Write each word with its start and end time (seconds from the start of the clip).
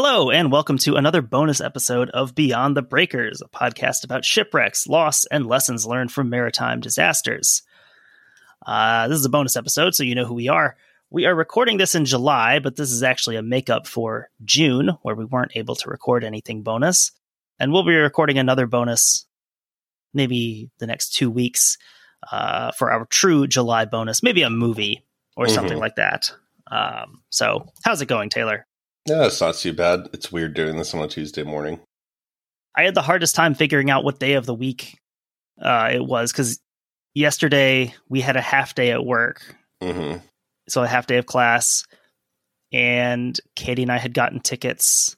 Hello, 0.00 0.30
and 0.30 0.52
welcome 0.52 0.78
to 0.78 0.94
another 0.94 1.20
bonus 1.20 1.60
episode 1.60 2.08
of 2.10 2.32
Beyond 2.32 2.76
the 2.76 2.82
Breakers, 2.82 3.42
a 3.42 3.48
podcast 3.48 4.04
about 4.04 4.24
shipwrecks, 4.24 4.86
loss, 4.86 5.24
and 5.24 5.44
lessons 5.44 5.84
learned 5.86 6.12
from 6.12 6.30
maritime 6.30 6.78
disasters. 6.78 7.62
Uh, 8.64 9.08
this 9.08 9.18
is 9.18 9.24
a 9.24 9.28
bonus 9.28 9.56
episode, 9.56 9.96
so 9.96 10.04
you 10.04 10.14
know 10.14 10.24
who 10.24 10.34
we 10.34 10.46
are. 10.48 10.76
We 11.10 11.26
are 11.26 11.34
recording 11.34 11.78
this 11.78 11.96
in 11.96 12.04
July, 12.04 12.60
but 12.60 12.76
this 12.76 12.92
is 12.92 13.02
actually 13.02 13.34
a 13.34 13.42
makeup 13.42 13.88
for 13.88 14.30
June, 14.44 14.90
where 15.02 15.16
we 15.16 15.24
weren't 15.24 15.56
able 15.56 15.74
to 15.74 15.90
record 15.90 16.22
anything 16.22 16.62
bonus. 16.62 17.10
And 17.58 17.72
we'll 17.72 17.82
be 17.82 17.96
recording 17.96 18.38
another 18.38 18.68
bonus 18.68 19.26
maybe 20.14 20.70
the 20.78 20.86
next 20.86 21.12
two 21.14 21.28
weeks 21.28 21.76
uh, 22.30 22.70
for 22.70 22.92
our 22.92 23.04
true 23.06 23.48
July 23.48 23.84
bonus, 23.84 24.22
maybe 24.22 24.42
a 24.42 24.48
movie 24.48 25.04
or 25.36 25.46
Mhm. 25.46 25.54
something 25.56 25.78
like 25.78 25.96
that. 25.96 26.30
Um, 26.70 27.24
so, 27.30 27.72
how's 27.82 28.00
it 28.00 28.06
going, 28.06 28.28
Taylor? 28.28 28.64
Yeah, 29.08 29.26
it's 29.26 29.40
not 29.40 29.54
too 29.56 29.72
bad. 29.72 30.08
It's 30.12 30.30
weird 30.32 30.54
doing 30.54 30.76
this 30.76 30.94
on 30.94 31.02
a 31.02 31.08
Tuesday 31.08 31.42
morning. 31.42 31.80
I 32.76 32.82
had 32.84 32.94
the 32.94 33.02
hardest 33.02 33.34
time 33.34 33.54
figuring 33.54 33.90
out 33.90 34.04
what 34.04 34.18
day 34.20 34.34
of 34.34 34.46
the 34.46 34.54
week 34.54 34.98
uh, 35.60 35.90
it 35.92 36.04
was 36.04 36.30
because 36.32 36.60
yesterday 37.14 37.94
we 38.08 38.20
had 38.20 38.36
a 38.36 38.40
half 38.40 38.74
day 38.74 38.90
at 38.92 39.04
work, 39.04 39.56
hmm 39.82 40.16
so 40.68 40.82
a 40.82 40.86
half 40.86 41.06
day 41.06 41.16
of 41.16 41.24
class, 41.26 41.84
and 42.72 43.38
Katie 43.56 43.82
and 43.82 43.90
I 43.92 43.96
had 43.98 44.12
gotten 44.14 44.40
tickets 44.40 45.16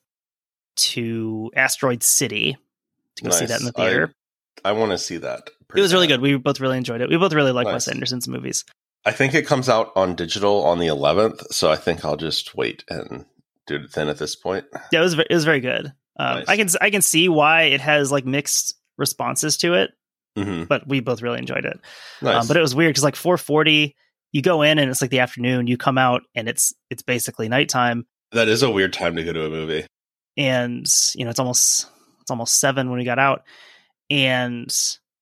to 0.76 1.50
Asteroid 1.56 2.02
City 2.02 2.56
to 3.16 3.24
go 3.24 3.30
see 3.30 3.46
that 3.46 3.60
in 3.60 3.66
the 3.66 3.72
Nice. 3.76 3.86
I- 3.86 3.90
theater. 3.90 4.14
I 4.64 4.72
want 4.72 4.92
to 4.92 4.98
see 4.98 5.16
that. 5.16 5.50
it 5.74 5.80
was 5.80 5.92
really 5.94 6.06
good. 6.06 6.20
We 6.20 6.36
both 6.36 6.60
really 6.60 6.76
enjoyed 6.76 7.00
it. 7.00 7.08
We 7.08 7.16
both 7.16 7.32
really 7.32 7.52
like 7.52 7.64
Nice. 7.66 7.86
Wes 7.86 7.88
Anderson's 7.88 8.28
movies. 8.28 8.64
I 9.06 9.12
think 9.12 9.32
it 9.34 9.46
comes 9.46 9.68
out 9.70 9.90
on 9.96 10.14
digital 10.14 10.62
on 10.64 10.78
the 10.78 10.88
11th, 10.88 11.52
so 11.52 11.70
I 11.70 11.76
think 11.76 12.04
I'll 12.04 12.16
just 12.18 12.54
wait 12.54 12.84
and 12.90 13.24
do 13.66 13.76
it 13.76 13.92
then 13.92 14.08
at 14.08 14.18
this 14.18 14.36
point. 14.36 14.64
Yeah, 14.92 15.00
it 15.00 15.02
was 15.02 15.18
it 15.18 15.30
was 15.30 15.44
very 15.44 15.60
good. 15.60 15.92
Um, 16.18 16.38
Nice. 16.38 16.48
I 16.48 16.56
can 16.56 16.68
I 16.80 16.90
can 16.90 17.02
see 17.02 17.28
why 17.28 17.62
it 17.64 17.80
has 17.80 18.10
like 18.12 18.26
mixed 18.26 18.74
responses 18.98 19.56
to 19.58 19.74
it, 19.74 19.90
hmm 20.36 20.64
but 20.64 20.86
we 20.86 21.00
both 21.00 21.22
really 21.22 21.38
enjoyed 21.38 21.64
it. 21.64 21.80
Nice. 22.22 22.42
Um, 22.42 22.48
but 22.48 22.56
it 22.56 22.60
was 22.60 22.74
weird 22.74 22.90
because 22.90 23.04
like 23.04 23.16
440, 23.16 23.94
you 24.32 24.42
go 24.42 24.62
in 24.62 24.78
and 24.78 24.90
it's 24.90 25.00
like 25.00 25.10
the 25.10 25.20
afternoon. 25.20 25.66
You 25.66 25.76
come 25.76 25.98
out 25.98 26.22
and 26.34 26.48
it's 26.48 26.74
it's 26.90 27.02
basically 27.02 27.48
nighttime, 27.48 28.06
that 28.32 28.48
is 28.48 28.62
a 28.62 28.70
weird 28.70 28.92
time 28.92 29.16
to 29.16 29.24
go 29.24 29.32
to 29.32 29.46
a 29.46 29.50
movie. 29.50 29.86
and 30.36 30.86
you 31.14 31.24
know 31.24 31.30
it's 31.30 31.40
almost 31.40 31.86
it's 32.20 32.30
almost 32.30 32.60
seven 32.60 32.90
when 32.90 32.98
we 32.98 33.04
got 33.04 33.18
out, 33.18 33.42
and 34.10 34.72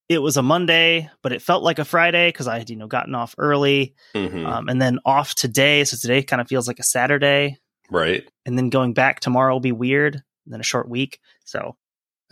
it 0.09 0.19
was 0.19 0.37
a 0.37 0.43
Monday, 0.43 1.11
but 1.23 1.33
it 1.33 1.43
felt 1.43 1.63
like 1.63 1.79
a 1.79 1.85
Friday 1.85 2.29
because 2.31 2.49
I 2.49 2.59
had 2.59 2.71
you 2.71 2.77
know 2.77 2.87
gotten 2.87 3.15
off 3.15 3.35
early, 3.39 3.95
hmm 4.15 4.47
um, 4.47 4.69
and 4.69 4.81
then 4.81 4.99
off 5.05 5.35
today. 5.35 5.85
So 5.85 5.97
today 5.97 6.23
kind 6.23 6.41
of 6.41 6.49
feels 6.49 6.67
like 6.67 6.79
a 6.79 6.85
Saturday, 6.85 7.59
right. 7.91 8.29
and 8.47 8.57
then 8.59 8.71
going 8.71 8.93
back 8.95 9.21
tomorrow 9.21 9.53
will 9.53 9.61
be 9.61 9.73
weird. 9.73 10.15
And 10.15 10.53
then 10.55 10.61
a 10.61 10.65
short 10.65 10.89
week. 10.89 11.21
So 11.45 11.77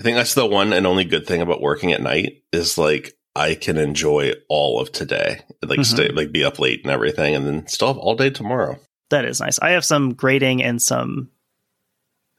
I 0.00 0.02
think 0.02 0.16
that's 0.16 0.34
the 0.34 0.46
one 0.46 0.72
and 0.72 0.86
only 0.86 1.04
good 1.04 1.26
thing 1.26 1.42
about 1.42 1.60
working 1.60 1.92
at 1.92 2.00
night 2.00 2.42
is 2.52 2.78
like 2.78 3.12
I 3.34 3.54
can 3.54 3.76
enjoy 3.76 4.32
all 4.48 4.80
of 4.80 4.90
today, 4.92 5.40
like 5.62 5.80
Mhm. 5.80 5.84
stay, 5.84 6.08
like 6.08 6.32
be 6.32 6.42
up 6.44 6.58
late 6.58 6.80
and 6.82 6.90
everything, 6.90 7.34
and 7.34 7.46
then 7.46 7.66
still 7.66 7.88
have 7.88 7.98
all 7.98 8.14
day 8.16 8.30
tomorrow. 8.30 8.78
that 9.10 9.24
is 9.26 9.38
nice. 9.40 9.58
I 9.60 9.70
have 9.70 9.84
some 9.84 10.14
grading 10.14 10.62
and 10.64 10.80
some 10.82 11.30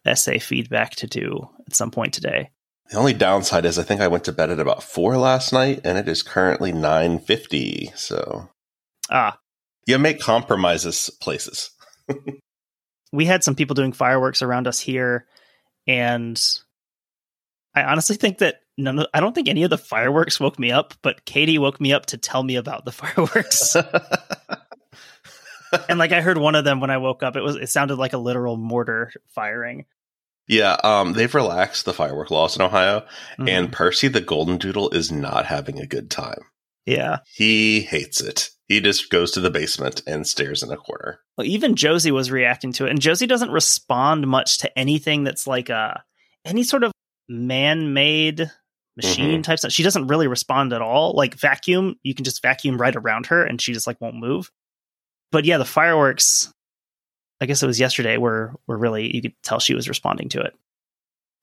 essay 0.06 0.40
feedback 0.40 0.96
to 0.96 1.08
do 1.08 1.48
at 1.68 1.76
some 1.76 1.92
point 1.92 2.14
today. 2.14 2.50
The 2.90 2.98
only 2.98 3.14
downside 3.14 3.66
is 3.66 3.78
I 3.78 3.84
think 3.84 4.02
I 4.02 4.08
went 4.08 4.24
to 4.26 4.32
bed 4.32 4.50
at 4.50 4.60
about 4.60 4.82
four 4.84 5.18
last 5.18 5.54
night, 5.54 5.82
and 5.84 5.98
it 5.98 6.08
is 6.08 6.24
currently 6.24 6.72
nine 6.72 7.20
fifty. 7.20 7.92
So 7.96 8.50
Ah, 9.10 9.38
you 9.86 9.98
make 10.00 10.20
compromises 10.20 11.10
places. 11.22 11.70
we 13.12 13.26
had 13.26 13.44
some 13.44 13.56
people 13.56 13.76
doing 13.76 13.94
fireworks 13.94 14.42
around 14.42 14.68
us 14.68 14.80
here, 14.80 15.26
and 15.88 16.42
I 17.76 17.84
honestly 17.84 18.16
think 18.16 18.40
that 18.40 18.62
none. 18.78 19.00
Of, 19.00 19.08
I 19.14 19.20
don't 19.20 19.34
think 19.34 19.50
any 19.50 19.64
of 19.64 19.70
the 19.70 19.78
fireworks 19.78 20.40
woke 20.40 20.60
me 20.60 20.72
up, 20.72 20.94
but 21.02 21.26
Katie 21.26 21.58
woke 21.60 21.80
me 21.82 21.94
up 21.94 22.08
to 22.08 22.18
tell 22.18 22.44
me 22.44 22.56
about 22.56 22.86
the 22.86 22.92
fireworks. 23.04 23.76
and 25.90 26.00
like 26.00 26.12
I 26.12 26.22
heard 26.22 26.38
one 26.38 26.56
of 26.56 26.66
them 26.66 26.80
when 26.80 26.90
I 26.90 26.98
woke 26.98 27.24
up. 27.24 27.36
It 27.36 27.42
was 27.44 27.56
it 27.56 27.70
sounded 27.70 27.98
like 27.98 28.14
a 28.14 28.18
literal 28.18 28.58
mortar 28.58 29.12
firing. 29.28 29.86
yeah, 30.48 30.78
um, 30.84 31.14
they've 31.14 31.34
relaxed 31.36 31.86
the 31.86 31.94
firework 31.94 32.32
laws 32.32 32.56
in 32.56 32.62
Ohio, 32.62 33.06
Mhm. 33.38 33.50
and 33.50 33.72
Percy 33.72 34.08
the 34.08 34.22
Golden 34.22 34.58
Doodle 34.58 34.90
is 34.92 35.12
not 35.12 35.46
having 35.46 35.80
a 35.80 35.88
good 35.88 36.10
time. 36.10 36.40
yeah, 36.86 37.20
He 37.34 37.82
hates 37.82 38.22
it. 38.22 38.50
He 38.68 38.82
just 38.82 39.10
goes 39.10 39.32
to 39.32 39.40
the 39.40 39.50
basement 39.50 40.02
and 40.06 40.28
stares 40.28 40.62
in 40.62 40.72
a 40.72 40.78
corner. 40.78 41.22
well, 41.38 41.48
even 41.48 41.76
Josie 41.76 42.12
was 42.12 42.32
reacting 42.32 42.74
to 42.74 42.86
it, 42.86 42.90
and 42.90 43.02
Josie 43.02 43.28
doesn't 43.28 43.52
respond 43.52 44.28
much 44.28 44.58
to 44.60 44.80
anything 44.80 45.24
that's 45.24 45.48
like 45.48 45.70
a 45.70 46.04
any 46.46 46.64
sort 46.64 46.84
of 46.84 46.92
man-made 47.30 48.52
machine 48.98 49.32
mm-hmm. 49.32 49.42
type 49.42 49.60
stuff. 49.60 49.72
She 49.72 49.84
doesn't 49.84 50.08
really 50.08 50.28
respond 50.28 50.74
at 50.74 50.82
all. 50.82 51.14
Like 51.14 51.36
vacuum, 51.36 51.96
you 52.04 52.14
can 52.14 52.26
just 52.26 52.42
vacuum 52.42 52.80
right 52.80 52.96
around 52.96 53.28
her, 53.28 53.44
and 53.44 53.62
she 53.62 53.74
just 53.74 53.88
like 53.88 54.02
won't 54.02 54.16
move. 54.16 54.52
But 55.32 55.46
yeah, 55.46 55.58
the 55.58 55.66
fireworks. 55.66 56.52
I 57.40 57.46
guess 57.46 57.62
it 57.62 57.68
was 57.68 57.80
yesterday 57.80 58.18
where 58.18 58.54
where 58.66 58.78
really 58.78 59.16
you 59.16 59.22
could 59.22 59.36
tell 59.44 59.60
she 59.60 59.76
was 59.76 59.88
responding 59.88 60.30
to 60.30 60.42
it. 60.42 60.54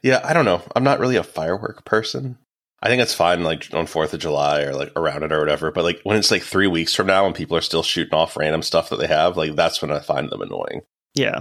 Yeah, 0.03 0.21
I 0.23 0.35
don't 0.35 0.45
know. 0.45 0.61
I'm 0.77 0.85
not 0.85 1.01
really 1.01 1.17
a 1.17 1.23
firework 1.23 1.85
person. 1.85 2.37
I 2.84 2.89
think 2.89 3.00
it's 3.03 3.15
fine, 3.15 3.43
like 3.45 3.67
on 3.72 3.87
Fourth 3.87 4.12
of 4.15 4.21
July 4.21 4.61
or 4.62 4.75
like 4.75 4.93
around 4.95 5.22
it 5.22 5.33
or 5.33 5.41
whatever. 5.41 5.71
But 5.72 5.84
like 5.84 6.00
when 6.05 6.17
it's 6.19 6.31
like 6.31 6.43
three 6.43 6.67
weeks 6.67 6.95
from 6.95 7.06
now 7.06 7.25
and 7.27 7.34
people 7.34 7.56
are 7.56 7.62
still 7.62 7.83
shooting 7.83 8.12
off 8.15 8.37
random 8.37 8.62
stuff 8.62 8.91
that 8.91 8.97
they 8.99 9.06
have, 9.06 9.37
like 9.39 9.56
that's 9.56 9.81
when 9.81 9.91
I 9.91 10.00
find 10.00 10.28
them 10.31 10.43
annoying. 10.43 10.83
Yeah, 11.15 11.41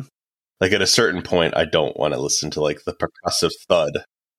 Like 0.61 0.71
at 0.71 0.81
a 0.81 0.87
certain 0.87 1.21
point, 1.21 1.57
I 1.57 1.65
don't 1.65 1.97
want 1.97 2.13
to 2.13 2.19
listen 2.19 2.49
to 2.51 2.61
like 2.61 2.83
the 2.85 2.93
percussive 2.93 3.51
thud. 3.67 3.91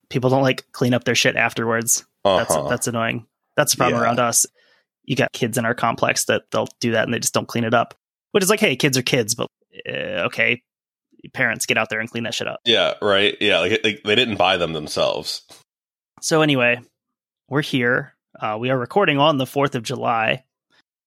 people 0.08 0.30
don't 0.30 0.42
like 0.42 0.64
clean 0.72 0.94
up 0.94 1.04
their 1.04 1.14
shit 1.14 1.36
afterwards. 1.36 2.04
That's 2.24 2.50
Uh-huh. 2.50 2.68
that's 2.68 2.86
annoying. 2.86 3.26
That's 3.56 3.72
the 3.72 3.76
problem 3.78 4.00
Yeah. 4.00 4.06
around 4.06 4.18
us. 4.20 4.46
You 5.04 5.14
got 5.16 5.32
kids 5.32 5.58
in 5.58 5.66
our 5.66 5.74
complex 5.74 6.24
that 6.24 6.44
they'll 6.50 6.68
do 6.80 6.92
that 6.92 7.04
and 7.04 7.12
they 7.12 7.18
just 7.18 7.34
don't 7.34 7.46
clean 7.48 7.64
it 7.64 7.74
up. 7.74 7.94
Which 8.32 8.42
is 8.42 8.48
like, 8.48 8.60
hey, 8.60 8.76
kids 8.76 8.96
are 8.96 9.02
kids, 9.02 9.34
but 9.34 9.48
uh, 9.86 10.24
okay, 10.28 10.62
parents 11.34 11.66
get 11.66 11.76
out 11.76 11.90
there 11.90 12.00
and 12.00 12.10
clean 12.10 12.24
that 12.24 12.32
shit 12.34 12.48
up. 12.48 12.60
yeah, 12.64 12.94
right. 13.02 13.36
Yeah, 13.40 13.58
like, 13.60 13.80
like 13.84 14.02
they 14.04 14.14
didn't 14.14 14.36
buy 14.36 14.56
them 14.56 14.72
themselves. 14.72 15.42
So 16.22 16.40
anyway, 16.42 16.80
we're 17.48 17.62
here. 17.62 18.14
Uh, 18.38 18.56
we 18.60 18.70
are 18.70 18.78
recording 18.78 19.18
on 19.18 19.38
the 19.38 19.46
Fourth 19.46 19.74
of 19.74 19.82
July. 19.82 20.44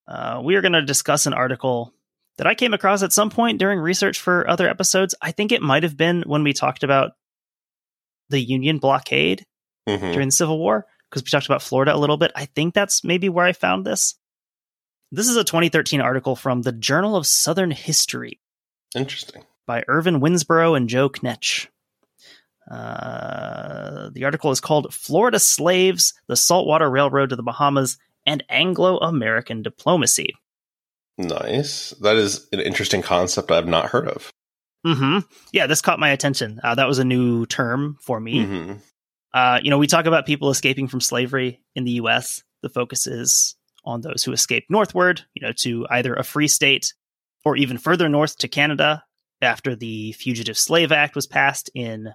Uh, 0.07 0.41
we 0.43 0.55
are 0.55 0.61
going 0.61 0.73
to 0.73 0.81
discuss 0.81 1.25
an 1.25 1.33
article 1.33 1.93
that 2.37 2.47
I 2.47 2.55
came 2.55 2.73
across 2.73 3.03
at 3.03 3.11
some 3.11 3.29
point 3.29 3.59
during 3.59 3.79
research 3.79 4.19
for 4.19 4.49
other 4.49 4.69
episodes. 4.69 5.15
I 5.21 5.31
think 5.31 5.51
it 5.51 5.61
might 5.61 5.83
have 5.83 5.97
been 5.97 6.23
when 6.25 6.43
we 6.43 6.53
talked 6.53 6.83
about 6.83 7.11
the 8.29 8.39
Union 8.39 8.77
blockade 8.77 9.45
Mhm. 9.87 10.13
during 10.13 10.27
the 10.29 10.31
Civil 10.33 10.59
War 10.59 10.85
because 11.09 11.23
we 11.23 11.29
talked 11.29 11.45
about 11.47 11.61
Florida 11.61 11.95
a 11.95 11.97
little 11.97 12.17
bit. 12.17 12.31
I 12.35 12.45
think 12.45 12.73
that's 12.73 13.03
maybe 13.03 13.29
where 13.29 13.45
I 13.45 13.53
found 13.53 13.85
this. 13.85 14.15
This 15.11 15.29
is 15.29 15.37
a 15.37 15.43
2013 15.45 16.01
article 16.01 16.35
from 16.35 16.61
the 16.61 16.73
Journal 16.73 17.15
of 17.15 17.25
Southern 17.25 17.71
History 17.71 18.39
Interesting. 18.95 19.43
by 19.65 19.83
Irvin 19.87 20.19
Winsboro 20.19 20.75
and 20.75 20.89
Joe 20.89 21.09
Knetsch. 21.09 21.67
Uh, 22.69 24.09
the 24.13 24.25
article 24.25 24.51
is 24.51 24.59
called 24.59 24.93
Florida 24.93 25.39
Slaves, 25.39 26.13
the 26.27 26.35
Saltwater 26.35 26.89
Railroad 26.89 27.29
to 27.29 27.35
the 27.35 27.43
Bahamas, 27.43 27.97
and 28.25 28.43
Anglo 28.49 28.97
American 28.97 29.61
Diplomacy. 29.61 30.33
Nice. 31.17 31.91
That 32.01 32.15
is 32.17 32.47
an 32.51 32.59
interesting 32.59 33.01
concept 33.01 33.51
I've 33.51 33.67
not 33.67 33.87
heard 33.89 34.07
of. 34.07 34.31
hmm 34.85 35.19
Yeah, 35.51 35.67
this 35.67 35.81
caught 35.81 35.99
my 35.99 36.09
attention. 36.09 36.59
Uh, 36.63 36.75
that 36.75 36.87
was 36.87 36.99
a 36.99 37.05
new 37.05 37.45
term 37.45 37.97
for 38.01 38.19
me. 38.19 38.43
hmm 38.45 38.73
Uh, 39.33 39.59
you 39.61 39.69
know, 39.69 39.77
we 39.77 39.87
talk 39.87 40.05
about 40.05 40.25
people 40.25 40.49
escaping 40.49 40.87
from 40.87 41.01
slavery 41.01 41.61
in 41.75 41.83
the 41.83 41.91
U.S. 41.93 42.43
The 42.63 42.69
focus 42.69 43.07
is 43.07 43.55
on 43.85 44.01
those 44.01 44.23
who 44.23 44.31
escaped 44.33 44.69
northward, 44.69 45.21
you 45.33 45.45
know, 45.45 45.53
to 45.59 45.85
either 45.89 46.13
a 46.13 46.23
free 46.23 46.47
state 46.47 46.93
or 47.45 47.55
even 47.55 47.77
further 47.77 48.09
north 48.09 48.37
to 48.39 48.47
Canada 48.47 49.03
after 49.41 49.75
the 49.75 50.11
Fugitive 50.13 50.57
Slave 50.57 50.91
Act 50.91 51.15
was 51.15 51.27
passed 51.27 51.69
in 51.75 52.13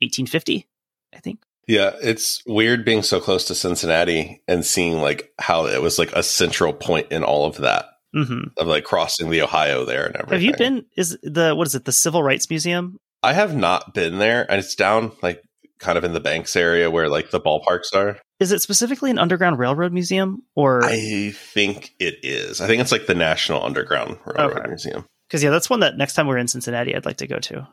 1850, 0.00 0.66
I 1.14 1.18
think. 1.20 1.40
Yeah, 1.66 1.92
it's 2.00 2.42
weird 2.46 2.84
being 2.84 3.02
so 3.02 3.20
close 3.20 3.44
to 3.46 3.54
Cincinnati 3.54 4.42
and 4.48 4.64
seeing 4.64 5.02
like 5.02 5.32
how 5.38 5.66
it 5.66 5.82
was 5.82 5.98
like 5.98 6.12
a 6.12 6.22
central 6.22 6.72
point 6.72 7.12
in 7.12 7.22
all 7.24 7.44
of 7.46 7.58
that 7.58 7.86
hmm 8.14 8.44
of 8.56 8.66
like 8.66 8.84
crossing 8.84 9.28
the 9.28 9.42
Ohio 9.42 9.84
there 9.84 10.06
and 10.06 10.16
everything. 10.16 10.32
Have 10.32 10.42
you 10.42 10.56
been? 10.56 10.86
Is 10.96 11.18
the 11.22 11.54
what 11.54 11.66
is 11.66 11.74
it? 11.74 11.84
The 11.84 11.92
Civil 11.92 12.22
Rights 12.22 12.48
Museum? 12.48 12.98
I 13.22 13.34
have 13.34 13.54
not 13.54 13.92
been 13.92 14.18
there, 14.18 14.50
and 14.50 14.58
it's 14.60 14.74
down 14.74 15.12
like 15.22 15.42
kind 15.78 15.98
of 15.98 16.04
in 16.04 16.14
the 16.14 16.20
Banks 16.20 16.56
area 16.56 16.90
where 16.90 17.08
like 17.10 17.30
the 17.30 17.40
ballparks 17.40 17.94
are. 17.94 18.18
Is 18.40 18.50
it 18.50 18.62
specifically 18.62 19.10
an 19.10 19.18
Underground 19.18 19.58
Railroad 19.58 19.92
Museum, 19.92 20.42
or 20.54 20.84
I 20.84 21.32
think 21.34 21.94
it 21.98 22.14
is. 22.22 22.62
I 22.62 22.66
think 22.66 22.80
it's 22.80 22.92
like 22.92 23.06
the 23.06 23.14
National 23.14 23.62
Underground 23.62 24.16
Railroad 24.24 24.58
Okay. 24.60 24.68
Museum. 24.68 25.04
because 25.28 25.42
yeah, 25.44 25.50
that's 25.50 25.68
one 25.68 25.80
that 25.80 25.98
next 25.98 26.14
time 26.14 26.28
we're 26.28 26.38
in 26.38 26.48
Cincinnati, 26.48 26.96
I'd 26.96 27.04
like 27.04 27.18
to 27.18 27.26
go 27.26 27.38
to. 27.40 27.68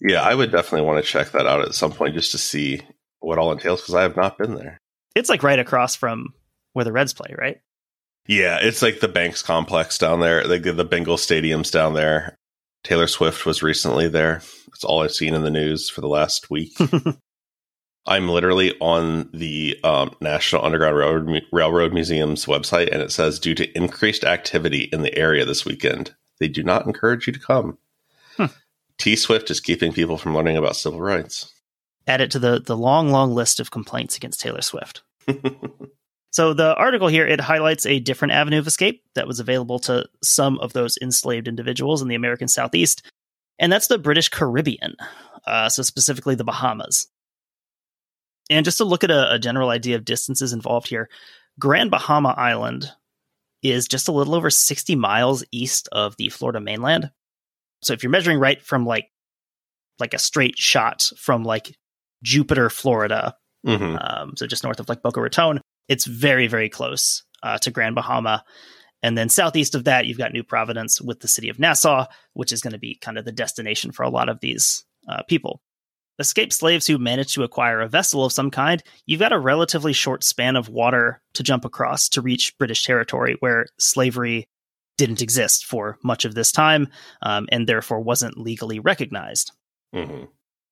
Yeah, 0.00 0.22
I 0.22 0.34
would 0.34 0.52
definitely 0.52 0.86
want 0.86 1.04
to 1.04 1.10
check 1.10 1.32
that 1.32 1.46
out 1.46 1.62
at 1.62 1.74
some 1.74 1.92
point 1.92 2.14
just 2.14 2.32
to 2.32 2.38
see 2.38 2.82
what 3.20 3.38
all 3.38 3.52
entails 3.52 3.80
because 3.80 3.94
I 3.94 4.02
have 4.02 4.16
not 4.16 4.38
been 4.38 4.54
there. 4.54 4.78
It's 5.14 5.28
like 5.28 5.42
right 5.42 5.58
across 5.58 5.96
from 5.96 6.34
where 6.72 6.84
the 6.84 6.92
Reds 6.92 7.12
play, 7.12 7.34
right? 7.36 7.60
Yeah, 8.26 8.58
it's 8.60 8.82
like 8.82 9.00
the 9.00 9.08
Banks 9.08 9.42
complex 9.42 9.98
down 9.98 10.20
there. 10.20 10.44
Like 10.44 10.62
the 10.62 10.84
Bengal 10.84 11.16
stadiums 11.16 11.72
down 11.72 11.94
there. 11.94 12.36
Taylor 12.84 13.06
Swift 13.06 13.44
was 13.44 13.62
recently 13.62 14.08
there. 14.08 14.42
That's 14.68 14.84
all 14.84 15.02
I've 15.02 15.12
seen 15.12 15.34
in 15.34 15.42
the 15.42 15.50
news 15.50 15.90
for 15.90 16.00
the 16.00 16.08
last 16.08 16.50
week. 16.50 16.76
I'm 18.06 18.28
literally 18.28 18.74
on 18.80 19.28
the 19.32 19.78
um, 19.84 20.14
National 20.20 20.64
Underground 20.64 20.96
Railroad, 20.96 21.42
Railroad 21.52 21.92
Museum's 21.92 22.46
website, 22.46 22.90
and 22.92 23.02
it 23.02 23.12
says 23.12 23.38
due 23.38 23.54
to 23.54 23.76
increased 23.76 24.24
activity 24.24 24.88
in 24.92 25.02
the 25.02 25.16
area 25.18 25.44
this 25.44 25.66
weekend, 25.66 26.14
they 26.38 26.48
do 26.48 26.62
not 26.62 26.86
encourage 26.86 27.26
you 27.26 27.32
to 27.32 27.40
come. 27.40 27.76
T 28.98 29.16
Swift 29.16 29.50
is 29.50 29.60
keeping 29.60 29.92
people 29.92 30.18
from 30.18 30.34
learning 30.34 30.56
about 30.56 30.76
civil 30.76 31.00
rights. 31.00 31.52
Add 32.06 32.20
it 32.20 32.30
to 32.32 32.38
the 32.38 32.60
the 32.60 32.76
long, 32.76 33.10
long 33.10 33.34
list 33.34 33.60
of 33.60 33.70
complaints 33.70 34.16
against 34.16 34.40
Taylor 34.40 34.62
Swift. 34.62 35.02
so 36.30 36.52
the 36.52 36.74
article 36.74 37.08
here 37.08 37.26
it 37.26 37.40
highlights 37.40 37.86
a 37.86 38.00
different 38.00 38.32
avenue 38.32 38.58
of 38.58 38.66
escape 38.66 39.02
that 39.14 39.26
was 39.26 39.40
available 39.40 39.78
to 39.80 40.06
some 40.22 40.58
of 40.58 40.72
those 40.72 40.98
enslaved 41.00 41.48
individuals 41.48 42.02
in 42.02 42.08
the 42.08 42.14
American 42.14 42.48
Southeast, 42.48 43.08
and 43.58 43.72
that's 43.72 43.88
the 43.88 43.98
British 43.98 44.28
Caribbean. 44.28 44.96
Uh, 45.46 45.68
so 45.68 45.82
specifically 45.82 46.34
the 46.34 46.44
Bahamas. 46.44 47.08
And 48.50 48.64
just 48.64 48.78
to 48.78 48.84
look 48.84 49.04
at 49.04 49.10
a, 49.10 49.34
a 49.34 49.38
general 49.38 49.70
idea 49.70 49.96
of 49.96 50.04
distances 50.04 50.52
involved 50.52 50.88
here, 50.88 51.08
Grand 51.58 51.90
Bahama 51.90 52.34
Island 52.36 52.90
is 53.62 53.88
just 53.88 54.08
a 54.08 54.12
little 54.12 54.34
over 54.34 54.50
60 54.50 54.94
miles 54.96 55.44
east 55.52 55.88
of 55.92 56.16
the 56.16 56.28
Florida 56.28 56.60
mainland. 56.60 57.10
So 57.82 57.92
if 57.92 58.02
you're 58.02 58.10
measuring 58.10 58.38
right 58.38 58.62
from 58.62 58.86
like 58.86 59.06
like 59.98 60.14
a 60.14 60.18
straight 60.18 60.56
shot 60.56 61.10
from 61.16 61.44
like 61.44 61.76
Jupiter, 62.22 62.70
Florida, 62.70 63.34
mm-hmm. 63.66 63.96
um, 64.00 64.34
so 64.36 64.46
just 64.46 64.62
north 64.62 64.80
of 64.80 64.88
like 64.88 65.02
Boca 65.02 65.20
Raton, 65.20 65.60
it's 65.88 66.06
very 66.06 66.46
very 66.46 66.68
close 66.68 67.24
uh, 67.42 67.58
to 67.58 67.70
Grand 67.70 67.94
Bahama. 67.94 68.44
And 69.00 69.16
then 69.16 69.28
southeast 69.28 69.76
of 69.76 69.84
that, 69.84 70.06
you've 70.06 70.18
got 70.18 70.32
New 70.32 70.42
Providence 70.42 71.00
with 71.00 71.20
the 71.20 71.28
city 71.28 71.48
of 71.48 71.60
Nassau, 71.60 72.06
which 72.32 72.50
is 72.50 72.60
going 72.60 72.72
to 72.72 72.80
be 72.80 72.98
kind 73.00 73.16
of 73.16 73.24
the 73.24 73.30
destination 73.30 73.92
for 73.92 74.02
a 74.02 74.10
lot 74.10 74.28
of 74.28 74.40
these 74.40 74.84
uh, 75.08 75.22
people 75.28 75.62
escaped 76.18 76.52
slaves 76.52 76.86
who 76.86 76.98
managed 76.98 77.34
to 77.34 77.42
acquire 77.42 77.80
a 77.80 77.88
vessel 77.88 78.24
of 78.24 78.32
some 78.32 78.50
kind, 78.50 78.82
you've 79.06 79.20
got 79.20 79.32
a 79.32 79.38
relatively 79.38 79.92
short 79.92 80.24
span 80.24 80.56
of 80.56 80.68
water 80.68 81.22
to 81.34 81.42
jump 81.42 81.64
across 81.64 82.08
to 82.08 82.20
reach 82.20 82.56
British 82.58 82.84
territory 82.84 83.36
where 83.40 83.66
slavery 83.78 84.48
didn't 84.98 85.22
exist 85.22 85.64
for 85.64 85.98
much 86.04 86.26
of 86.26 86.34
this 86.34 86.52
time 86.52 86.88
um, 87.22 87.48
and 87.50 87.66
therefore 87.66 88.00
wasn't 88.00 88.36
legally 88.36 88.80
recognized. 88.80 89.52
Mm-hmm. 89.94 90.24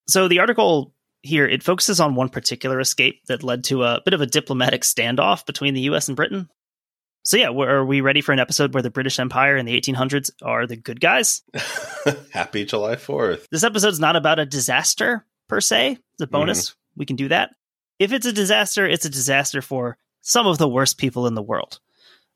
So 0.07 0.29
the 0.29 0.41
article 0.41 0.93
here 1.23 1.47
it 1.47 1.63
focuses 1.63 1.99
on 1.99 2.15
one 2.15 2.29
particular 2.29 2.79
escape 2.79 3.25
that 3.29 3.43
led 3.43 3.65
to 3.65 3.85
a 3.85 4.03
bit 4.05 4.13
of 4.13 4.21
a 4.21 4.27
diplomatic 4.27 4.83
standoff 4.83 5.47
between 5.47 5.73
the 5.73 5.81
U.S. 5.83 6.09
and 6.09 6.17
Britain. 6.17 6.51
So 7.23 7.37
yeah, 7.37 7.49
are 7.49 7.85
we 7.85 8.03
ready 8.03 8.21
for 8.21 8.33
an 8.33 8.39
episode 8.39 8.73
where 8.75 8.83
the 8.83 8.91
British 8.91 9.19
Empire 9.19 9.57
in 9.57 9.67
the 9.67 9.81
1800s 9.81 10.31
are 10.43 10.67
the 10.67 10.77
good 10.77 11.01
guys? 11.01 11.43
Happy 12.31 12.65
July 12.65 12.95
4th. 12.95 13.47
This 13.51 13.65
episode's 13.65 13.99
not 13.99 14.15
about 14.15 14.39
a 14.39 14.47
disaster, 14.47 15.27
per 15.49 15.61
se. 15.61 15.99
It's 16.13 16.23
a 16.23 16.29
bonus. 16.29 16.71
Mm-hmm. 16.71 17.01
We 17.01 17.07
can 17.07 17.17
do 17.17 17.29
that. 17.29 17.51
If 17.99 18.13
it's 18.13 18.27
a 18.27 18.33
disaster, 18.33 18.87
it's 18.87 19.07
a 19.07 19.11
disaster 19.11 19.61
for 19.61 19.99
some 20.21 20.47
of 20.47 20.59
the 20.59 20.69
worst 20.69 20.99
people 20.99 21.27
in 21.27 21.35
the 21.35 21.43
world. 21.43 21.81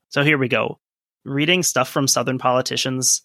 So 0.09 0.23
here 0.23 0.37
we 0.37 0.49
go. 0.49 0.80
Reading 1.23 1.63
stuff 1.63 1.89
from 1.89 2.07
Southern 2.07 2.37
politicians, 2.37 3.21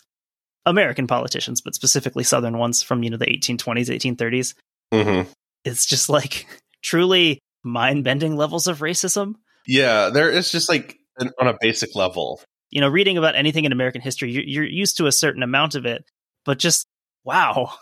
American 0.67 1.07
politicians, 1.07 1.61
but 1.61 1.75
specifically 1.75 2.25
Southern 2.25 2.59
ones 2.59 2.83
from, 2.83 3.03
you 3.03 3.11
know, 3.11 3.17
the 3.17 3.27
1820s, 3.27 3.89
1830s. 3.89 4.55
Mm-hmm. 4.93 5.31
It's 5.65 5.87
just 5.87 6.09
like 6.09 6.47
truly 6.83 7.41
mind 7.65 8.05
bending 8.05 8.37
levels 8.37 8.67
of 8.67 8.81
racism. 8.81 9.35
Yeah, 9.67 10.11
there 10.11 10.31
is 10.31 10.51
just 10.51 10.69
like 10.69 10.99
an, 11.19 11.31
on 11.41 11.49
a 11.49 11.57
basic 11.61 11.95
level. 11.95 12.41
You 12.71 12.81
know, 12.81 12.89
reading 12.89 13.17
about 13.17 13.37
anything 13.37 13.65
in 13.65 13.73
American 13.73 14.01
history, 14.01 14.31
you're, 14.31 14.45
you're 14.45 14.65
used 14.65 14.97
to 14.99 15.07
a 15.07 15.13
certain 15.13 15.43
amount 15.43 15.75
of 15.75 15.87
it, 15.87 16.05
but 16.45 16.59
just 16.59 16.87
wow, 17.25 17.73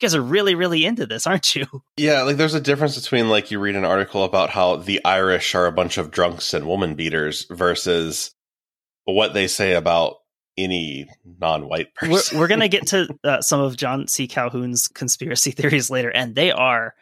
you 0.00 0.06
guys 0.08 0.14
are 0.14 0.22
really, 0.22 0.54
really 0.54 0.84
into 0.84 1.06
this, 1.06 1.26
aren't 1.26 1.54
you? 1.54 1.66
Yeah, 1.96 2.22
like 2.22 2.36
there's 2.36 2.54
a 2.54 2.60
difference 2.60 2.98
between 2.98 3.28
like 3.28 3.50
you 3.50 3.58
read 3.58 3.76
an 3.76 3.84
article 3.84 4.24
about 4.24 4.50
how 4.50 4.76
the 4.76 5.04
Irish 5.04 5.54
are 5.54 5.66
a 5.66 5.72
bunch 5.72 5.98
of 5.98 6.10
drunks 6.10 6.54
and 6.54 6.66
woman 6.66 6.94
beaters 6.94 7.46
versus 7.50 8.32
what 9.04 9.34
they 9.34 9.46
say 9.46 9.74
about 9.74 10.16
any 10.56 11.08
non-white 11.40 11.94
person. 11.94 12.36
We're, 12.36 12.42
we're 12.42 12.48
gonna 12.48 12.68
get 12.68 12.88
to 12.88 13.08
uh, 13.24 13.40
some 13.40 13.60
of 13.60 13.76
John 13.76 14.06
C. 14.08 14.26
Calhoun's 14.26 14.88
conspiracy 14.88 15.50
theories 15.52 15.90
later, 15.90 16.10
and 16.10 16.34
they 16.34 16.50
are 16.50 16.94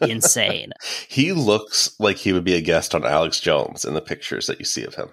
insane. 0.00 0.72
he 1.08 1.32
looks 1.32 1.94
like 1.98 2.16
he 2.16 2.32
would 2.32 2.44
be 2.44 2.54
a 2.54 2.60
guest 2.60 2.94
on 2.94 3.04
Alex 3.04 3.40
Jones 3.40 3.84
in 3.84 3.94
the 3.94 4.00
pictures 4.00 4.46
that 4.46 4.58
you 4.58 4.64
see 4.64 4.84
of 4.84 4.94
him. 4.94 5.08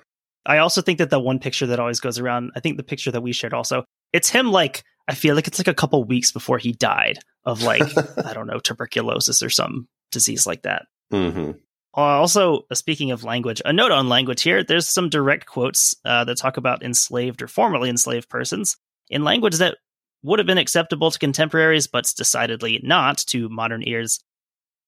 I 0.46 0.60
also 0.60 0.82
think 0.82 1.00
that 1.00 1.10
the 1.10 1.20
one 1.20 1.40
picture 1.40 1.66
that 1.68 1.80
always 1.80 2.00
goes 2.00 2.20
around, 2.20 2.52
I 2.56 2.60
think 2.60 2.78
the 2.78 2.84
picture 2.84 3.12
that 3.12 3.22
we 3.22 3.32
shared 3.32 3.54
also, 3.54 3.84
it's 4.14 4.30
him 4.30 4.52
like 4.52 4.84
I 5.08 5.16
feel 5.16 5.36
like 5.36 5.48
it's 5.48 5.60
like 5.60 5.68
a 5.68 5.74
couple 5.74 6.04
weeks 6.04 6.32
before 6.32 6.58
he 6.58 6.72
died 6.72 7.20
of 7.46 7.62
like 7.62 7.84
I 8.26 8.34
don't 8.34 8.48
know 8.48 8.60
tuberculosis 8.60 9.44
or 9.44 9.50
some 9.50 9.88
disease 10.12 10.48
like 10.48 10.64
that. 10.64 10.86
Mm-hmm. 11.12 11.52
Uh, 11.96 12.02
also, 12.02 12.66
uh, 12.70 12.76
speaking 12.76 13.12
of 13.12 13.24
language, 13.24 13.62
a 13.64 13.72
note 13.72 13.92
on 13.92 14.10
language 14.10 14.42
here. 14.42 14.64
There's 14.64 14.88
some 14.88 15.10
direct 15.10 15.46
quotes 15.46 15.96
uh, 16.04 16.26
that 16.26 16.38
talk 16.38 16.58
about 16.58 16.84
enslaved 16.84 17.42
or 17.42 17.48
formerly 17.48 17.90
enslaved 17.90 18.30
persons 18.30 18.78
in 19.10 19.24
language 19.24 19.58
that 19.58 19.78
would 20.22 20.40
have 20.40 20.48
been 20.48 20.58
acceptable 20.58 21.10
to 21.12 21.20
contemporaries, 21.20 21.88
but 21.88 22.12
decidedly 22.18 22.82
not 22.84 23.20
to 23.28 23.48
modern 23.48 23.88
ears. 23.88 24.20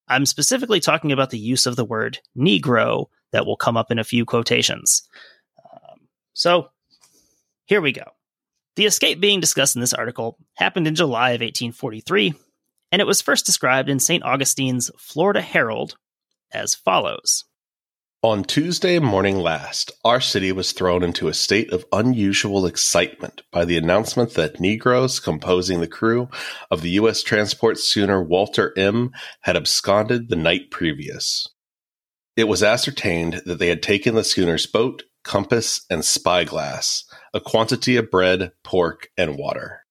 I'm 0.10 0.26
specifically 0.26 0.80
talking 0.80 1.12
about 1.12 1.30
the 1.30 1.40
use 1.40 1.66
of 1.66 1.76
the 1.76 1.86
word 1.86 2.20
Negro 2.38 3.06
that 3.32 3.46
will 3.46 3.58
come 3.58 3.78
up 3.78 3.92
in 3.92 4.00
a 4.00 4.04
few 4.04 4.26
quotations. 4.26 5.04
Um, 5.72 6.08
so, 6.34 6.70
here 7.66 7.82
we 7.82 7.92
go. 7.94 8.06
The 8.76 8.86
escape 8.86 9.20
being 9.20 9.40
discussed 9.40 9.76
in 9.76 9.82
this 9.82 9.94
article 9.94 10.38
happened 10.56 10.88
in 10.88 10.96
July 10.96 11.32
of 11.32 11.42
1843, 11.42 12.34
and 12.92 13.02
it 13.02 13.08
was 13.08 13.22
first 13.22 13.46
described 13.46 13.90
in 13.90 14.00
St. 14.00 14.24
Augustine's 14.24 14.92
Florida 14.98 15.42
Herald 15.42 15.96
as 16.54 16.76
follows 16.76 17.46
On 18.24 18.44
Tuesday 18.44 19.00
morning 19.00 19.38
last, 19.38 19.92
our 20.04 20.20
city 20.20 20.52
was 20.52 20.72
thrown 20.72 21.04
into 21.04 21.28
a 21.28 21.34
state 21.34 21.72
of 21.72 21.86
unusual 21.92 22.66
excitement 22.66 23.42
by 23.52 23.66
the 23.66 23.78
announcement 23.78 24.34
that 24.34 24.60
Negroes 24.60 25.20
composing 25.20 25.80
the 25.80 25.88
crew 25.88 26.30
of 26.72 26.82
the 26.82 26.92
U.S. 26.92 27.22
transport 27.22 27.78
schooner 27.78 28.22
Walter 28.22 28.74
M. 28.78 29.12
had 29.42 29.56
absconded 29.56 30.30
the 30.30 30.36
night 30.36 30.72
previous. 30.72 31.48
It 32.36 32.48
was 32.48 32.62
ascertained 32.62 33.42
that 33.46 33.58
they 33.58 33.68
had 33.68 33.82
taken 33.82 34.14
the 34.14 34.24
schooner's 34.24 34.68
boat, 34.68 35.04
compass, 35.24 35.84
and 35.90 36.06
spyglass, 36.06 37.04
a 37.34 37.40
quantity 37.40 37.98
of 37.98 38.12
bread, 38.12 38.52
pork, 38.64 39.10
and 39.18 39.38
water. 39.38 39.82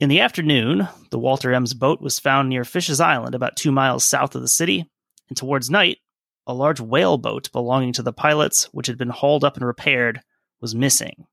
In 0.00 0.10
the 0.10 0.20
afternoon, 0.20 0.88
the 1.10 1.18
Walter 1.18 1.54
M's 1.54 1.72
boat 1.72 2.02
was 2.02 2.18
found 2.18 2.48
near 2.48 2.64
Fish's 2.64 3.00
Island, 3.00 3.34
about 3.34 3.56
two 3.56 3.72
miles 3.72 4.04
south 4.04 4.34
of 4.34 4.42
the 4.42 4.48
city, 4.48 4.90
and 5.28 5.36
towards 5.36 5.70
night, 5.70 5.98
a 6.46 6.54
large 6.54 6.80
whale 6.80 7.18
boat 7.18 7.50
belonging 7.52 7.92
to 7.94 8.02
the 8.02 8.12
pilots, 8.12 8.64
which 8.72 8.86
had 8.86 8.98
been 8.98 9.10
hauled 9.10 9.44
up 9.44 9.56
and 9.56 9.66
repaired, 9.66 10.20
was 10.60 10.74
missing. 10.74 11.26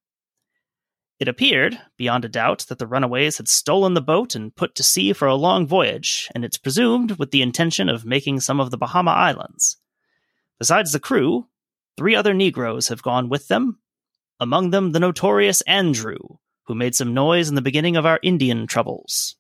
It 1.20 1.28
appeared, 1.28 1.80
beyond 1.98 2.26
a 2.26 2.30
doubt, 2.30 2.66
that 2.70 2.80
the 2.80 2.88
runaways 2.88 3.38
had 3.38 3.48
stolen 3.48 3.94
the 3.94 4.02
boat 4.02 4.34
and 4.34 4.56
put 4.56 4.74
to 4.76 4.84
sea 4.84 5.14
for 5.14 5.28
a 5.28 5.36
long 5.36 5.68
voyage, 5.68 6.28
and 6.34 6.44
it's 6.44 6.58
presumed 6.58 7.20
with 7.20 7.32
the 7.32 7.44
intention 7.44 7.90
of 7.90 8.06
making 8.06 8.40
some 8.40 8.60
of 8.60 8.72
the 8.72 8.78
Bahama 8.78 9.12
Islands. 9.12 9.78
Besides 10.58 10.92
the 10.92 11.00
crew, 11.00 11.48
Three 11.98 12.16
other 12.16 12.34
Negroes 12.34 12.88
have 12.88 13.04
gone 13.04 13.30
with 13.30 13.48
them, 13.48 13.80
among 14.40 14.72
them 14.72 14.92
the 14.92 15.00
notorious 15.00 15.62
Andrew, 15.62 16.18
who 16.64 16.74
made 16.74 16.96
some 16.96 17.14
noise 17.14 17.50
in 17.50 17.56
the 17.56 17.62
beginning 17.62 17.96
of 17.96 18.06
our 18.06 18.20
Indian 18.24 18.66
troubles. 18.66 19.36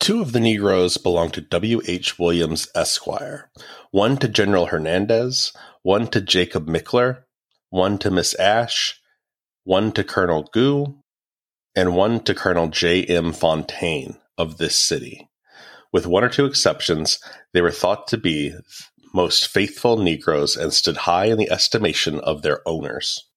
Two 0.00 0.22
of 0.22 0.32
the 0.32 0.40
Negroes 0.40 0.96
belonged 0.96 1.34
to 1.34 1.42
W. 1.42 1.82
H. 1.86 2.18
Williams, 2.18 2.68
Esquire, 2.74 3.50
one 3.90 4.16
to 4.16 4.28
General 4.28 4.66
Hernandez, 4.66 5.52
one 5.82 6.06
to 6.08 6.22
Jacob 6.22 6.66
Mickler, 6.66 7.24
one 7.68 7.98
to 7.98 8.10
Miss 8.10 8.34
Ash, 8.34 8.98
one 9.64 9.92
to 9.92 10.02
Colonel 10.02 10.48
Goo, 10.54 11.02
and 11.76 11.94
one 11.94 12.20
to 12.20 12.34
Colonel 12.34 12.68
J. 12.68 13.04
M. 13.04 13.32
Fontaine 13.32 14.16
of 14.38 14.56
this 14.56 14.74
city. 14.74 15.28
With 15.92 16.06
one 16.06 16.24
or 16.24 16.30
two 16.30 16.46
exceptions, 16.46 17.18
they 17.52 17.60
were 17.60 17.70
thought 17.70 18.08
to 18.08 18.16
be 18.16 18.54
most 19.12 19.48
faithful 19.48 19.98
Negroes 19.98 20.56
and 20.56 20.72
stood 20.72 20.96
high 20.96 21.26
in 21.26 21.36
the 21.36 21.50
estimation 21.50 22.20
of 22.20 22.40
their 22.40 22.66
owners. 22.66 23.28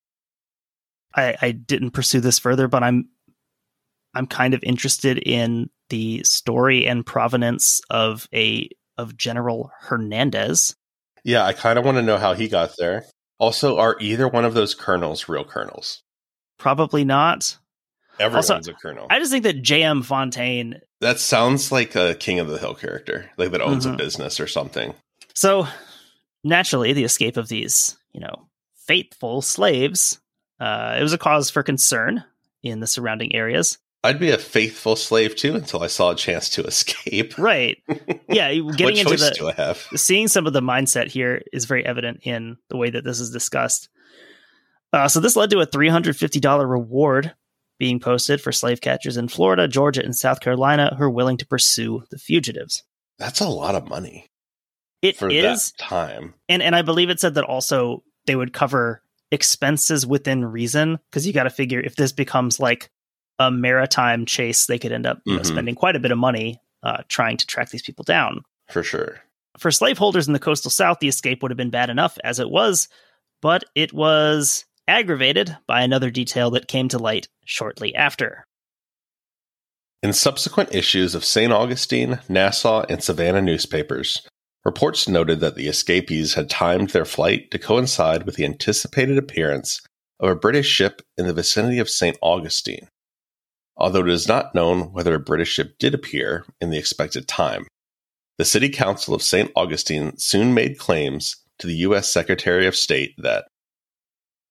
I, 1.14 1.36
I 1.42 1.52
didn't 1.52 1.92
pursue 1.92 2.22
this 2.22 2.40
further, 2.40 2.70
but 2.70 2.84
I'm 2.84 3.10
I'm 4.16 4.28
kind 4.28 4.54
of 4.54 4.64
interested 4.64 5.18
in 5.18 5.70
the 5.94 6.24
story 6.24 6.88
and 6.88 7.06
provenance 7.06 7.80
of 7.92 8.28
a 8.34 8.68
of 8.98 9.16
General 9.16 9.72
Hernandez. 9.80 10.76
Yeah, 11.24 11.46
I 11.46 11.54
kind 11.54 11.78
of 11.78 11.86
want 11.86 11.98
to 11.98 12.02
know 12.02 12.18
how 12.18 12.34
he 12.34 12.48
got 12.48 12.72
there. 12.80 13.06
Also, 13.38 13.78
are 13.78 13.96
either 14.00 14.28
one 14.28 14.44
of 14.44 14.56
those 14.56 14.74
colonels 14.74 15.30
real 15.30 15.44
colonels? 15.44 16.02
Probably 16.58 17.06
not. 17.06 17.60
Everyone's 18.20 18.50
also, 18.50 18.72
a 18.72 18.74
colonel. 18.74 19.06
I 19.12 19.20
just 19.20 19.32
think 19.32 19.44
that 19.44 19.62
J.M. 19.62 20.02
Fontaine. 20.02 20.82
That 21.00 21.20
sounds 21.20 21.72
like 21.72 21.94
a 21.94 22.16
King 22.16 22.40
of 22.40 22.48
the 22.48 22.58
Hill 22.58 22.74
character, 22.74 23.30
like 23.38 23.52
that 23.52 23.62
owns 23.62 23.86
mm-hmm. 23.86 23.94
a 23.94 23.98
business 23.98 24.40
or 24.40 24.48
something. 24.48 24.96
So 25.36 25.68
naturally, 26.44 26.94
the 26.94 27.04
escape 27.04 27.38
of 27.38 27.50
these, 27.50 28.00
you 28.14 28.20
know, 28.20 28.48
faithful 28.88 29.44
slaves, 29.44 30.20
uh, 30.60 30.96
it 31.00 31.04
was 31.04 31.14
a 31.14 31.20
cause 31.20 31.52
for 31.52 31.62
concern 31.62 32.24
in 32.64 32.80
the 32.80 32.88
surrounding 32.88 33.36
areas. 33.36 33.78
I'd 34.04 34.20
be 34.20 34.32
a 34.32 34.38
faithful 34.38 34.96
slave 34.96 35.36
too 35.36 35.56
until 35.56 35.82
I 35.82 35.88
saw 35.88 36.12
a 36.12 36.16
chance 36.16 36.50
to 36.52 36.64
escape. 36.64 37.38
Right. 37.38 37.78
Yeah. 38.28 38.50
Getting 38.54 38.66
what 38.66 38.98
into 38.98 39.16
the 39.16 39.34
do 39.38 39.50
I 39.50 39.54
have? 39.54 39.78
seeing 39.96 40.28
some 40.28 40.46
of 40.46 40.54
the 40.54 40.62
mindset 40.62 41.08
here 41.08 41.42
is 41.54 41.66
very 41.66 41.86
evident 41.86 42.20
in 42.24 42.58
the 42.70 42.78
way 42.78 42.90
that 42.90 43.04
this 43.04 43.20
is 43.20 43.32
discussed. 43.32 43.90
Uh, 44.92 45.08
so 45.08 45.20
this 45.20 45.36
led 45.36 45.50
to 45.52 45.60
a 45.60 45.68
$350 45.68 46.70
reward 46.70 47.34
being 47.80 48.00
posted 48.00 48.40
for 48.42 48.52
slave 48.52 48.82
catchers 48.82 49.18
in 49.18 49.28
Florida, 49.28 49.68
Georgia, 49.68 50.04
and 50.04 50.16
South 50.16 50.40
Carolina 50.40 50.96
who 50.98 51.04
are 51.06 51.10
willing 51.10 51.38
to 51.38 51.48
pursue 51.48 52.04
the 52.12 52.18
fugitives. 52.20 52.84
That's 53.18 53.42
a 53.42 53.48
lot 53.50 53.76
of 53.76 53.88
money 53.90 54.28
It 55.02 55.18
for 55.18 55.30
is, 55.30 55.72
that 55.78 55.84
time. 55.84 56.34
and 56.50 56.62
and 56.62 56.76
I 56.76 56.82
believe 56.82 57.10
it 57.10 57.20
said 57.20 57.36
that 57.36 57.44
also 57.46 58.04
they 58.26 58.36
would 58.36 58.54
cover 58.54 59.02
expenses 59.32 60.06
within 60.06 60.46
reason 60.46 61.00
because 61.10 61.26
you 61.26 61.34
got 61.34 61.44
to 61.44 61.50
figure 61.50 61.80
if 61.80 61.96
this 61.96 62.12
becomes 62.12 62.60
like 62.60 62.90
a 63.40 63.50
maritime 63.52 64.26
chase, 64.26 64.66
they 64.66 64.80
could 64.80 64.92
end 64.92 65.06
up 65.06 65.22
you 65.26 65.36
know, 65.36 65.42
Mhm. 65.42 65.46
spending 65.46 65.76
quite 65.76 65.96
a 65.96 66.00
bit 66.00 66.12
of 66.12 66.18
money 66.18 66.60
uh, 66.84 67.02
trying 67.08 67.38
to 67.38 67.48
track 67.48 67.70
these 67.70 67.82
people 67.82 68.04
down. 68.04 68.42
For 68.70 68.84
sure. 68.84 69.22
For 69.58 69.72
slaveholders 69.72 70.28
in 70.28 70.34
the 70.34 70.40
coastal 70.40 70.72
south, 70.72 71.00
the 71.00 71.08
escape 71.08 71.42
would 71.42 71.52
have 71.52 71.58
been 71.58 71.70
bad 71.70 71.90
enough 71.90 72.18
as 72.24 72.40
it 72.40 72.50
was, 72.50 72.90
but 73.42 73.64
it 73.76 73.94
was 73.94 74.66
aggravated 74.88 75.56
by 75.68 75.82
another 75.82 76.10
detail 76.10 76.52
that 76.52 76.68
came 76.68 76.90
to 76.90 76.98
light 77.00 77.28
shortly 77.46 77.96
after. 77.96 78.46
In 80.02 80.12
subsequent 80.12 80.76
issues 80.76 81.16
of 81.16 81.24
St. 81.24 81.54
Augustine, 81.54 82.20
Nassau, 82.28 82.84
and 82.90 83.02
Savannah 83.02 83.42
newspapers, 83.42 84.28
reports 84.66 85.08
noted 85.08 85.40
that 85.40 85.56
the 85.56 85.68
escapees 85.68 86.34
had 86.34 86.50
timed 86.50 86.90
their 86.90 87.06
flight 87.06 87.50
to 87.52 87.60
coincide 87.60 88.26
with 88.26 88.36
the 88.36 88.44
anticipated 88.46 89.18
appearance 89.18 89.82
of 90.20 90.30
a 90.30 90.36
British 90.36 90.68
ship 90.68 91.02
in 91.18 91.26
the 91.28 91.34
vicinity 91.34 91.80
of 91.80 91.90
St. 91.90 92.18
Augustine, 92.22 92.90
although 93.78 94.02
it 94.02 94.10
is 94.10 94.28
not 94.28 94.54
known 94.56 94.92
whether 94.94 95.14
a 95.14 95.20
British 95.20 95.50
ship 95.50 95.78
did 95.80 95.94
appear 95.94 96.46
in 96.62 96.70
the 96.70 96.78
expected 96.78 97.28
time. 97.28 97.66
The 98.38 98.46
City 98.46 98.70
Council 98.70 99.14
of 99.14 99.22
St. 99.22 99.52
Augustine 99.56 100.18
soon 100.18 100.54
made 100.54 100.80
claims 100.80 101.38
to 101.60 101.68
the 101.68 101.76
U.S. 101.78 102.12
Secretary 102.12 102.66
of 102.66 102.76
State 102.76 103.14
that 103.20 103.46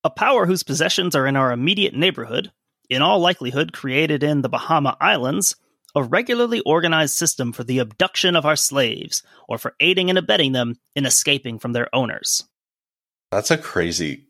A 0.03 0.09
power 0.09 0.45
whose 0.45 0.63
possessions 0.63 1.15
are 1.15 1.27
in 1.27 1.35
our 1.35 1.51
immediate 1.51 1.93
neighborhood, 1.93 2.51
in 2.89 3.01
all 3.01 3.19
likelihood 3.19 3.73
created 3.73 4.23
in 4.23 4.41
the 4.41 4.49
Bahama 4.49 4.97
Islands, 5.01 5.55
a 5.95 6.03
regularly 6.03 6.61
organized 6.61 7.15
system 7.15 7.51
for 7.51 7.63
the 7.63 7.79
abduction 7.79 8.35
of 8.35 8.45
our 8.45 8.55
slaves, 8.55 9.21
or 9.47 9.57
for 9.57 9.75
aiding 9.79 10.09
and 10.09 10.17
abetting 10.17 10.53
them 10.53 10.75
in 10.95 11.05
escaping 11.05 11.59
from 11.59 11.73
their 11.73 11.93
owners. 11.93 12.45
that's 13.31 13.51
a 13.51 13.57
crazy 13.57 14.27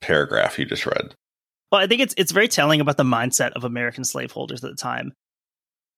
paragraph 0.00 0.58
you 0.58 0.64
just 0.64 0.86
read. 0.86 1.14
Well, 1.70 1.80
I 1.80 1.86
think 1.86 2.00
it's 2.00 2.14
it's 2.16 2.32
very 2.32 2.48
telling 2.48 2.80
about 2.80 2.96
the 2.96 3.04
mindset 3.04 3.52
of 3.52 3.64
American 3.64 4.04
slaveholders 4.04 4.64
at 4.64 4.70
the 4.70 4.76
time. 4.76 5.12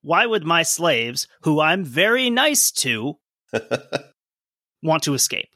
Why 0.02 0.26
would 0.26 0.44
my 0.44 0.62
slaves, 0.62 1.28
who 1.42 1.60
I'm 1.60 1.84
very 1.84 2.30
nice 2.30 2.70
to, 2.72 3.18
want 4.82 5.02
to 5.04 5.14
escape? 5.14 5.48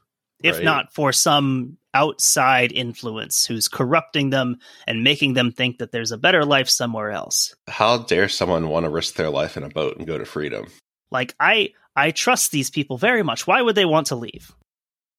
If 0.43 0.57
Right. 0.57 0.65
not 0.65 0.93
for 0.93 1.13
some 1.13 1.79
outside 1.95 2.73
influence 2.73 3.47
who's 3.47 3.69
corrupting 3.69 4.31
them 4.31 4.59
and 4.87 5.03
making 5.03 5.35
them 5.35 5.53
think 5.53 5.79
that 5.79 5.93
there's 5.93 6.13
a 6.13 6.19
better 6.19 6.45
life 6.45 6.69
somewhere 6.69 7.11
else. 7.11 7.55
How 7.69 7.99
dare 7.99 8.29
someone 8.29 8.69
want 8.69 8.85
to 8.85 8.91
risk 8.91 9.15
their 9.15 9.31
life 9.31 9.57
in 9.57 9.63
a 9.63 9.69
boat 9.69 9.97
and 9.97 10.07
go 10.07 10.19
to 10.19 10.27
freedom? 10.27 10.67
Like 11.11 11.35
I 11.41 11.71
I 11.97 12.11
trust 12.11 12.51
these 12.51 12.71
people 12.71 12.99
very 12.99 13.23
much. 13.23 13.47
Why 13.47 13.63
would 13.63 13.77
they 13.77 13.85
want 13.85 14.09
to 14.09 14.17
leave? 14.17 14.53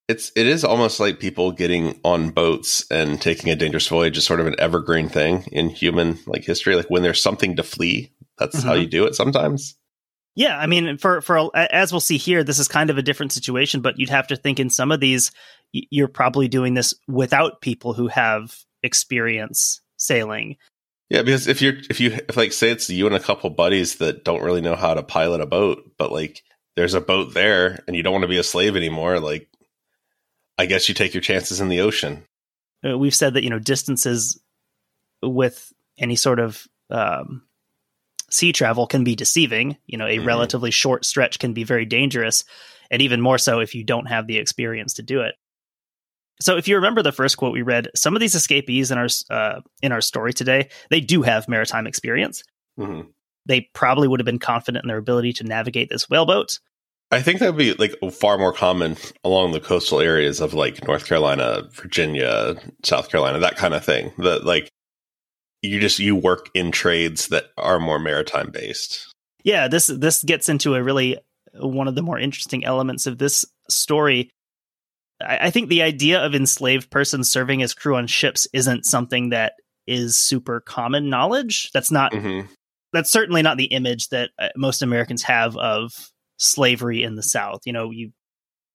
It's 0.08 0.32
it 0.36 0.46
is 0.46 0.64
almost 0.64 1.00
like 1.00 1.20
people 1.20 1.52
getting 1.52 2.00
on 2.04 2.30
boats 2.30 2.86
and 2.92 3.20
taking 3.20 3.50
a 3.50 3.56
dangerous 3.56 3.88
voyage 3.88 4.18
is 4.18 4.26
sort 4.26 4.40
of 4.40 4.46
an 4.48 4.56
evergreen 4.60 5.10
thing 5.10 5.44
in 5.52 5.70
human 5.70 6.20
like 6.28 6.44
history. 6.44 6.76
Like 6.76 6.90
when 6.90 7.02
there's 7.02 7.22
something 7.22 7.56
to 7.56 7.64
flee, 7.64 8.12
that's 8.38 8.62
how 8.62 8.76
Mhm. 8.76 8.82
you 8.82 8.88
do 8.88 9.06
it 9.06 9.16
sometimes. 9.16 9.76
Yeah, 10.36 10.58
I 10.60 10.68
mean, 10.68 10.98
for 10.98 11.22
for 11.22 11.50
as 11.56 11.92
we'll 11.92 12.02
see 12.02 12.18
here, 12.18 12.44
this 12.44 12.60
is 12.60 12.68
kind 12.68 12.90
of 12.92 12.98
a 13.00 13.02
different 13.02 13.32
situation. 13.32 13.82
But 13.82 13.98
you'd 13.98 14.10
have 14.10 14.28
to 14.28 14.36
think 14.36 14.60
in 14.60 14.70
some 14.70 14.92
of 14.92 15.00
these, 15.00 15.32
you're 15.72 16.08
probably 16.08 16.48
doing 16.48 16.76
this 16.76 16.94
without 17.08 17.62
people 17.62 17.94
who 17.94 18.08
have 18.08 18.56
experience 18.84 19.82
sailing. 19.98 20.58
Yeah, 21.10 21.22
because 21.24 21.48
if 21.48 21.62
you're 21.62 21.76
if 21.90 22.00
you 22.00 22.12
if 22.30 22.36
like 22.38 22.52
say 22.52 22.70
it's 22.70 22.90
you 22.90 23.08
and 23.08 23.16
a 23.16 23.20
couple 23.20 23.50
buddies 23.50 23.96
that 23.96 24.24
don't 24.24 24.44
really 24.44 24.62
know 24.62 24.76
how 24.76 24.94
to 24.94 25.02
pilot 25.04 25.42
a 25.42 25.46
boat, 25.48 25.84
but 25.98 26.12
like 26.12 26.44
there's 26.76 26.94
a 26.94 27.02
boat 27.02 27.34
there 27.34 27.84
and 27.88 27.96
you 27.96 28.04
don't 28.04 28.14
want 28.14 28.24
to 28.24 28.28
be 28.28 28.38
a 28.38 28.44
slave 28.44 28.76
anymore, 28.76 29.20
like 29.20 29.48
I 30.58 30.66
guess 30.66 30.88
you 30.88 30.96
take 30.96 31.14
your 31.14 31.22
chances 31.22 31.60
in 31.60 31.70
the 31.70 31.82
ocean. 31.82 32.26
Uh, 32.88 32.98
we've 32.98 33.16
said 33.16 33.34
that 33.34 33.44
you 33.44 33.50
know 33.50 33.60
distances 33.60 34.40
with 35.22 35.72
any 35.98 36.16
sort 36.16 36.40
of 36.40 36.68
um, 36.90 37.44
sea 38.30 38.52
travel 38.52 38.88
can 38.88 39.04
be 39.04 39.16
deceiving. 39.16 39.78
You 39.86 39.98
know, 39.98 40.08
a 40.08 40.18
Mhm. 40.20 40.26
relatively 40.26 40.72
short 40.72 41.06
stretch 41.06 41.40
can 41.40 41.54
be 41.54 41.64
very 41.64 41.86
dangerous, 41.86 42.44
and 42.92 43.02
even 43.02 43.22
more 43.22 43.38
so 43.38 43.60
if 43.60 43.76
you 43.76 43.84
don't 43.84 44.08
have 44.08 44.28
the 44.28 44.38
experience 44.38 44.94
to 44.96 45.04
do 45.04 45.22
it. 45.22 45.36
So, 46.42 46.58
if 46.58 46.68
you 46.68 46.76
remember 46.76 47.02
the 47.02 47.14
first 47.14 47.38
quote 47.38 47.54
we 47.54 47.62
read, 47.62 47.90
some 47.96 48.14
of 48.16 48.20
these 48.20 48.36
escapees 48.36 48.92
in 48.92 48.98
our 48.98 49.08
uh, 49.30 49.62
in 49.82 49.92
our 49.92 50.02
story 50.02 50.34
today, 50.34 50.70
they 50.90 51.00
do 51.00 51.22
have 51.22 51.48
maritime 51.48 51.88
experience. 51.88 52.44
hmm 52.78 53.02
They 53.46 53.62
probably 53.74 54.08
would 54.08 54.20
have 54.20 54.26
been 54.26 54.40
confident 54.40 54.84
in 54.84 54.88
their 54.88 54.98
ability 54.98 55.34
to 55.34 55.44
navigate 55.44 55.90
this 55.90 56.10
whaleboat. 56.10 56.60
I 57.16 57.22
think 57.22 57.40
that 57.40 57.54
would 57.54 57.58
be 57.58 57.74
like 57.74 57.96
far 58.14 58.38
more 58.38 58.54
common 58.54 58.98
along 59.24 59.52
the 59.52 59.60
coastal 59.60 60.00
areas 60.00 60.40
of 60.42 60.54
like 60.54 60.86
North 60.86 61.08
Carolina, 61.08 61.64
Virginia, 61.72 62.56
South 62.84 63.10
Carolina, 63.10 63.40
that 63.40 63.58
kind 63.58 63.74
of 63.74 63.84
thing. 63.84 64.12
That 64.20 64.46
like 64.46 64.70
you 65.62 65.80
just 65.80 66.00
you 66.00 66.16
work 66.16 66.50
in 66.54 66.72
trades 66.72 67.28
that 67.30 67.46
are 67.58 67.80
more 67.80 68.00
maritime 68.00 68.52
based. 68.52 69.12
yeah 69.44 69.68
this 69.68 69.88
this 69.88 70.24
gets 70.24 70.50
into 70.50 70.76
a 70.76 70.84
really 70.84 71.18
one 71.54 71.88
of 71.88 71.96
the 71.96 72.02
more 72.02 72.20
interesting 72.20 72.66
elements 72.66 73.06
of 73.06 73.18
this 73.18 73.46
story 73.70 74.30
I, 75.22 75.48
I 75.48 75.50
think 75.50 75.70
the 75.70 75.82
idea 75.82 76.24
of 76.24 76.36
enslaved 76.36 76.90
persons 76.90 77.32
serving 77.32 77.62
as 77.64 77.74
crew 77.74 77.96
on 77.96 78.08
ships 78.08 78.48
isn't 78.54 78.86
something 78.86 79.30
that 79.30 79.54
is 79.88 80.18
super 80.18 80.60
common 80.60 81.10
knowledge 81.10 81.72
that's 81.72 81.92
not 81.92 82.14
hmm 82.14 82.42
that's 82.94 83.12
certainly 83.12 83.42
not 83.42 83.58
the 83.58 83.66
image 83.66 84.10
that 84.10 84.30
uh, 84.40 84.50
most 84.56 84.82
americans 84.82 85.24
have 85.24 85.56
of 85.58 86.12
slavery 86.38 87.04
in 87.04 87.16
the 87.16 87.24
south. 87.24 87.62
You 87.66 87.74
know 87.74 87.92
you 87.92 88.12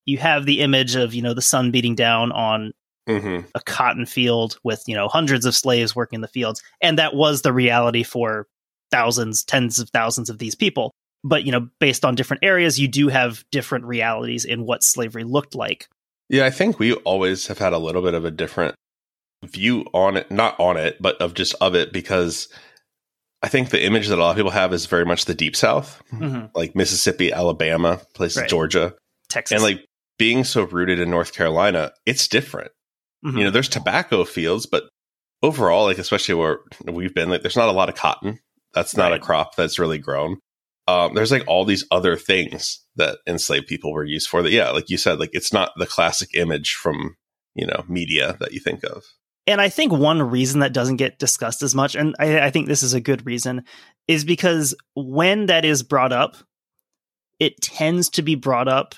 you 0.06 0.18
have 0.18 0.46
the 0.46 0.60
image 0.60 0.94
of 0.96 1.14
you 1.14 1.22
know 1.22 1.34
the 1.34 1.42
sun 1.42 1.70
beating 1.70 1.94
down 1.94 2.32
on 2.32 2.72
hmm 3.08 3.40
a 3.54 3.60
cotton 3.60 4.06
field 4.06 4.58
with 4.62 4.82
you 4.86 4.94
know 4.94 5.08
hundreds 5.08 5.44
of 5.44 5.54
slaves 5.54 5.94
working 5.94 6.18
in 6.18 6.20
the 6.20 6.28
fields. 6.28 6.62
And 6.80 6.98
that 6.98 7.14
was 7.14 7.42
the 7.42 7.52
reality 7.52 8.02
for 8.02 8.46
thousands 8.90 9.44
tens 9.44 9.78
of 9.78 9.90
thousands 9.90 10.30
of 10.30 10.38
these 10.38 10.54
people. 10.54 10.92
But 11.22 11.44
you 11.44 11.52
know 11.52 11.68
based 11.80 12.04
on 12.04 12.14
different 12.14 12.44
areas 12.44 12.78
you 12.78 12.88
do 12.88 13.08
have 13.08 13.44
different 13.50 13.84
realities 13.84 14.44
in 14.44 14.64
what 14.64 14.82
slavery 14.82 15.24
looked 15.24 15.54
like. 15.54 15.88
Yeah, 16.28 16.46
I 16.46 16.50
think 16.50 16.78
we 16.78 16.94
always 16.94 17.48
have 17.48 17.58
had 17.58 17.72
a 17.72 17.78
little 17.78 18.02
bit 18.02 18.14
of 18.14 18.24
a 18.24 18.30
different 18.30 18.76
view 19.44 19.86
on 19.92 20.16
it, 20.16 20.30
not 20.30 20.58
on 20.60 20.76
it, 20.76 20.96
but 21.00 21.20
of 21.20 21.34
just 21.34 21.54
of 21.60 21.74
it 21.74 21.92
because 21.92 22.48
I 23.42 23.48
think 23.48 23.70
the 23.70 23.82
image 23.84 24.08
that 24.08 24.18
a 24.18 24.22
lot 24.22 24.30
of 24.30 24.36
people 24.36 24.50
have 24.50 24.72
is 24.74 24.86
very 24.86 25.04
much 25.06 25.24
the 25.24 25.34
deep 25.34 25.56
south, 25.56 26.02
like 26.54 26.74
Mississippi, 26.76 27.32
Alabama, 27.32 28.00
places 28.14 28.38
Right. 28.42 28.48
Georgia. 28.50 28.94
texas 29.30 29.54
And 29.54 29.62
like 29.62 29.84
being 30.18 30.44
so 30.44 30.64
rooted 30.64 30.98
in 31.00 31.08
North 31.10 31.32
Carolina, 31.32 31.92
it's 32.06 32.28
different. 32.28 32.72
Mhm. 33.24 33.38
you 33.38 33.44
know 33.44 33.50
there's 33.50 33.68
tobacco 33.68 34.24
fields 34.24 34.64
but 34.64 34.84
overall 35.42 35.84
like 35.84 35.98
especially 35.98 36.34
where 36.34 36.60
we've 36.86 37.14
been 37.14 37.28
like 37.28 37.42
there's 37.42 37.56
not 37.56 37.68
a 37.68 37.72
lot 37.72 37.90
of 37.90 37.94
cotton 37.94 38.38
that's 38.72 38.96
not 38.96 39.10
Right. 39.10 39.20
a 39.20 39.22
crop 39.24 39.56
that's 39.56 39.78
really 39.78 39.98
grown 39.98 40.38
um, 40.88 41.12
there's 41.14 41.30
like 41.30 41.44
all 41.46 41.66
these 41.66 41.84
other 41.90 42.16
things 42.16 42.82
that 42.96 43.18
enslaved 43.28 43.66
people 43.66 43.92
were 43.92 44.04
used 44.04 44.26
for 44.28 44.42
that 44.42 44.50
yeah 44.52 44.70
like 44.70 44.88
you 44.88 44.96
said 44.96 45.20
like 45.20 45.28
it's 45.34 45.52
not 45.52 45.70
the 45.76 45.84
classic 45.86 46.30
image 46.34 46.72
from 46.74 47.14
you 47.54 47.66
know 47.66 47.84
media 47.88 48.36
that 48.40 48.52
you 48.52 48.58
think 48.60 48.82
of 48.84 49.04
And 49.46 49.60
I 49.60 49.68
think 49.68 49.92
one 49.92 50.22
reason 50.22 50.60
that 50.60 50.72
doesn't 50.72 50.96
get 50.96 51.18
discussed 51.18 51.62
as 51.62 51.74
much, 51.74 51.94
and 51.94 52.14
I, 52.18 52.40
I 52.40 52.50
think 52.50 52.68
this 52.68 52.82
is 52.82 52.94
a 52.94 53.00
good 53.00 53.26
reason, 53.26 53.64
is 54.06 54.24
because 54.24 54.74
when 54.94 55.46
that 55.46 55.64
is 55.64 55.82
brought 55.82 56.12
up, 56.12 56.36
it 57.38 57.60
tends 57.60 58.10
to 58.10 58.22
be 58.22 58.34
brought 58.34 58.68
up 58.68 58.94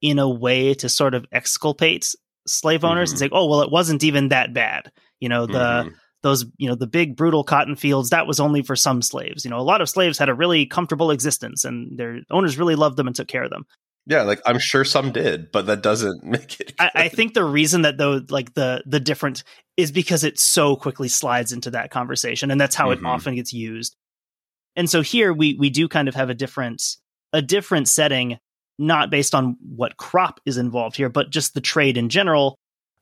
in 0.00 0.18
a 0.18 0.28
way 0.28 0.74
to 0.74 0.88
sort 0.88 1.14
of 1.14 1.24
exculpate 1.32 2.12
slave 2.46 2.84
owners 2.84 3.10
Mhm. 3.10 3.12
and 3.12 3.18
say, 3.20 3.28
"Oh, 3.30 3.48
well, 3.48 3.62
it 3.62 3.70
wasn't 3.70 4.02
even 4.02 4.28
that 4.28 4.52
bad." 4.52 4.90
You 5.20 5.28
know, 5.28 5.46
the 5.46 5.84
Mhm. 5.84 5.94
those 6.24 6.44
you 6.58 6.68
know 6.68 6.74
the 6.74 6.88
big 6.88 7.16
brutal 7.16 7.44
cotton 7.44 7.76
fields 7.76 8.10
that 8.10 8.26
was 8.26 8.40
only 8.40 8.62
for 8.62 8.74
some 8.74 9.00
slaves. 9.00 9.44
You 9.44 9.50
know, 9.50 9.58
a 9.58 9.62
lot 9.62 9.80
of 9.80 9.88
slaves 9.88 10.18
had 10.18 10.28
a 10.28 10.34
really 10.34 10.66
comfortable 10.66 11.12
existence, 11.12 11.64
and 11.64 11.96
their 11.96 12.18
owners 12.32 12.58
really 12.58 12.74
loved 12.74 12.96
them 12.96 13.06
and 13.06 13.14
took 13.14 13.28
care 13.28 13.44
of 13.44 13.50
them. 13.50 13.64
Yeah 14.06 14.22
like 14.22 14.40
i'm 14.46 14.58
sure 14.58 14.84
some 14.84 15.12
did 15.12 15.50
but 15.52 15.66
that 15.66 15.82
doesn't 15.82 16.24
make 16.24 16.60
it 16.60 16.74
I, 16.78 16.90
I 16.94 17.08
think 17.08 17.34
the 17.34 17.44
reason 17.44 17.82
that 17.82 17.98
though 17.98 18.20
like 18.28 18.54
the 18.54 18.82
the 18.86 19.00
difference 19.00 19.44
is 19.76 19.90
because 19.92 20.24
it 20.24 20.38
so 20.38 20.76
quickly 20.76 21.08
slides 21.08 21.52
into 21.52 21.70
that 21.70 21.90
conversation 21.90 22.50
and 22.50 22.60
that's 22.60 22.74
how 22.74 22.88
Mhm. 22.88 22.92
it 22.98 23.04
often 23.04 23.34
gets 23.36 23.52
used 23.52 23.96
and 24.76 24.88
so 24.88 25.00
here 25.02 25.32
we 25.32 25.54
we 25.54 25.70
do 25.70 25.88
kind 25.88 26.08
of 26.08 26.14
have 26.14 26.30
a 26.30 26.34
different 26.34 26.82
a 27.32 27.40
different 27.42 27.88
setting 27.88 28.38
not 28.78 29.10
based 29.10 29.34
on 29.34 29.56
what 29.60 29.96
crop 29.96 30.40
is 30.46 30.56
involved 30.56 30.96
here 30.96 31.08
but 31.08 31.30
just 31.30 31.54
the 31.54 31.60
trade 31.60 31.96
in 31.96 32.08
general 32.08 32.58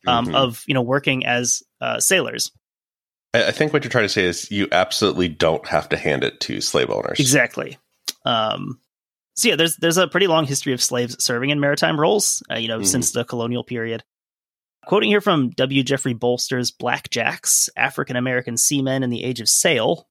um, 0.06 0.26
Mhm. 0.26 0.34
of 0.34 0.62
you 0.66 0.74
know 0.74 0.82
working 0.82 1.24
as 1.26 1.62
uh, 1.80 1.98
sailors 2.00 2.50
I, 3.34 3.44
I 3.48 3.50
think 3.52 3.72
what 3.72 3.84
you're 3.84 3.90
trying 3.90 4.04
to 4.04 4.08
say 4.08 4.24
is 4.24 4.50
you 4.50 4.66
absolutely 4.72 5.28
don't 5.28 5.66
have 5.66 5.88
to 5.90 5.96
hand 5.96 6.24
it 6.24 6.40
to 6.40 6.60
slave 6.60 6.90
owners. 6.90 7.20
Exactly. 7.20 7.78
Um, 8.24 8.80
so 9.34 9.48
yeah, 9.48 9.56
there's 9.56 9.76
there's 9.76 9.98
a 9.98 10.08
pretty 10.08 10.26
long 10.26 10.46
history 10.46 10.72
of 10.72 10.82
slaves 10.82 11.22
serving 11.22 11.50
in 11.50 11.60
maritime 11.60 11.98
roles, 11.98 12.42
uh, 12.50 12.56
you 12.56 12.68
know, 12.68 12.78
mm-hmm. 12.78 12.84
since 12.84 13.12
the 13.12 13.24
colonial 13.24 13.64
period. 13.64 14.02
Quoting 14.86 15.10
here 15.10 15.20
from 15.20 15.50
W. 15.50 15.82
Jeffrey 15.82 16.14
Bolster's 16.14 16.70
Black 16.70 17.10
Jacks, 17.10 17.68
African 17.76 18.16
American 18.16 18.56
Seamen 18.56 19.02
in 19.02 19.10
the 19.10 19.24
Age 19.24 19.40
of 19.40 19.48
Sail. 19.48 20.08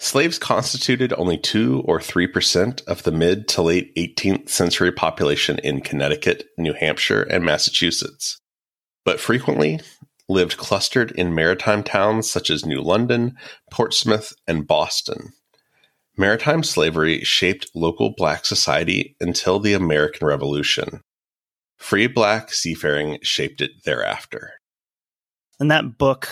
Slaves 0.00 0.38
constituted 0.38 1.12
only 1.14 1.36
2 1.36 1.82
or 1.84 1.98
3% 1.98 2.86
of 2.86 3.02
the 3.02 3.10
mid 3.10 3.48
to 3.48 3.62
late 3.62 3.94
18th 3.96 4.48
century 4.48 4.92
population 4.92 5.58
in 5.60 5.80
Connecticut, 5.80 6.44
New 6.56 6.72
Hampshire, 6.72 7.22
and 7.22 7.44
Massachusetts, 7.44 8.40
but 9.04 9.18
frequently 9.18 9.80
lived 10.28 10.56
clustered 10.56 11.10
in 11.12 11.34
maritime 11.34 11.82
towns 11.82 12.30
such 12.30 12.50
as 12.50 12.66
New 12.66 12.80
London, 12.80 13.36
Portsmouth, 13.72 14.32
and 14.46 14.66
Boston. 14.66 15.32
Maritime 16.18 16.64
slavery 16.64 17.22
shaped 17.22 17.70
local 17.74 18.12
black 18.16 18.44
society 18.44 19.16
until 19.20 19.60
the 19.60 19.72
American 19.72 20.26
Revolution. 20.26 21.02
Free 21.76 22.08
black 22.08 22.52
seafaring 22.52 23.18
shaped 23.22 23.60
it 23.60 23.70
thereafter. 23.84 24.54
And 25.60 25.70
that 25.70 25.96
book 25.96 26.28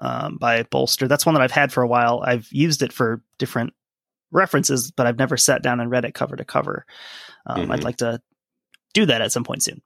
um, 0.00 0.36
by 0.36 0.62
Bolster, 0.62 1.08
that's 1.08 1.26
one 1.26 1.34
that 1.34 1.42
I've 1.42 1.50
had 1.50 1.72
for 1.72 1.82
a 1.82 1.88
while. 1.88 2.22
I've 2.24 2.48
used 2.52 2.80
it 2.82 2.92
for 2.92 3.22
different 3.38 3.74
references, 4.30 4.92
but 4.92 5.06
I've 5.06 5.18
never 5.18 5.36
sat 5.36 5.62
down 5.62 5.80
and 5.80 5.90
read 5.90 6.04
it 6.04 6.14
cover 6.14 6.36
to 6.36 6.44
cover. 6.44 6.86
Um, 7.46 7.62
mm-hmm. 7.62 7.72
I'd 7.72 7.84
like 7.84 7.96
to 7.98 8.20
do 8.92 9.04
that 9.06 9.20
at 9.20 9.32
some 9.32 9.44
point 9.44 9.64
soon. 9.64 9.82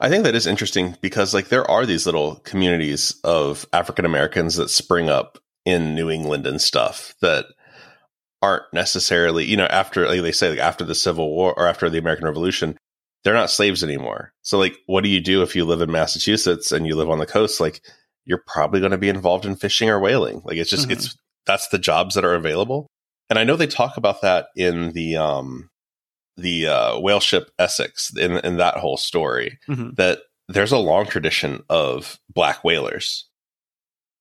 I 0.00 0.08
think 0.08 0.24
that 0.24 0.34
is 0.34 0.46
interesting 0.46 0.96
because 1.02 1.34
like 1.34 1.48
there 1.48 1.70
are 1.70 1.86
these 1.86 2.06
little 2.06 2.36
communities 2.36 3.14
of 3.24 3.66
African 3.72 4.04
Americans 4.04 4.56
that 4.56 4.70
spring 4.70 5.08
up 5.08 5.38
in 5.64 5.94
New 5.94 6.10
England 6.10 6.46
and 6.46 6.60
stuff 6.60 7.14
that 7.20 7.46
aren't 8.44 8.64
necessarily, 8.74 9.46
you 9.46 9.56
know, 9.56 9.64
after 9.66 10.06
like 10.06 10.20
they 10.20 10.30
say 10.30 10.50
like 10.50 10.58
after 10.58 10.84
the 10.84 10.94
Civil 10.94 11.30
War 11.30 11.54
or 11.56 11.66
after 11.66 11.88
the 11.88 11.96
American 11.96 12.26
Revolution, 12.26 12.76
they're 13.22 13.32
not 13.32 13.48
slaves 13.48 13.82
anymore. 13.82 14.34
So 14.42 14.58
like 14.58 14.76
what 14.84 15.02
do 15.02 15.08
you 15.08 15.20
do 15.20 15.42
if 15.42 15.56
you 15.56 15.64
live 15.64 15.80
in 15.80 15.90
Massachusetts 15.90 16.70
and 16.70 16.86
you 16.86 16.94
live 16.94 17.08
on 17.08 17.18
the 17.18 17.26
coast? 17.26 17.58
Like 17.58 17.80
you're 18.26 18.42
probably 18.46 18.80
going 18.80 18.92
to 18.92 18.98
be 18.98 19.08
involved 19.08 19.46
in 19.46 19.56
fishing 19.56 19.88
or 19.88 19.98
whaling. 19.98 20.42
Like 20.44 20.58
it's 20.58 20.68
just 20.68 20.82
mm-hmm. 20.82 20.92
it's 20.92 21.16
that's 21.46 21.68
the 21.68 21.78
jobs 21.78 22.14
that 22.16 22.24
are 22.24 22.34
available. 22.34 22.86
And 23.30 23.38
I 23.38 23.44
know 23.44 23.56
they 23.56 23.66
talk 23.66 23.96
about 23.96 24.20
that 24.20 24.48
in 24.54 24.92
the 24.92 25.16
um 25.16 25.70
the 26.36 26.66
uh, 26.66 27.00
whale 27.00 27.20
ship 27.20 27.50
Essex 27.58 28.14
in 28.14 28.32
in 28.38 28.58
that 28.58 28.76
whole 28.76 28.98
story 28.98 29.58
mm-hmm. 29.66 29.94
that 29.94 30.18
there's 30.48 30.72
a 30.72 30.78
long 30.78 31.06
tradition 31.06 31.62
of 31.70 32.18
black 32.28 32.62
whalers. 32.62 33.26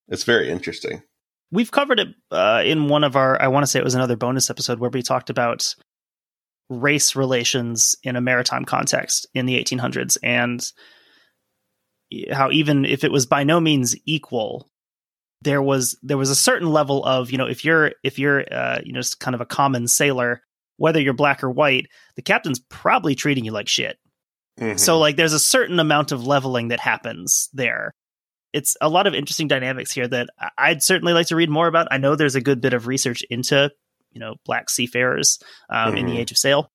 It's 0.08 0.24
very 0.24 0.50
interesting 0.50 1.02
we've 1.54 1.72
covered 1.72 2.00
it 2.00 2.08
uh, 2.32 2.62
in 2.66 2.90
one 2.90 3.04
of 3.04 3.16
our 3.16 3.42
i 3.42 3.48
want 3.48 3.64
to 3.64 3.68
say 3.68 3.80
it 3.80 3.86
was 3.86 3.96
another 3.96 4.18
bonus 4.18 4.50
episode 4.50 4.80
where 4.80 4.90
we 4.90 5.02
talked 5.02 5.30
about 5.30 5.76
race 6.70 7.16
relations 7.16 7.96
in 8.04 8.16
a 8.16 8.22
maritime 8.22 8.66
context 8.66 9.28
in 9.34 9.46
the 9.46 9.64
1800s 9.64 10.18
and 10.24 10.72
how 12.32 12.52
even 12.52 12.86
if 12.86 13.04
it 13.04 13.12
was 13.12 13.26
by 13.26 13.44
no 13.44 13.60
means 13.60 13.96
equal 14.06 14.70
there 15.42 15.62
was 15.62 15.98
there 16.02 16.18
was 16.18 16.30
a 16.30 16.36
certain 16.36 16.70
level 16.70 17.04
of 17.06 17.32
you 17.32 17.38
know 17.38 17.48
if 17.48 17.64
you're 17.64 17.92
if 18.04 18.18
you're 18.18 18.44
uh, 18.52 18.80
you 18.84 18.94
know 18.94 19.00
just 19.00 19.20
kind 19.20 19.36
of 19.36 19.42
a 19.42 19.46
common 19.46 19.88
sailor 19.88 20.42
whether 20.78 21.00
you're 21.00 21.14
black 21.14 21.44
or 21.44 21.50
white 21.50 21.88
the 22.16 22.22
captain's 22.22 22.60
probably 22.60 23.14
treating 23.14 23.46
you 23.46 23.52
like 23.52 23.68
shit 23.68 23.98
mm-hmm. 24.60 24.78
so 24.78 24.98
like 24.98 25.16
there's 25.16 25.34
a 25.34 25.40
certain 25.40 25.80
amount 25.80 26.12
of 26.12 26.26
leveling 26.26 26.70
that 26.70 26.80
happens 26.80 27.50
there 27.54 27.94
it's 28.54 28.78
a 28.80 28.88
lot 28.88 29.08
of 29.08 29.16
interesting 29.16 29.48
dynamics 29.48 29.92
here 29.92 30.08
that 30.08 30.30
I'd 30.58 30.84
certainly 30.84 31.14
like 31.14 31.28
to 31.28 31.36
read 31.36 31.50
more 31.50 31.68
about. 31.68 31.88
I 31.92 31.98
know 31.98 32.16
there's 32.16 32.36
a 32.36 32.42
good 32.42 32.62
bit 32.62 32.74
of 32.74 32.88
research 32.88 33.24
into, 33.30 33.72
you 34.12 34.20
know, 34.20 34.36
black 34.46 34.70
seafarers 34.70 35.40
um, 35.70 35.90
mm-hmm. 35.90 35.98
in 35.98 36.06
the 36.06 36.12
mm-hmm. 36.12 36.22
Age 36.22 36.32
of 36.32 36.38
Sail. 36.38 36.70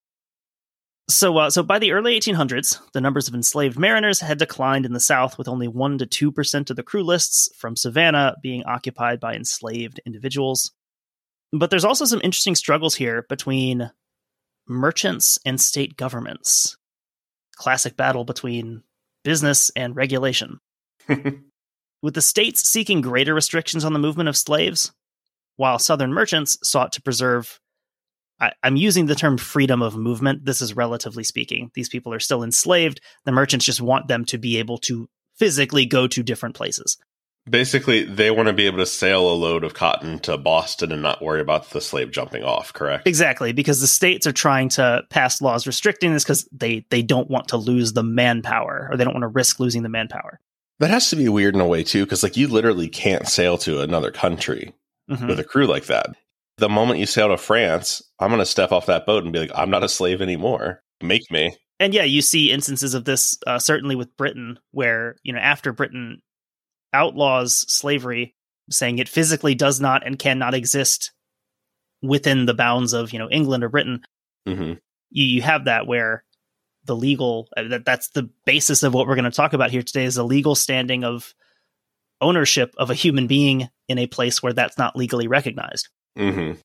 So, 1.09 1.39
uh, 1.39 1.51
so 1.51 1.63
by 1.63 1.79
the 1.79 1.93
early 1.93 2.19
1800s, 2.21 2.81
the 2.93 3.01
numbers 3.01 3.29
of 3.29 3.35
enslaved 3.35 3.79
mariners 3.79 4.21
had 4.21 4.39
declined 4.39 4.85
in 4.85 4.93
the 4.93 5.01
South, 5.01 5.39
with 5.39 5.49
only 5.49 5.67
one 5.67 5.97
to 5.99 6.07
two 6.07 6.31
percent 6.31 6.69
of 6.69 6.77
the 6.77 6.83
crew 6.83 7.03
lists 7.03 7.49
from 7.57 7.77
Savannah 7.77 8.37
being 8.43 8.65
occupied 8.65 9.19
by 9.19 9.35
enslaved 9.35 10.01
individuals. 10.05 10.73
But 11.51 11.71
there's 11.71 11.85
also 11.85 12.05
some 12.05 12.21
interesting 12.23 12.55
struggles 12.55 12.95
here 12.95 13.25
between 13.31 13.91
merchants 14.69 15.39
and 15.47 15.59
state 15.59 15.97
governments. 15.97 16.77
Classic 17.57 17.97
battle 17.97 18.25
between 18.25 18.83
business 19.25 19.71
and 19.75 19.97
regulation. 19.97 20.61
with 22.03 22.15
the 22.15 22.23
states 22.23 22.69
seeking 22.69 23.01
greater 23.01 23.35
restrictions 23.35 23.85
on 23.85 23.93
the 23.93 23.99
movement 23.99 24.29
of 24.29 24.37
slaves, 24.37 24.93
while 25.57 25.79
Southern 25.79 26.13
merchants 26.13 26.57
sought 26.63 26.93
to 26.93 27.03
preserve. 27.03 27.61
I, 28.41 28.53
am 28.63 28.77
using 28.77 29.07
the 29.07 29.17
term 29.17 29.37
freedom 29.37 29.83
of 29.83 29.97
movement. 29.97 30.45
This 30.45 30.63
is 30.63 30.77
relatively 30.77 31.25
speaking. 31.25 31.73
These 31.75 31.89
people 31.89 32.15
are 32.15 32.21
still 32.21 32.45
enslaved. 32.45 33.01
The 33.25 33.33
merchants 33.33 33.67
just 33.67 33.81
want 33.81 34.07
them 34.07 34.25
to 34.27 34.39
be 34.39 34.59
able 34.59 34.79
to 34.79 35.09
physically 35.37 35.87
go 35.87 36.07
to 36.07 36.23
different 36.23 36.55
places. 36.55 36.97
Basically, 37.51 38.05
they 38.05 38.31
want 38.31 38.49
to 38.49 38.53
be 38.53 38.67
able 38.67 38.79
to 38.79 38.87
sail 38.87 39.29
a 39.29 39.33
load 39.33 39.65
of 39.65 39.75
cotton 39.75 40.19
to 40.21 40.37
Boston 40.37 40.93
and 40.93 41.03
not 41.03 41.23
worry 41.23 41.41
about 41.41 41.71
the 41.71 41.81
slave 41.81 42.11
jumping 42.11 42.45
off, 42.45 42.73
correct? 42.73 43.09
Exactly, 43.09 43.53
because 43.53 43.81
the 43.81 43.87
states 43.87 44.27
are 44.27 44.33
trying 44.33 44.69
to 44.71 45.03
pass 45.09 45.41
laws 45.41 45.67
restricting 45.67 46.13
this 46.13 46.25
because 46.25 46.47
they, 46.53 46.85
they 46.91 47.03
don't 47.03 47.31
want 47.31 47.49
to 47.49 47.57
lose 47.57 47.93
the 47.93 48.03
manpower 48.03 48.89
or 48.91 48.97
they 48.97 49.05
don't 49.05 49.15
want 49.15 49.23
to 49.23 49.29
risk 49.29 49.61
losing 49.61 49.83
the 49.83 49.89
manpower. 49.89 50.41
That 50.81 50.91
has 50.91 51.11
to 51.11 51.17
be 51.17 51.29
weird 51.29 51.55
in 51.55 51.61
a 51.61 51.67
way 51.67 51.83
too, 51.83 52.05
because 52.05 52.23
like 52.23 52.37
you 52.37 52.49
literally 52.49 52.89
can't 52.89 53.27
sail 53.27 53.59
to 53.59 53.81
another 53.81 54.11
country 54.11 54.75
mm-hmm. 55.11 55.27
with 55.27 55.41
a 55.41 55.45
crew 55.45 55.67
like 55.67 55.87
that. 55.87 56.11
The 56.59 56.69
moment 56.69 57.01
you 57.01 57.07
sail 57.07 57.29
to 57.29 57.37
France, 57.37 58.03
I'm 58.19 58.31
going 58.31 58.41
to 58.41 58.47
step 58.47 58.73
off 58.73 58.87
that 58.87 59.07
boat 59.07 59.25
and 59.25 59.33
be 59.33 59.39
like, 59.39 59.53
I'm 59.55 59.71
not 59.71 59.85
a 59.85 59.89
slave 59.89 60.21
anymore. 60.21 60.83
Make 61.01 61.31
me. 61.31 61.57
And 61.81 61.95
yeah, 61.95 62.03
you 62.03 62.23
see 62.23 62.51
instances 62.51 62.95
of 62.95 63.05
this 63.05 63.39
uh, 63.47 63.59
certainly 63.59 63.95
with 63.95 64.17
Britain, 64.17 64.59
where 64.73 65.17
you 65.23 65.33
know 65.33 65.39
after 65.39 65.73
Britain 65.73 66.21
outlaws 66.93 67.65
slavery, 67.69 68.35
saying 68.71 68.99
it 68.99 69.09
physically 69.09 69.55
does 69.55 69.81
not 69.81 70.05
and 70.05 70.19
cannot 70.19 70.55
exist 70.55 71.13
within 72.03 72.47
the 72.47 72.55
bounds 72.55 72.93
of 72.93 73.13
you 73.13 73.19
know 73.19 73.31
England 73.31 73.63
or 73.63 73.69
Britain. 73.69 74.03
Mm-hmm. 74.47 74.75
You, 75.11 75.25
you 75.25 75.43
have 75.43 75.67
that 75.67 75.87
where 75.87 76.25
the 76.89 76.97
legal 76.97 77.49
uh, 77.57 77.69
that 77.69 77.85
that's 77.85 78.09
the 78.09 78.29
basis 78.45 78.83
of 78.83 78.93
what 78.93 79.07
we're 79.07 79.15
going 79.15 79.25
to 79.25 79.31
talk 79.31 79.53
about 79.53 79.71
here 79.71 79.83
today 79.83 80.05
is 80.05 80.17
the 80.17 80.25
legal 80.25 80.57
standing 80.57 81.05
of 81.05 81.33
ownership 82.21 82.75
of 82.79 82.91
a 82.91 82.95
human 82.95 83.29
being 83.29 83.69
in 83.87 83.99
a 83.99 84.09
place 84.09 84.43
where 84.43 84.53
that's 84.53 84.77
not 84.77 84.97
legally 84.97 85.29
recognized. 85.29 85.89
Mm-hmm. 86.19 86.59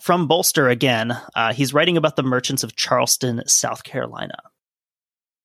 From 0.00 0.26
Bolster 0.26 0.68
again, 0.68 1.18
uh, 1.34 1.52
he's 1.52 1.74
writing 1.74 1.98
about 1.98 2.16
the 2.16 2.22
merchants 2.22 2.62
of 2.62 2.76
Charleston, 2.76 3.42
South 3.46 3.84
Carolina. 3.84 4.38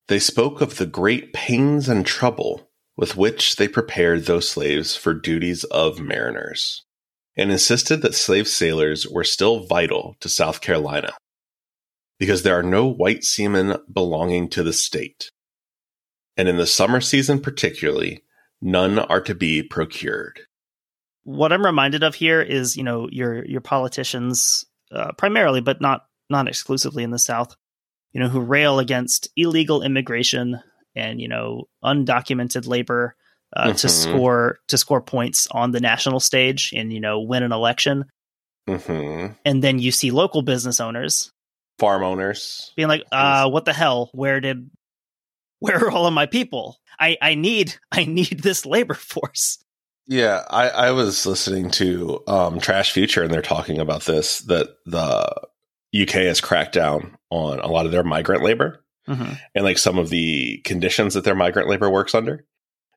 They 0.07 0.19
spoke 0.19 0.61
of 0.61 0.77
the 0.77 0.85
great 0.85 1.33
pains 1.33 1.89
and 1.89 2.05
trouble 2.05 2.69
with 2.95 3.17
which 3.17 3.55
they 3.55 3.67
prepared 3.67 4.25
those 4.25 4.47
slaves 4.47 4.95
for 4.95 5.13
duties 5.13 5.63
of 5.65 5.99
mariners, 5.99 6.85
and 7.35 7.51
insisted 7.51 8.01
that 8.01 8.13
slave 8.13 8.47
sailors 8.47 9.07
were 9.07 9.23
still 9.23 9.65
vital 9.65 10.15
to 10.19 10.29
South 10.29 10.61
Carolina 10.61 11.13
because 12.21 12.43
there 12.43 12.55
are 12.55 12.61
no 12.61 12.85
white 12.85 13.23
seamen 13.23 13.75
belonging 13.91 14.47
to 14.47 14.61
the 14.61 14.71
state. 14.71 15.31
And 16.37 16.47
in 16.47 16.55
the 16.55 16.67
summer 16.67 17.01
season, 17.01 17.39
particularly, 17.39 18.23
none 18.61 18.99
are 18.99 19.21
to 19.21 19.33
be 19.33 19.63
procured. 19.63 20.41
What 21.23 21.51
I'm 21.51 21.65
reminded 21.65 22.03
of 22.03 22.13
here 22.13 22.39
is, 22.39 22.77
you 22.77 22.83
know, 22.83 23.09
your 23.11 23.43
your 23.45 23.61
politicians, 23.61 24.63
uh, 24.91 25.13
primarily, 25.13 25.61
but 25.61 25.81
not 25.81 26.05
not 26.29 26.47
exclusively 26.47 27.03
in 27.03 27.09
the 27.09 27.17
South, 27.17 27.55
you 28.11 28.19
know, 28.19 28.29
who 28.29 28.39
rail 28.39 28.77
against 28.77 29.27
illegal 29.35 29.81
immigration 29.81 30.59
and 30.95 31.19
you 31.19 31.27
know 31.27 31.63
undocumented 31.83 32.67
labor 32.67 33.15
uh, 33.55 33.69
mm-hmm. 33.69 33.77
to 33.77 33.89
score 33.89 34.59
to 34.67 34.77
score 34.77 35.01
points 35.01 35.47
on 35.49 35.71
the 35.71 35.79
national 35.79 36.19
stage 36.19 36.71
and 36.75 36.93
you 36.93 36.99
know 36.99 37.19
win 37.19 37.41
an 37.41 37.51
election. 37.51 38.05
Mm-hmm. 38.69 39.33
And 39.43 39.63
then 39.63 39.79
you 39.79 39.91
see 39.91 40.11
local 40.11 40.43
business 40.43 40.79
owners 40.79 41.31
farm 41.81 42.03
owners 42.03 42.71
being 42.75 42.87
like, 42.87 43.03
uh, 43.11 43.49
what 43.49 43.65
the 43.65 43.73
hell? 43.73 44.11
Where 44.13 44.39
did 44.39 44.69
where 45.59 45.77
are 45.83 45.91
all 45.91 46.05
of 46.05 46.13
my 46.13 46.27
people? 46.27 46.77
I, 46.99 47.17
I 47.21 47.33
need 47.33 47.75
I 47.91 48.05
need 48.05 48.41
this 48.41 48.65
labor 48.65 48.93
force. 48.93 49.57
Yeah, 50.07 50.43
I, 50.49 50.69
I 50.69 50.91
was 50.91 51.25
listening 51.25 51.71
to 51.71 52.21
um, 52.27 52.59
Trash 52.59 52.91
Future 52.91 53.23
and 53.23 53.33
they're 53.33 53.41
talking 53.41 53.79
about 53.79 54.03
this 54.03 54.39
that 54.41 54.67
the 54.85 55.33
UK 55.99 56.25
has 56.27 56.39
cracked 56.39 56.73
down 56.73 57.17
on 57.31 57.59
a 57.59 57.67
lot 57.67 57.85
of 57.85 57.91
their 57.91 58.03
migrant 58.03 58.43
labor 58.43 58.83
mm-hmm. 59.07 59.33
and 59.55 59.63
like 59.63 59.77
some 59.77 59.97
of 59.97 60.09
the 60.09 60.59
conditions 60.65 61.15
that 61.15 61.23
their 61.23 61.35
migrant 61.35 61.67
labor 61.67 61.89
works 61.89 62.13
under. 62.13 62.45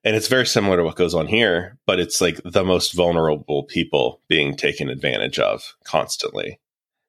And 0.03 0.15
it's 0.15 0.29
very 0.29 0.47
similar 0.47 0.77
to 0.77 0.85
what 0.85 0.97
goes 0.97 1.15
on 1.15 1.27
here, 1.27 1.79
but 1.87 1.99
it's 1.99 2.21
like 2.21 2.39
the 2.45 2.65
most 2.65 2.93
vulnerable 2.93 3.65
people 3.65 4.21
being 4.29 4.55
taken 4.55 4.91
advantage 4.91 5.39
of 5.39 5.75
constantly. 5.85 6.59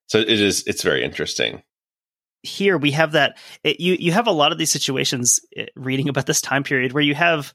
So 0.08 0.20
it 0.20 0.30
is 0.30 0.64
it's 0.68 0.84
very 0.84 1.04
interesting. 1.04 1.64
Here 2.44 2.78
we 2.78 2.92
have 2.92 3.14
that 3.14 3.38
it, 3.64 3.80
you 3.80 3.96
you 4.00 4.12
have 4.12 4.28
a 4.28 4.32
lot 4.32 4.52
of 4.52 4.58
these 4.58 4.72
situations 4.72 5.40
eh, 5.56 5.66
reading 5.76 6.10
about 6.10 6.26
this 6.26 6.42
time 6.42 6.64
period 6.64 6.94
where 6.94 7.04
you 7.04 7.16
have 7.16 7.54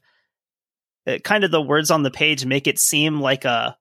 it, 1.05 1.23
kind 1.23 1.43
of 1.43 1.51
the 1.51 1.61
words 1.61 1.91
on 1.91 2.03
the 2.03 2.11
page 2.11 2.45
make 2.45 2.67
it 2.67 2.77
seem 2.77 3.21
like 3.21 3.45
a 3.45 3.77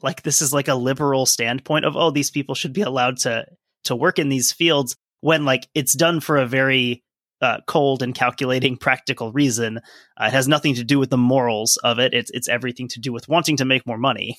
like 0.00 0.22
this 0.22 0.40
is 0.40 0.52
like 0.52 0.68
a 0.68 0.74
liberal 0.74 1.26
standpoint 1.26 1.84
of 1.84 1.96
oh 1.96 2.10
these 2.10 2.30
people 2.30 2.54
should 2.54 2.72
be 2.72 2.82
allowed 2.82 3.16
to 3.18 3.46
to 3.84 3.96
work 3.96 4.18
in 4.18 4.28
these 4.28 4.52
fields 4.52 4.96
when 5.20 5.44
like 5.44 5.68
it's 5.74 5.94
done 5.94 6.20
for 6.20 6.36
a 6.36 6.46
very 6.46 7.02
uh, 7.40 7.58
cold 7.66 8.02
and 8.02 8.14
calculating 8.14 8.76
practical 8.80 9.32
reason. 9.32 9.78
Uh, 10.20 10.26
it 10.26 10.32
has 10.32 10.48
nothing 10.48 10.74
to 10.74 10.84
do 10.84 10.98
with 10.98 11.10
the 11.10 11.16
morals 11.16 11.76
of 11.84 11.98
it. 11.98 12.14
It's 12.14 12.30
it's 12.30 12.48
everything 12.48 12.88
to 12.88 13.00
do 13.00 13.12
with 13.12 13.28
wanting 13.28 13.56
to 13.58 13.64
make 13.64 13.86
more 13.86 13.98
money. 13.98 14.36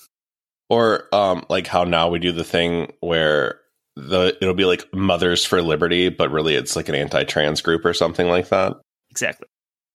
Or 0.70 1.14
um, 1.14 1.46
like 1.50 1.68
how 1.68 1.84
now 1.84 2.10
we 2.10 2.20
do 2.20 2.32
the 2.32 2.44
thing 2.44 2.94
where 3.00 3.60
the 3.96 4.38
it'll 4.40 4.54
be 4.54 4.66
like 4.66 4.86
Mothers 4.94 5.44
for 5.44 5.62
Liberty, 5.62 6.10
but 6.10 6.32
really 6.32 6.56
it's 6.56 6.76
like 6.76 6.90
an 6.90 6.96
anti-trans 6.96 7.62
group 7.62 7.86
or 7.86 7.94
something 7.94 8.28
like 8.28 8.50
that. 8.50 8.74
Exactly. 9.10 9.48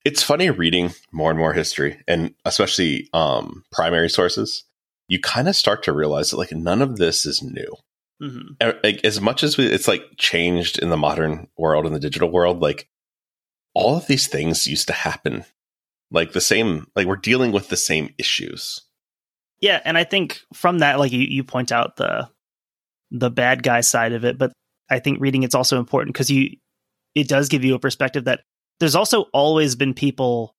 It's 0.05 0.23
funny 0.23 0.51
reading 0.51 0.91
more 1.13 1.31
and 1.31 1.39
more 1.39 1.53
history, 1.55 2.03
and 2.07 2.35
especially 2.45 3.09
um, 3.15 3.65
primary 3.73 4.11
sources. 4.11 4.65
You 5.09 5.21
kind 5.21 5.49
of 5.49 5.57
start 5.57 5.83
to 5.85 5.93
realize 5.93 6.31
that 6.31 6.39
like 6.39 6.53
none 6.53 6.83
of 6.83 6.97
this 6.97 7.25
is 7.25 7.43
new. 7.43 7.77
Mm-hmm. 8.23 8.71
Like, 8.83 9.05
as 9.05 9.21
much 9.21 9.43
as 9.43 9.57
we, 9.57 9.67
it's 9.67 9.89
like 9.89 10.03
changed 10.17 10.79
in 10.79 10.91
the 10.91 10.97
modern 10.97 11.49
world 11.57 11.87
in 11.87 11.93
the 11.93 12.01
digital 12.01 12.31
world, 12.31 12.61
like 12.61 12.89
all 13.75 13.97
of 13.97 14.07
these 14.07 14.29
things 14.29 14.67
used 14.67 14.87
to 14.89 14.93
happen. 14.93 15.45
Like 16.11 16.33
the 16.33 16.41
same, 16.41 16.87
like 16.95 17.07
we're 17.07 17.17
dealing 17.17 17.53
with 17.53 17.69
the 17.69 17.77
same 17.77 18.15
issues. 18.19 18.81
Yeah, 19.61 19.81
and 19.85 19.97
I 19.97 20.05
think 20.05 20.40
from 20.53 20.79
that, 20.79 20.99
like 20.99 21.12
you, 21.12 21.21
you 21.21 21.45
point 21.45 21.73
out 21.73 21.97
the 21.97 22.29
the 23.11 23.31
bad 23.31 23.62
guy 23.62 23.81
side 23.81 24.12
of 24.12 24.25
it, 24.25 24.38
but 24.38 24.53
I 24.90 24.99
think 24.99 25.21
reading 25.21 25.43
it's 25.43 25.55
also 25.55 25.79
important 25.79 26.14
because 26.14 26.31
you 26.31 26.51
it 27.14 27.29
does 27.29 27.49
give 27.49 27.64
you 27.64 27.75
a 27.75 27.79
perspective 27.79 28.25
that 28.25 28.40
there's 28.81 28.97
also 28.97 29.27
always 29.33 29.77
been 29.77 29.95
people 29.95 30.55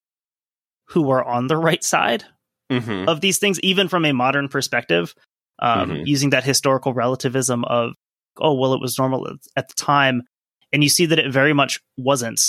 who 0.89 1.09
are 1.09 1.23
on 1.23 1.47
the 1.47 1.57
right 1.57 1.83
side 1.83 2.23
mm-hmm. 2.71 3.09
of 3.09 3.21
these 3.21 3.37
things, 3.37 3.59
even 3.61 3.87
from 3.87 4.05
a 4.05 4.13
modern 4.13 4.47
perspective, 4.47 5.13
um, 5.59 5.89
mm-hmm. 5.89 6.01
using 6.05 6.29
that 6.31 6.43
historical 6.43 6.93
relativism 6.93 7.63
of 7.65 7.93
oh 8.39 8.53
well, 8.53 8.73
it 8.73 8.81
was 8.81 8.97
normal 8.97 9.27
at 9.55 9.67
the 9.67 9.73
time, 9.75 10.23
and 10.71 10.83
you 10.83 10.89
see 10.89 11.05
that 11.05 11.19
it 11.19 11.31
very 11.31 11.53
much 11.53 11.79
wasn't 11.97 12.41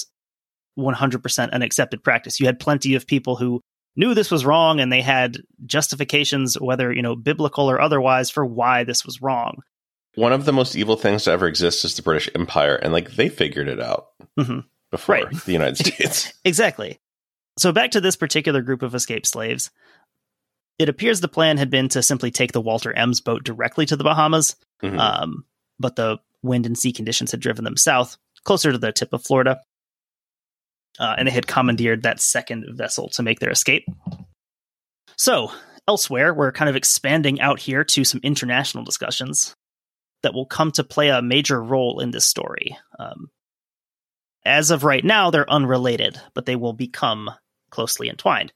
100% 0.78 1.48
an 1.52 1.62
accepted 1.62 2.02
practice. 2.04 2.38
You 2.38 2.46
had 2.46 2.58
plenty 2.58 2.94
of 2.94 3.06
people 3.06 3.36
who 3.36 3.60
knew 3.96 4.14
this 4.14 4.30
was 4.30 4.44
wrong 4.44 4.80
and 4.80 4.92
they 4.92 5.00
had 5.00 5.38
justifications 5.64 6.60
whether 6.60 6.92
you 6.92 7.02
know 7.02 7.16
biblical 7.16 7.70
or 7.70 7.80
otherwise 7.80 8.30
for 8.30 8.44
why 8.44 8.84
this 8.84 9.04
was 9.04 9.22
wrong 9.22 9.62
one 10.14 10.32
of 10.32 10.44
the 10.44 10.52
most 10.52 10.76
evil 10.76 10.96
things 10.96 11.24
to 11.24 11.30
ever 11.30 11.46
exist 11.46 11.84
is 11.84 11.96
the 11.96 12.02
british 12.02 12.28
empire 12.34 12.76
and 12.76 12.92
like 12.92 13.12
they 13.12 13.28
figured 13.28 13.68
it 13.68 13.80
out 13.80 14.08
mm-hmm. 14.38 14.60
before 14.90 15.14
right. 15.16 15.44
the 15.44 15.52
united 15.52 15.76
states 15.84 16.32
exactly 16.44 17.00
so 17.58 17.72
back 17.72 17.90
to 17.90 18.00
this 18.00 18.16
particular 18.16 18.62
group 18.62 18.82
of 18.82 18.94
escaped 18.94 19.26
slaves 19.26 19.70
it 20.78 20.90
appears 20.90 21.20
the 21.20 21.28
plan 21.28 21.56
had 21.56 21.70
been 21.70 21.88
to 21.88 22.02
simply 22.02 22.30
take 22.30 22.52
the 22.52 22.60
walter 22.60 22.92
M's 22.92 23.20
boat 23.20 23.44
directly 23.44 23.86
to 23.86 23.96
the 23.96 24.04
bahamas 24.04 24.56
mm-hmm. 24.82 24.98
um, 24.98 25.44
but 25.78 25.96
the 25.96 26.18
wind 26.42 26.66
and 26.66 26.78
sea 26.78 26.92
conditions 26.92 27.30
had 27.30 27.40
driven 27.40 27.64
them 27.64 27.76
south 27.76 28.16
closer 28.44 28.70
to 28.70 28.78
the 28.78 28.92
tip 28.92 29.12
of 29.12 29.24
florida 29.24 29.60
uh, 30.98 31.14
and 31.18 31.28
they 31.28 31.32
had 31.32 31.46
commandeered 31.46 32.02
that 32.02 32.20
second 32.20 32.66
vessel 32.76 33.08
to 33.10 33.22
make 33.22 33.40
their 33.40 33.50
escape. 33.50 33.86
So, 35.16 35.50
elsewhere, 35.88 36.34
we're 36.34 36.52
kind 36.52 36.68
of 36.68 36.76
expanding 36.76 37.40
out 37.40 37.58
here 37.58 37.84
to 37.84 38.04
some 38.04 38.20
international 38.22 38.84
discussions 38.84 39.54
that 40.22 40.34
will 40.34 40.46
come 40.46 40.72
to 40.72 40.84
play 40.84 41.08
a 41.08 41.22
major 41.22 41.62
role 41.62 42.00
in 42.00 42.10
this 42.10 42.24
story. 42.24 42.76
Um, 42.98 43.28
as 44.44 44.70
of 44.70 44.84
right 44.84 45.04
now, 45.04 45.30
they're 45.30 45.50
unrelated, 45.50 46.20
but 46.34 46.46
they 46.46 46.56
will 46.56 46.72
become 46.72 47.30
closely 47.70 48.08
entwined. 48.08 48.52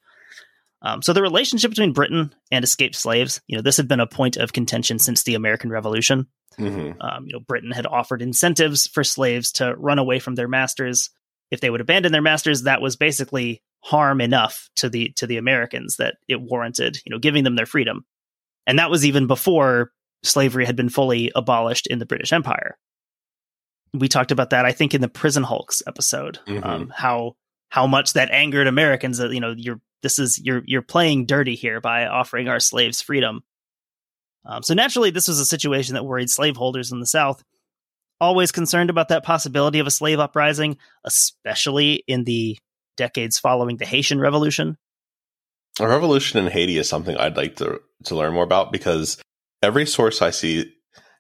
Um, 0.83 1.03
so 1.03 1.13
the 1.13 1.23
relationship 1.23 1.71
between 1.71 1.93
Britain 1.93 2.35
and 2.51 2.65
escaped 2.65 2.95
slaves, 2.95 3.41
you 3.47 3.57
know, 3.57 3.63
this 3.63 3.77
had 3.77 3.89
been 3.89 4.01
a 4.01 4.07
point 4.07 4.37
of 4.37 4.53
contention 4.53 4.99
since 4.99 5.25
the 5.25 5.35
American 5.35 5.71
Revolution. 5.71 6.27
Mm-hmm. 6.59 7.01
Um, 7.01 7.27
you 7.27 7.35
know, 7.35 7.41
Britain 7.41 7.71
had 7.71 7.87
offered 7.87 8.23
incentives 8.23 8.87
for 8.87 9.05
slaves 9.05 9.53
to 9.53 9.75
run 9.77 9.99
away 9.99 10.21
from 10.21 10.37
their 10.37 10.49
masters, 10.49 11.11
if 11.51 11.61
they 11.61 11.71
would 11.71 11.81
abandon 11.81 12.13
their 12.13 12.23
masters, 12.23 12.63
that 12.63 12.81
was 12.81 12.97
basically 12.97 13.63
harm 13.83 14.21
enough 14.21 14.69
to 14.77 14.89
the 14.89 15.11
to 15.17 15.27
the 15.27 15.37
Americans 15.37 15.97
that 15.97 16.17
it 16.29 16.41
warranted, 16.41 16.99
you 17.05 17.11
know, 17.11 17.19
giving 17.19 17.45
them 17.45 17.57
their 17.57 17.67
freedom. 17.67 18.05
And 18.67 18.79
that 18.79 18.91
was 18.91 19.05
even 19.05 19.27
before 19.27 19.93
slavery 20.23 20.67
had 20.67 20.77
been 20.77 20.91
fully 20.91 21.33
abolished 21.35 21.87
in 21.87 21.99
the 21.99 22.07
British 22.07 22.33
Empire. 22.33 22.79
We 23.93 24.07
talked 24.09 24.31
about 24.31 24.51
that, 24.51 24.67
I 24.67 24.73
think, 24.73 24.95
in 24.95 25.01
the 25.01 25.09
Prison 25.09 25.43
Hulks 25.43 25.83
episode. 25.87 26.39
Mm-hmm. 26.47 26.65
Um, 26.65 26.93
how 26.95 27.37
how 27.71 27.87
much 27.87 28.13
that 28.13 28.31
angered 28.31 28.67
Americans 28.67 29.19
that 29.19 29.33
you 29.33 29.41
know 29.41 29.55
you're 29.57 29.81
this 30.03 30.19
is 30.19 30.39
you're 30.43 30.63
you're 30.67 30.83
playing 30.83 31.27
dirty 31.27 31.55
here 31.55 31.81
by 31.81 32.07
offering 32.07 32.49
our 32.49 32.61
slaves 32.61 33.01
freedom. 33.01 33.43
Um, 34.45 34.63
so 34.63 34.75
naturally, 34.75 35.11
this 35.11 35.29
was 35.29 35.39
a 35.39 35.47
situation 35.47 35.95
that 35.95 36.05
worried 36.05 36.31
slaveholders 36.31 36.93
in 36.93 37.01
the 37.01 37.07
South, 37.07 37.43
always 38.21 38.53
concerned 38.53 38.91
about 38.91 39.09
that 39.09 39.25
possibility 39.25 39.79
of 39.79 39.87
a 39.87 39.91
slave 39.91 40.21
uprising, 40.21 40.77
especially 41.05 42.05
in 42.07 42.25
the 42.25 42.59
decades 42.97 43.39
following 43.39 43.77
the 43.77 43.87
Haitian 43.87 44.21
Revolution. 44.21 44.77
A 45.81 45.89
revolution 45.89 46.45
in 46.45 46.51
Haiti 46.51 46.77
is 46.77 46.89
something 46.89 47.17
I'd 47.17 47.37
like 47.37 47.57
to 47.57 47.81
to 48.05 48.15
learn 48.15 48.35
more 48.35 48.45
about 48.45 48.73
because 48.73 49.21
every 49.63 49.87
source 49.87 50.23
I 50.23 50.31
see 50.31 50.73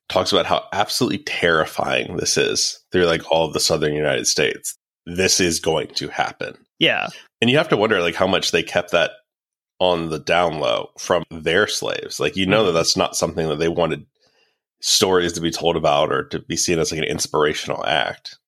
talks 0.08 0.32
about 0.32 0.46
how 0.46 0.64
absolutely 0.72 1.18
terrifying 1.18 2.16
this 2.16 2.36
is 2.36 2.80
through 2.90 3.06
like 3.06 3.30
all 3.30 3.46
of 3.46 3.52
the 3.52 3.60
southern 3.60 3.94
United 3.94 4.26
States. 4.26 4.74
This 5.06 5.40
is 5.40 5.60
going 5.60 5.88
to 5.94 6.08
happen. 6.08 6.56
Yeah. 6.78 7.08
And 7.40 7.50
you 7.50 7.56
have 7.56 7.68
to 7.68 7.76
wonder 7.76 8.00
like 8.00 8.14
how 8.14 8.26
much 8.26 8.50
they 8.50 8.62
kept 8.62 8.90
that 8.90 9.12
on 9.78 10.10
the 10.10 10.18
down 10.18 10.58
low 10.58 10.90
from 10.98 11.24
their 11.30 11.66
slaves. 11.66 12.20
Like 12.20 12.36
you 12.36 12.44
know 12.44 12.58
mm-hmm. 12.58 12.66
that 12.66 12.72
that's 12.72 12.96
not 12.96 13.16
something 13.16 13.48
that 13.48 13.58
they 13.58 13.68
wanted 13.68 14.04
stories 14.80 15.32
to 15.34 15.40
be 15.40 15.50
told 15.50 15.76
about 15.76 16.12
or 16.12 16.24
to 16.24 16.38
be 16.40 16.56
seen 16.56 16.78
as 16.78 16.90
like 16.90 16.98
an 16.98 17.04
inspirational 17.04 17.84
act. 17.84 18.38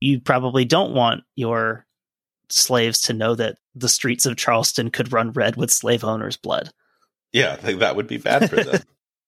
You 0.00 0.20
probably 0.20 0.64
don't 0.64 0.94
want 0.94 1.22
your 1.36 1.86
slaves 2.48 3.00
to 3.02 3.12
know 3.12 3.34
that 3.34 3.56
the 3.74 3.88
streets 3.88 4.26
of 4.26 4.36
Charleston 4.36 4.90
could 4.90 5.12
run 5.12 5.32
red 5.32 5.56
with 5.56 5.70
slave 5.70 6.04
owners' 6.04 6.36
blood. 6.36 6.70
Yeah, 7.32 7.52
I 7.52 7.56
think 7.56 7.80
that 7.80 7.96
would 7.96 8.06
be 8.06 8.18
bad 8.18 8.48
for 8.48 8.62
them. 8.62 8.82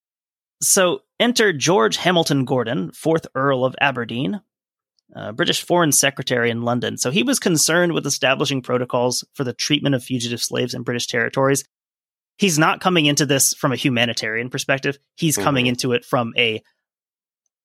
so 0.61 1.01
enter 1.19 1.53
George 1.53 1.97
Hamilton 1.97 2.45
Gordon, 2.45 2.91
fourth 2.91 3.27
Earl 3.35 3.65
of 3.65 3.75
Aberdeen, 3.81 4.41
British 5.35 5.63
Foreign 5.63 5.91
Secretary 5.91 6.49
in 6.49 6.61
London. 6.61 6.97
So 6.97 7.11
he 7.11 7.23
was 7.23 7.39
concerned 7.39 7.93
with 7.93 8.05
establishing 8.05 8.61
protocols 8.61 9.23
for 9.33 9.43
the 9.43 9.53
treatment 9.53 9.95
of 9.95 10.03
fugitive 10.03 10.41
slaves 10.41 10.73
in 10.73 10.83
British 10.83 11.07
territories 11.07 11.63
he's 12.39 12.57
not 12.57 12.81
coming 12.81 13.05
into 13.05 13.25
this 13.25 13.53
from 13.53 13.71
a 13.71 13.75
humanitarian 13.75 14.49
perspective. 14.49 14.97
He's 15.15 15.35
mm-hmm. 15.35 15.43
coming 15.43 15.67
into 15.67 15.91
it 15.91 16.03
from 16.03 16.33
a 16.37 16.63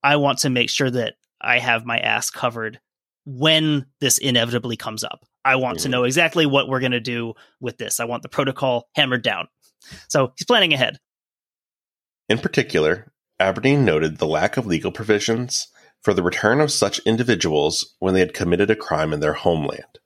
I 0.02 0.16
want 0.16 0.40
to 0.40 0.50
make 0.50 0.68
sure 0.68 0.90
that 0.90 1.14
I 1.40 1.58
have 1.58 1.86
my 1.86 1.98
ass 1.98 2.28
covered 2.28 2.78
when 3.24 3.86
this 4.00 4.18
inevitably 4.18 4.76
comes 4.76 5.02
up. 5.02 5.24
I 5.44 5.56
want 5.56 5.78
mm-hmm. 5.78 5.84
to 5.84 5.88
know 5.88 6.04
exactly 6.04 6.44
what 6.44 6.68
we're 6.68 6.80
going 6.80 6.92
to 6.92 7.00
do 7.00 7.34
with 7.60 7.78
this. 7.78 8.00
I 8.00 8.04
want 8.04 8.22
the 8.22 8.28
protocol 8.28 8.88
hammered 8.94 9.22
down. 9.22 9.48
So 10.08 10.32
he's 10.36 10.46
planning 10.46 10.74
ahead. 10.74 10.98
In 12.28 12.38
particular, 12.38 13.12
Aberdeen 13.38 13.84
noted 13.84 14.18
the 14.18 14.26
lack 14.26 14.56
of 14.56 14.66
legal 14.66 14.92
provisions 14.92 15.68
for 16.02 16.12
the 16.12 16.22
return 16.22 16.60
of 16.60 16.72
such 16.72 16.98
individuals 17.00 17.94
when 17.98 18.14
they 18.14 18.20
had 18.20 18.34
committed 18.34 18.70
a 18.70 18.76
crime 18.76 19.12
in 19.12 19.20
their 19.20 19.32
homeland. 19.32 19.98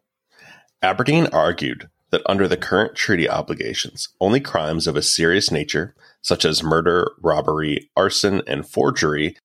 Aberdeen 0.82 1.26
argued 1.32 1.88
that 2.10 2.22
under 2.26 2.48
the 2.48 2.56
current 2.56 2.94
treaty 2.94 3.28
obligations, 3.28 4.08
only 4.20 4.40
crimes 4.40 4.86
of 4.86 4.96
a 4.96 5.02
serious 5.02 5.50
nature, 5.50 5.94
such 6.22 6.44
as 6.44 6.62
murder, 6.62 7.12
robbery, 7.20 7.90
arson, 7.96 8.42
and 8.46 8.68
forgery, 8.68 9.36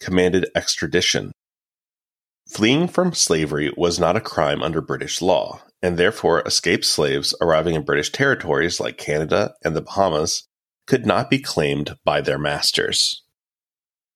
commanded 0.00 0.48
extradition. 0.54 1.32
Fleeing 2.48 2.88
from 2.88 3.12
slavery 3.12 3.72
was 3.76 3.98
not 3.98 4.16
a 4.16 4.20
crime 4.20 4.62
under 4.62 4.80
British 4.80 5.22
law, 5.22 5.62
and 5.82 5.96
therefore 5.96 6.42
escaped 6.42 6.84
slaves 6.84 7.34
arriving 7.40 7.74
in 7.74 7.84
British 7.84 8.10
territories 8.10 8.78
like 8.78 8.98
Canada 8.98 9.54
and 9.64 9.74
the 9.74 9.82
Bahamas 9.82 10.46
could 10.86 11.06
not 11.06 11.30
be 11.30 11.38
claimed 11.38 11.96
by 12.04 12.20
their 12.20 12.38
masters. 12.38 13.22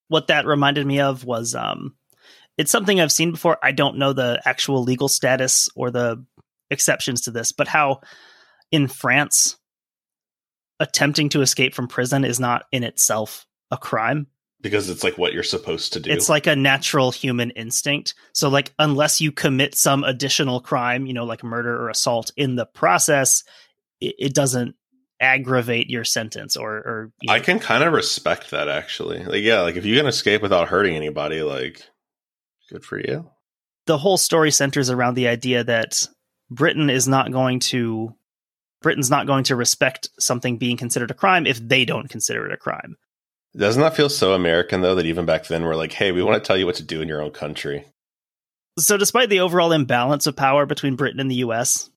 What 0.08 0.28
that 0.28 0.46
reminded 0.46 0.86
me 0.86 1.00
of 1.00 1.24
was 1.24 1.54
um, 1.54 1.96
it's 2.58 2.70
something 2.70 3.00
I've 3.00 3.12
seen 3.12 3.32
before. 3.32 3.58
I 3.62 3.72
don't 3.72 3.98
know 3.98 4.12
the 4.12 4.40
actual 4.44 4.82
legal 4.82 5.08
status 5.08 5.68
or 5.74 5.90
the 5.90 6.24
exceptions 6.70 7.22
to 7.22 7.30
this, 7.30 7.52
but 7.52 7.68
how 7.68 8.00
in 8.70 8.88
France, 8.88 9.56
attempting 10.80 11.28
to 11.30 11.40
escape 11.40 11.74
from 11.74 11.88
prison 11.88 12.24
is 12.24 12.38
not 12.38 12.64
in 12.72 12.84
itself 12.84 13.46
a 13.70 13.76
crime 13.76 14.26
because 14.60 14.90
it's 14.90 15.04
like 15.04 15.18
what 15.18 15.32
you're 15.32 15.42
supposed 15.42 15.92
to 15.92 16.00
do. 16.00 16.10
It's 16.10 16.28
like 16.28 16.46
a 16.46 16.56
natural 16.56 17.10
human 17.10 17.50
instinct. 17.50 18.14
So 18.32 18.48
like 18.48 18.72
unless 18.78 19.20
you 19.20 19.32
commit 19.32 19.74
some 19.74 20.02
additional 20.04 20.60
crime, 20.60 21.06
you 21.06 21.12
know, 21.12 21.24
like 21.24 21.44
murder 21.44 21.76
or 21.80 21.88
assault 21.88 22.32
in 22.36 22.56
the 22.56 22.66
process, 22.66 23.44
it, 24.00 24.14
it 24.18 24.34
doesn't 24.34 24.74
aggravate 25.20 25.88
your 25.88 26.04
sentence 26.04 26.56
or 26.56 26.72
or 26.72 27.12
you 27.22 27.28
know. 27.28 27.34
I 27.34 27.40
can 27.40 27.58
kind 27.58 27.84
of 27.84 27.92
respect 27.92 28.50
that 28.50 28.68
actually. 28.68 29.24
Like 29.24 29.42
yeah, 29.42 29.60
like 29.60 29.76
if 29.76 29.84
you 29.84 29.96
can 29.96 30.06
escape 30.06 30.42
without 30.42 30.68
hurting 30.68 30.96
anybody, 30.96 31.42
like 31.42 31.82
good 32.70 32.84
for 32.84 32.98
you. 32.98 33.30
The 33.86 33.98
whole 33.98 34.16
story 34.16 34.50
centers 34.50 34.90
around 34.90 35.14
the 35.14 35.28
idea 35.28 35.62
that 35.62 36.08
Britain 36.50 36.90
is 36.90 37.08
not 37.08 37.32
going 37.32 37.60
to 37.60 38.14
Britain's 38.82 39.10
not 39.10 39.26
going 39.26 39.44
to 39.44 39.56
respect 39.56 40.10
something 40.18 40.58
being 40.58 40.76
considered 40.76 41.10
a 41.10 41.14
crime 41.14 41.46
if 41.46 41.58
they 41.58 41.84
don't 41.84 42.08
consider 42.08 42.46
it 42.46 42.52
a 42.52 42.56
crime. 42.56 42.96
Doesn't 43.56 43.82
that 43.82 43.96
feel 43.96 44.08
so 44.08 44.34
American 44.34 44.80
though 44.80 44.94
that 44.96 45.06
even 45.06 45.26
back 45.26 45.46
then 45.46 45.64
we're 45.64 45.76
like, 45.76 45.92
hey, 45.92 46.12
we 46.12 46.22
want 46.22 46.42
to 46.42 46.46
tell 46.46 46.56
you 46.56 46.66
what 46.66 46.76
to 46.76 46.82
do 46.82 47.00
in 47.00 47.08
your 47.08 47.22
own 47.22 47.30
country? 47.30 47.86
So, 48.78 48.98
despite 48.98 49.30
the 49.30 49.40
overall 49.40 49.72
imbalance 49.72 50.26
of 50.26 50.36
power 50.36 50.66
between 50.66 50.96
Britain 50.96 51.20
and 51.20 51.30
the 51.30 51.36
US, 51.36 51.90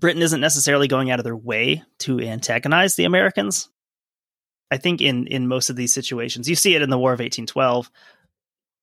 Britain 0.00 0.22
isn't 0.22 0.40
necessarily 0.40 0.88
going 0.88 1.10
out 1.10 1.20
of 1.20 1.24
their 1.24 1.36
way 1.36 1.82
to 2.00 2.18
antagonize 2.20 2.96
the 2.96 3.04
Americans. 3.04 3.68
I 4.70 4.78
think 4.78 5.02
in, 5.02 5.26
in 5.26 5.46
most 5.46 5.68
of 5.68 5.76
these 5.76 5.92
situations, 5.92 6.48
you 6.48 6.56
see 6.56 6.74
it 6.74 6.80
in 6.80 6.88
the 6.88 6.98
War 6.98 7.12
of 7.12 7.18
1812. 7.20 7.90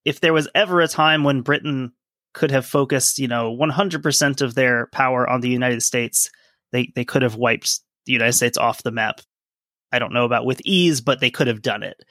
If 0.05 0.19
there 0.21 0.33
was 0.33 0.47
ever 0.53 0.81
a 0.81 0.87
time 0.87 1.23
when 1.23 1.41
Britain 1.41 1.93
could 2.33 2.51
have 2.51 2.65
focused, 2.65 3.19
you 3.19 3.27
know, 3.27 3.55
100% 3.55 4.41
of 4.41 4.55
their 4.55 4.87
power 4.87 5.29
on 5.29 5.41
the 5.41 5.49
United 5.49 5.81
States, 5.81 6.29
they, 6.71 6.91
they 6.95 7.05
could 7.05 7.21
have 7.21 7.35
wiped 7.35 7.79
the 8.05 8.13
United 8.13 8.33
States 8.33 8.57
off 8.57 8.83
the 8.83 8.91
map. 8.91 9.21
I 9.91 9.99
don't 9.99 10.13
know 10.13 10.25
about 10.25 10.45
with 10.45 10.61
ease, 10.65 11.01
but 11.01 11.19
they 11.19 11.31
could 11.31 11.47
have 11.47 11.61
done 11.61 11.81
it 11.81 12.03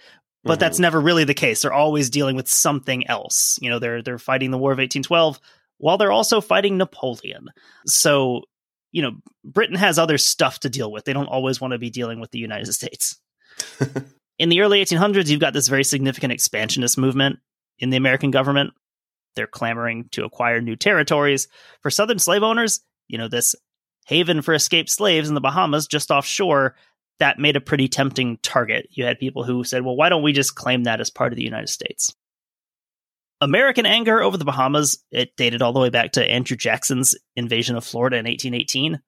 but 0.44 0.54
mm-hmm. 0.54 0.60
that's 0.60 0.78
never 0.78 1.00
really 1.00 1.24
the 1.24 1.34
case. 1.34 1.62
They're 1.62 1.72
always 1.72 2.10
dealing 2.10 2.36
with 2.36 2.48
something 2.48 3.06
else. 3.08 3.58
You 3.60 3.70
know, 3.70 3.78
they're 3.78 4.02
they're 4.02 4.18
fighting 4.18 4.50
the 4.50 4.58
War 4.58 4.72
of 4.72 4.78
1812 4.78 5.40
while 5.78 5.98
they're 5.98 6.12
also 6.12 6.40
fighting 6.40 6.76
Napoleon. 6.76 7.48
So, 7.86 8.42
you 8.92 9.02
know, 9.02 9.12
Britain 9.44 9.76
has 9.76 9.98
other 9.98 10.18
stuff 10.18 10.60
to 10.60 10.70
deal 10.70 10.90
with. 10.90 11.04
They 11.04 11.12
don't 11.12 11.26
always 11.26 11.60
want 11.60 11.72
to 11.72 11.78
be 11.78 11.90
dealing 11.90 12.20
with 12.20 12.30
the 12.30 12.38
United 12.38 12.72
States. 12.72 13.16
in 14.38 14.48
the 14.48 14.60
early 14.60 14.82
1800s, 14.82 15.28
you've 15.28 15.40
got 15.40 15.52
this 15.52 15.68
very 15.68 15.84
significant 15.84 16.32
expansionist 16.32 16.98
movement 16.98 17.38
in 17.78 17.90
the 17.90 17.96
American 17.96 18.30
government. 18.30 18.72
They're 19.36 19.46
clamoring 19.46 20.08
to 20.12 20.24
acquire 20.24 20.60
new 20.60 20.76
territories. 20.76 21.48
For 21.82 21.90
Southern 21.90 22.18
slave 22.18 22.42
owners, 22.42 22.80
you 23.08 23.18
know, 23.18 23.28
this 23.28 23.54
haven 24.06 24.42
for 24.42 24.54
escaped 24.54 24.90
slaves 24.90 25.28
in 25.28 25.34
the 25.34 25.40
Bahamas 25.40 25.86
just 25.86 26.10
offshore 26.10 26.74
that 27.18 27.38
made 27.38 27.56
a 27.56 27.60
pretty 27.60 27.88
tempting 27.88 28.38
target. 28.42 28.88
You 28.90 29.04
had 29.04 29.18
people 29.18 29.44
who 29.44 29.64
said, 29.64 29.84
well, 29.84 29.96
why 29.96 30.08
don't 30.08 30.22
we 30.22 30.32
just 30.32 30.54
claim 30.54 30.84
that 30.84 31.00
as 31.00 31.10
part 31.10 31.32
of 31.32 31.36
the 31.36 31.44
United 31.44 31.68
States? 31.68 32.14
American 33.40 33.86
anger 33.86 34.22
over 34.22 34.36
the 34.36 34.44
Bahamas, 34.44 35.02
it 35.10 35.36
dated 35.36 35.62
all 35.62 35.72
the 35.72 35.80
way 35.80 35.90
back 35.90 36.12
to 36.12 36.28
Andrew 36.28 36.56
Jackson's 36.56 37.14
invasion 37.36 37.76
of 37.76 37.84
Florida 37.84 38.16
in 38.16 38.24
1818. 38.24 39.00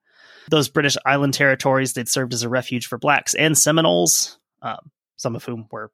Those 0.51 0.69
British 0.69 0.97
island 1.05 1.35
territories, 1.35 1.93
they'd 1.93 2.09
served 2.09 2.33
as 2.33 2.43
a 2.43 2.49
refuge 2.49 2.87
for 2.87 2.99
blacks 2.99 3.35
and 3.35 3.57
Seminoles, 3.57 4.39
um, 4.63 4.91
some 5.17 5.35
of 5.35 5.45
whom 5.45 5.67
were 5.71 5.91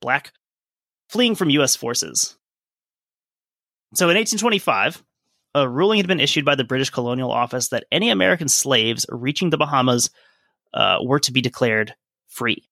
black, 0.00 0.32
fleeing 1.08 1.34
from 1.34 1.50
U.S. 1.50 1.76
forces. 1.76 2.36
So 3.94 4.08
in 4.08 4.16
1825, 4.16 5.02
a 5.54 5.68
ruling 5.68 5.98
had 5.98 6.06
been 6.06 6.20
issued 6.20 6.44
by 6.44 6.54
the 6.54 6.64
British 6.64 6.90
Colonial 6.90 7.30
Office 7.30 7.68
that 7.68 7.84
any 7.92 8.10
American 8.10 8.48
slaves 8.48 9.04
reaching 9.10 9.50
the 9.50 9.58
Bahamas 9.58 10.10
uh, 10.72 10.98
were 11.02 11.20
to 11.20 11.32
be 11.32 11.40
declared 11.40 11.94
free. 12.28 12.64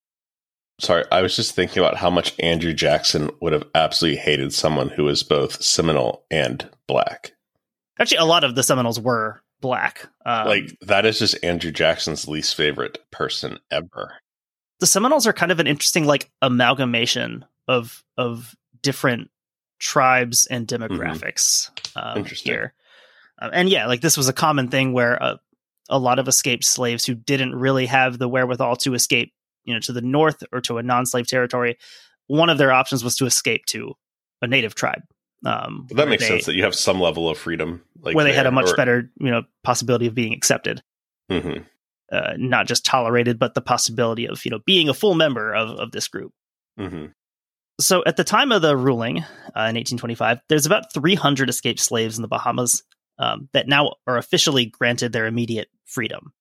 Sorry, 0.80 1.04
I 1.12 1.20
was 1.20 1.36
just 1.36 1.54
thinking 1.54 1.82
about 1.82 1.98
how 1.98 2.08
much 2.08 2.34
Andrew 2.38 2.72
Jackson 2.72 3.30
would 3.42 3.52
have 3.52 3.68
absolutely 3.74 4.18
hated 4.18 4.54
someone 4.54 4.88
who 4.88 5.04
was 5.04 5.22
both 5.22 5.62
Seminole 5.62 6.24
and 6.30 6.68
black. 6.86 7.32
Actually, 7.98 8.16
a 8.16 8.24
lot 8.24 8.44
of 8.44 8.54
the 8.54 8.62
Seminoles 8.62 8.98
were 8.98 9.42
black. 9.60 10.08
Um, 10.24 10.48
like 10.48 10.74
that 10.80 11.04
is 11.04 11.18
just 11.18 11.36
Andrew 11.44 11.70
Jackson's 11.70 12.26
least 12.26 12.54
favorite 12.54 12.98
person 13.10 13.58
ever. 13.70 14.14
The 14.78 14.86
Seminoles 14.86 15.26
are 15.26 15.34
kind 15.34 15.52
of 15.52 15.60
an 15.60 15.66
interesting 15.66 16.06
like 16.06 16.30
amalgamation 16.40 17.44
of 17.68 18.02
of 18.16 18.56
different 18.80 19.30
tribes 19.80 20.46
and 20.46 20.68
mm-hmm. 20.68 20.82
demographics 20.84 21.70
mm-hmm. 21.72 21.98
um, 21.98 22.18
interesting. 22.18 22.52
here. 22.52 22.74
Uh, 23.40 23.50
and 23.52 23.68
yeah, 23.68 23.86
like 23.86 24.00
this 24.00 24.16
was 24.16 24.28
a 24.28 24.32
common 24.32 24.68
thing 24.68 24.92
where 24.92 25.20
uh, 25.20 25.36
a 25.88 25.98
lot 25.98 26.18
of 26.18 26.28
escaped 26.28 26.64
slaves 26.64 27.04
who 27.04 27.14
didn't 27.14 27.54
really 27.54 27.86
have 27.86 28.18
the 28.18 28.28
wherewithal 28.28 28.76
to 28.76 28.94
escape, 28.94 29.32
you 29.64 29.74
know, 29.74 29.80
to 29.80 29.92
the 29.92 30.02
north 30.02 30.44
or 30.52 30.60
to 30.60 30.78
a 30.78 30.82
non-slave 30.82 31.26
territory. 31.26 31.78
One 32.28 32.50
of 32.50 32.58
their 32.58 32.70
options 32.70 33.02
was 33.02 33.16
to 33.16 33.26
escape 33.26 33.66
to 33.66 33.94
a 34.40 34.46
native 34.46 34.74
tribe. 34.74 35.02
Um, 35.44 35.88
that 35.92 36.08
makes 36.08 36.22
they, 36.22 36.28
sense 36.28 36.46
that 36.46 36.54
you 36.54 36.64
have 36.64 36.74
some 36.74 37.00
level 37.00 37.28
of 37.28 37.38
freedom, 37.38 37.82
like 38.02 38.14
where 38.14 38.24
they 38.24 38.30
there, 38.30 38.36
had 38.36 38.46
a 38.46 38.52
much 38.52 38.70
or... 38.70 38.76
better, 38.76 39.10
you 39.18 39.30
know, 39.30 39.42
possibility 39.64 40.06
of 40.06 40.14
being 40.14 40.34
accepted, 40.34 40.82
mm-hmm. 41.30 41.62
uh, 42.12 42.34
not 42.36 42.66
just 42.66 42.84
tolerated, 42.84 43.38
but 43.38 43.54
the 43.54 43.62
possibility 43.62 44.28
of 44.28 44.44
you 44.44 44.50
know 44.50 44.58
being 44.66 44.90
a 44.90 44.94
full 44.94 45.14
member 45.14 45.54
of 45.54 45.70
of 45.70 45.92
this 45.92 46.08
group. 46.08 46.32
Mm-hmm. 46.78 47.06
So 47.80 48.04
at 48.06 48.16
the 48.16 48.24
time 48.24 48.52
of 48.52 48.62
the 48.62 48.76
ruling 48.76 49.18
uh, 49.18 49.68
in 49.68 49.76
1825, 49.76 50.40
there's 50.48 50.66
about 50.66 50.92
300 50.92 51.48
escaped 51.48 51.80
slaves 51.80 52.18
in 52.18 52.22
the 52.22 52.28
Bahamas 52.28 52.82
um, 53.18 53.48
that 53.52 53.68
now 53.68 53.94
are 54.06 54.18
officially 54.18 54.66
granted 54.66 55.12
their 55.12 55.26
immediate 55.26 55.68
freedom. 55.84 56.32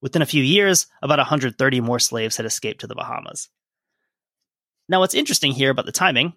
Within 0.00 0.22
a 0.22 0.26
few 0.26 0.42
years, 0.42 0.86
about 1.02 1.18
130 1.18 1.80
more 1.80 1.98
slaves 1.98 2.36
had 2.36 2.46
escaped 2.46 2.80
to 2.80 2.86
the 2.86 2.94
Bahamas. 2.94 3.48
Now, 4.88 5.00
what's 5.00 5.14
interesting 5.14 5.52
here 5.52 5.70
about 5.70 5.86
the 5.86 5.92
timing, 5.92 6.34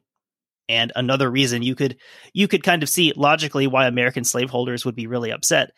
and 0.69 0.91
another 0.95 1.29
reason 1.29 1.63
you 1.63 1.75
could 1.75 1.97
you 2.33 2.47
could 2.47 2.63
kind 2.63 2.83
of 2.83 2.89
see 2.89 3.13
logically 3.15 3.67
why 3.67 3.87
American 3.87 4.23
slaveholders 4.23 4.85
would 4.85 4.95
be 4.95 5.07
really 5.07 5.31
upset, 5.31 5.71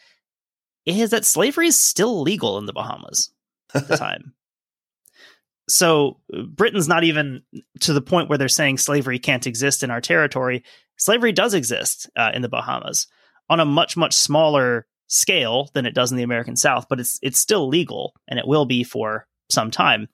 is 0.85 1.12
that 1.12 1.25
slavery 1.25 1.67
is 1.67 1.79
still 1.79 2.21
legal 2.21 2.57
in 2.57 2.65
the 2.65 2.73
Bahamas 2.73 3.31
at 3.73 3.88
the 3.88 3.97
time. 3.97 4.33
So 5.69 6.19
Britain's 6.47 6.88
not 6.88 7.03
even 7.03 7.43
to 7.82 7.93
the 7.93 8.01
point 8.01 8.27
where 8.27 8.38
they're 8.38 8.49
saying 8.49 8.79
slavery 8.79 9.19
can't 9.19 9.47
exist 9.47 9.84
in 9.84 9.91
our 9.91 10.01
territory. 10.01 10.63
Slavery 10.97 11.32
does 11.32 11.53
exist 11.53 12.10
uh, 12.17 12.32
in 12.34 12.41
the 12.41 12.49
Bahamas 12.49 13.08
on 13.49 13.60
a 13.60 13.65
much 13.65 13.95
much 13.95 14.13
smaller 14.15 14.88
scale 15.08 15.69
than 15.73 15.86
it 15.86 15.95
does 15.95 16.12
in 16.12 16.17
the 16.17 16.23
American 16.23 16.55
South, 16.55 16.88
but 16.89 16.99
it's 16.99 17.19
it's 17.21 17.39
still 17.39 17.67
legal 17.67 18.13
and 18.27 18.39
it 18.39 18.47
will 18.47 18.65
be 18.65 18.84
for 18.84 19.27
some 19.49 19.71
time. 19.71 20.08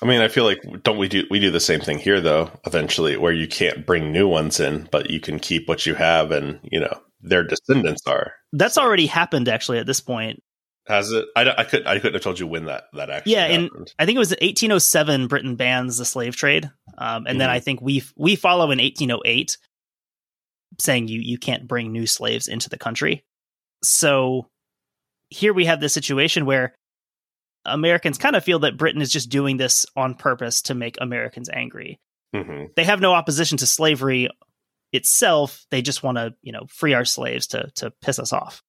I 0.00 0.06
mean, 0.06 0.20
I 0.20 0.28
feel 0.28 0.44
like 0.44 0.60
don't 0.84 0.98
we 0.98 1.08
do 1.08 1.24
we 1.30 1.40
do 1.40 1.50
the 1.50 1.60
same 1.60 1.80
thing 1.80 1.98
here 1.98 2.20
though? 2.20 2.50
Eventually, 2.64 3.16
where 3.16 3.32
you 3.32 3.48
can't 3.48 3.84
bring 3.84 4.12
new 4.12 4.28
ones 4.28 4.60
in, 4.60 4.88
but 4.90 5.10
you 5.10 5.20
can 5.20 5.38
keep 5.38 5.68
what 5.68 5.86
you 5.86 5.94
have, 5.94 6.30
and 6.30 6.60
you 6.62 6.80
know 6.80 7.00
their 7.20 7.42
descendants 7.42 8.02
are. 8.06 8.32
That's 8.52 8.78
already 8.78 9.06
happened 9.06 9.48
actually 9.48 9.78
at 9.78 9.86
this 9.86 10.00
point. 10.00 10.42
Has 10.88 11.12
it? 11.12 11.26
I, 11.36 11.54
I 11.58 11.64
could 11.64 11.86
I 11.86 11.98
couldn't 11.98 12.14
have 12.14 12.22
told 12.22 12.38
you 12.38 12.46
when 12.46 12.64
that 12.64 12.84
that 12.94 13.10
actually. 13.10 13.32
Yeah, 13.32 13.46
in 13.46 13.68
I 13.98 14.06
think 14.06 14.16
it 14.16 14.20
was 14.20 14.30
1807. 14.30 15.26
Britain 15.26 15.54
bans 15.54 15.98
the 15.98 16.06
slave 16.06 16.34
trade, 16.34 16.64
um, 16.96 17.18
and 17.18 17.26
mm-hmm. 17.26 17.38
then 17.38 17.50
I 17.50 17.60
think 17.60 17.82
we 17.82 18.02
we 18.16 18.36
follow 18.36 18.70
in 18.70 18.78
1808 18.78 19.58
saying 20.80 21.08
you 21.08 21.20
you 21.20 21.36
can't 21.36 21.68
bring 21.68 21.92
new 21.92 22.06
slaves 22.06 22.48
into 22.48 22.70
the 22.70 22.78
country. 22.78 23.22
So 23.84 24.48
here 25.28 25.52
we 25.52 25.66
have 25.66 25.78
this 25.80 25.92
situation 25.92 26.46
where 26.46 26.74
Americans 27.66 28.16
kind 28.16 28.34
of 28.34 28.42
feel 28.42 28.60
that 28.60 28.78
Britain 28.78 29.02
is 29.02 29.12
just 29.12 29.28
doing 29.28 29.58
this 29.58 29.84
on 29.94 30.14
purpose 30.14 30.62
to 30.62 30.74
make 30.74 30.96
Americans 31.00 31.50
angry. 31.52 32.00
Mm-hmm. 32.34 32.72
They 32.76 32.84
have 32.84 33.00
no 33.00 33.12
opposition 33.12 33.58
to 33.58 33.66
slavery 33.66 34.30
itself. 34.94 35.66
They 35.70 35.82
just 35.82 36.02
want 36.02 36.16
to, 36.16 36.34
you 36.40 36.52
know, 36.52 36.66
free 36.70 36.94
our 36.94 37.04
slaves 37.04 37.48
to 37.48 37.70
to 37.76 37.92
piss 38.02 38.18
us 38.18 38.32
off. 38.32 38.62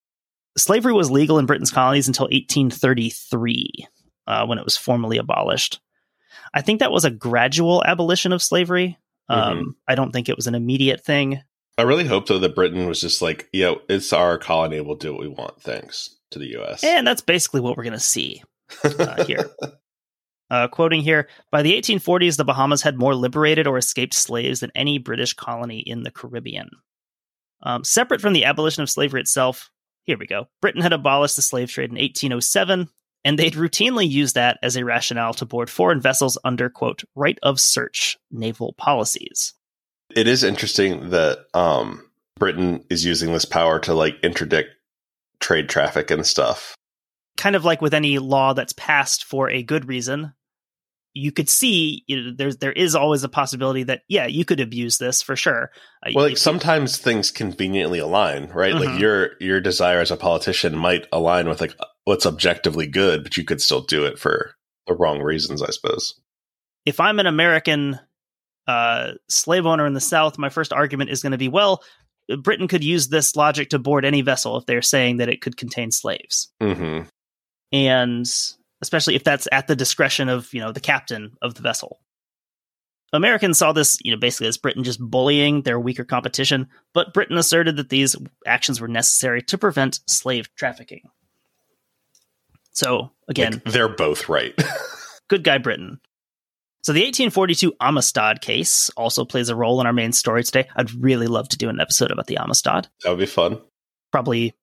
Slavery 0.57 0.93
was 0.93 1.12
legal 1.12 1.39
in 1.39 1.45
Britain's 1.45 1.71
colonies 1.71 2.07
until 2.07 2.25
1833, 2.25 3.88
uh, 4.27 4.45
when 4.45 4.57
it 4.57 4.65
was 4.65 4.77
formally 4.77 5.17
abolished. 5.17 5.79
I 6.53 6.62
think 6.62 6.79
that 6.79 6.91
was 6.91 7.05
a 7.05 7.12
gradual 7.12 7.83
abolition 7.85 8.33
of 8.33 8.41
slavery. 8.41 8.97
Um, 9.27 9.57
mm-hmm. 9.57 9.69
I 9.88 9.95
don't 9.95 10.12
think 10.12 10.27
it 10.27 10.35
was 10.35 10.47
an 10.47 10.55
immediate 10.55 11.03
thing. 11.03 11.41
I 11.77 11.83
really 11.83 12.05
hope 12.05 12.27
though 12.27 12.39
that 12.39 12.55
Britain 12.55 12.88
was 12.88 12.99
just 12.99 13.21
like, 13.21 13.47
yeah, 13.53 13.75
it's 13.88 14.12
our 14.12 14.38
colony. 14.38 14.81
We'll 14.81 14.95
do 14.95 15.13
what 15.13 15.21
we 15.21 15.27
want. 15.27 15.62
Thanks 15.62 16.15
to 16.31 16.39
the 16.39 16.47
U.S. 16.47 16.83
And 16.83 17.07
that's 17.07 17.21
basically 17.21 17.62
what 17.62 17.77
we're 17.77 17.83
going 17.83 17.93
to 17.93 17.99
see 17.99 18.43
uh, 18.83 19.23
here. 19.25 19.49
Uh, 20.51 20.67
quoting 20.67 21.01
here, 21.01 21.27
by 21.51 21.62
the 21.62 21.73
1840s, 21.79 22.38
the 22.38 22.43
Bahamas 22.43 22.81
had 22.81 22.97
more 22.97 23.13
liberated 23.13 23.67
or 23.67 23.77
escaped 23.77 24.15
slaves 24.15 24.62
than 24.62 24.71
any 24.73 24.97
British 24.97 25.33
colony 25.33 25.79
in 25.79 26.01
the 26.01 26.09
Caribbean. 26.09 26.71
Um, 27.62 27.83
separate 27.83 28.19
from 28.19 28.33
the 28.33 28.45
abolition 28.45 28.81
of 28.81 28.89
slavery 28.89 29.21
itself, 29.21 29.69
here 30.10 30.17
we 30.17 30.26
go. 30.26 30.48
Britain 30.60 30.82
had 30.82 30.91
abolished 30.91 31.36
the 31.36 31.41
slave 31.43 31.69
trade 31.69 31.91
in 31.91 31.95
1807, 31.95 32.89
and 33.24 33.38
they'd 33.38 33.54
routinely 33.54 34.10
used 34.10 34.34
that 34.34 34.58
as 34.63 34.76
a 34.76 34.84
rationale 34.84 35.36
to 35.36 35.45
board 35.45 35.69
foreign 35.69 36.02
vessels 36.02 36.36
under, 36.43 36.67
quote, 36.67 37.04
right 37.13 37.38
of 37.43 37.60
search 37.60 38.17
naval 38.32 38.74
policies. 38.74 39.54
It 40.15 40.28
is 40.28 40.43
interesting 40.43 41.12
that 41.12 41.45
um, 41.54 42.04
Britain 42.39 42.84
is 42.89 43.06
using 43.06 43.34
this 43.34 43.45
power 43.45 43.78
to 43.82 43.93
like 43.93 44.15
interdict 44.24 44.69
trade 45.39 45.69
traffic 45.69 46.10
and 46.10 46.26
stuff. 46.26 46.74
Kind 47.38 47.56
of 47.56 47.63
like 47.63 47.80
with 47.80 47.93
any 47.93 48.17
law 48.17 48.54
that's 48.54 48.74
passed 48.74 49.26
for 49.26 49.48
a 49.48 49.62
good 49.62 49.88
reason, 49.88 50.34
you 51.13 51.32
could 51.32 51.50
see 51.50 52.04
you 52.08 52.22
know, 52.22 52.32
there's 52.36 52.58
there 52.58 52.72
is 52.72 52.95
always 52.95 53.24
a 53.24 53.30
possibility 53.30 53.84
that 53.84 54.02
yeah 54.08 54.28
you 54.28 54.45
could 54.45 54.60
abuse 54.60 54.98
this 54.98 55.22
for 55.22 55.36
sure. 55.36 55.72
Uh, 56.06 56.12
well, 56.15 56.28
like 56.28 56.38
sometimes 56.38 56.98
things 56.98 57.32
conveniently 57.32 58.00
align, 58.00 58.48
right? 58.50 58.74
Mm-hmm. 58.74 58.84
Like 58.84 59.00
your 59.00 59.32
your 59.39 59.60
desire 59.60 60.00
as 60.00 60.12
a 60.12 60.17
politician 60.17 60.78
might 60.78 61.08
align 61.12 61.50
with 61.50 61.62
like 61.62 61.76
what's 62.06 62.26
objectively 62.26 62.88
good, 62.88 63.24
but 63.24 63.38
you 63.38 63.43
could 63.43 63.62
still 63.62 63.82
do 63.82 64.06
it 64.06 64.19
for 64.19 64.56
the 64.88 64.95
wrong 64.95 65.22
reasons, 65.22 65.62
I 65.62 65.69
suppose. 65.69 66.19
If 66.86 67.00
I'm 67.00 67.19
an 67.19 67.28
American 67.28 68.00
uh, 68.67 69.13
slave 69.28 69.65
owner 69.65 69.86
in 69.86 69.93
the 69.93 70.00
South, 70.00 70.38
my 70.38 70.50
first 70.50 70.74
argument 70.74 71.10
is 71.10 71.22
going 71.22 71.32
to 71.34 71.38
be 71.38 71.50
well, 71.50 71.84
Britain 72.41 72.67
could 72.67 72.84
use 72.84 73.08
this 73.08 73.36
logic 73.36 73.69
to 73.69 73.80
board 73.80 74.06
any 74.06 74.22
vessel 74.22 74.58
if 74.58 74.65
they're 74.65 74.82
saying 74.82 75.17
that 75.17 75.30
it 75.30 75.41
could 75.41 75.58
contain 75.58 75.91
slaves. 75.91 76.52
Mm-hmm. 76.62 77.08
and 77.72 78.26
especially 78.82 79.15
if 79.15 79.24
that's 79.24 79.48
at 79.52 79.68
the 79.68 79.76
discretion 79.76 80.30
of 80.30 80.54
you 80.54 80.62
know 80.62 80.72
the 80.72 80.80
captain 80.80 81.38
of 81.42 81.56
the 81.56 81.62
vessel. 81.62 82.00
Americans 83.12 83.58
saw 83.58 83.72
this, 83.72 83.98
you 84.04 84.12
know, 84.12 84.20
basically 84.20 84.48
as 84.48 84.58
Britain 84.58 84.84
just 84.84 85.00
bullying 85.00 85.63
their 85.63 85.80
weaker 85.80 86.04
competition, 86.04 86.68
but 86.94 87.13
Britain 87.13 87.38
asserted 87.38 87.78
that 87.78 87.89
these 87.89 88.15
actions 88.46 88.80
were 88.80 88.88
necessary 88.88 89.42
to 89.42 89.58
prevent 89.58 90.00
slave 90.06 90.54
trafficking. 90.56 91.10
So 92.72 93.12
again, 93.28 93.54
like, 93.54 93.63
they're 93.74 93.89
both 93.89 94.30
right. 94.30 94.54
good 95.28 95.44
guy 95.44 95.58
Britain. 95.58 96.00
So 96.82 96.94
the 96.94 97.02
1842 97.02 97.74
Amistad 97.82 98.42
case 98.42 98.89
also 98.92 99.26
plays 99.26 99.50
a 99.50 99.56
role 99.56 99.82
in 99.82 99.88
our 99.88 99.94
main 99.94 100.13
story 100.13 100.44
today. 100.44 100.70
I'd 100.76 100.92
really 100.94 101.28
love 101.28 101.50
to 101.50 101.58
do 101.58 101.68
an 101.68 101.80
episode 101.80 102.12
about 102.12 102.28
the 102.28 102.38
Amistad. 102.38 102.88
That 103.04 103.10
would 103.10 103.20
be 103.20 103.26
fun. 103.26 103.60
Probably 104.12 104.54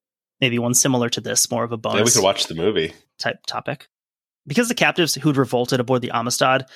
maybe 0.41 0.59
one 0.59 0.75
similar 0.75 1.09
to 1.11 1.21
this, 1.21 1.51
more 1.51 1.65
of 1.65 1.73
a 1.73 1.77
bonus. 1.77 1.99
Yeah, 1.99 2.05
we 2.05 2.11
could 2.13 2.25
watch 2.25 2.47
the 2.47 2.55
movie 2.55 2.95
type 3.19 3.45
topic. 3.47 3.89
Because 4.47 4.69
the 4.69 4.75
captives 4.75 5.15
who'd 5.15 5.37
revolted 5.37 5.81
aboard 5.81 6.03
the 6.03 6.11
Amistad 6.11 6.67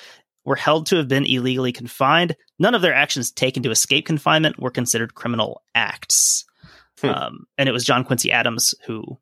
were 0.43 0.55
held 0.55 0.87
to 0.87 0.97
have 0.97 1.07
been 1.07 1.25
illegally 1.25 1.71
confined, 1.71 2.35
none 2.59 2.75
of 2.75 2.81
their 2.81 2.93
actions 2.93 3.31
taken 3.31 3.63
to 3.63 3.71
escape 3.71 4.05
confinement 4.05 4.59
were 4.59 4.71
considered 4.71 5.15
criminal 5.15 5.61
acts. 5.75 6.45
Hmm. 6.99 7.09
Um, 7.09 7.45
and 7.57 7.69
it 7.69 7.71
was 7.71 7.85
John 7.85 8.03
Quincy 8.03 8.31
Adams 8.31 8.75
who 8.85 9.17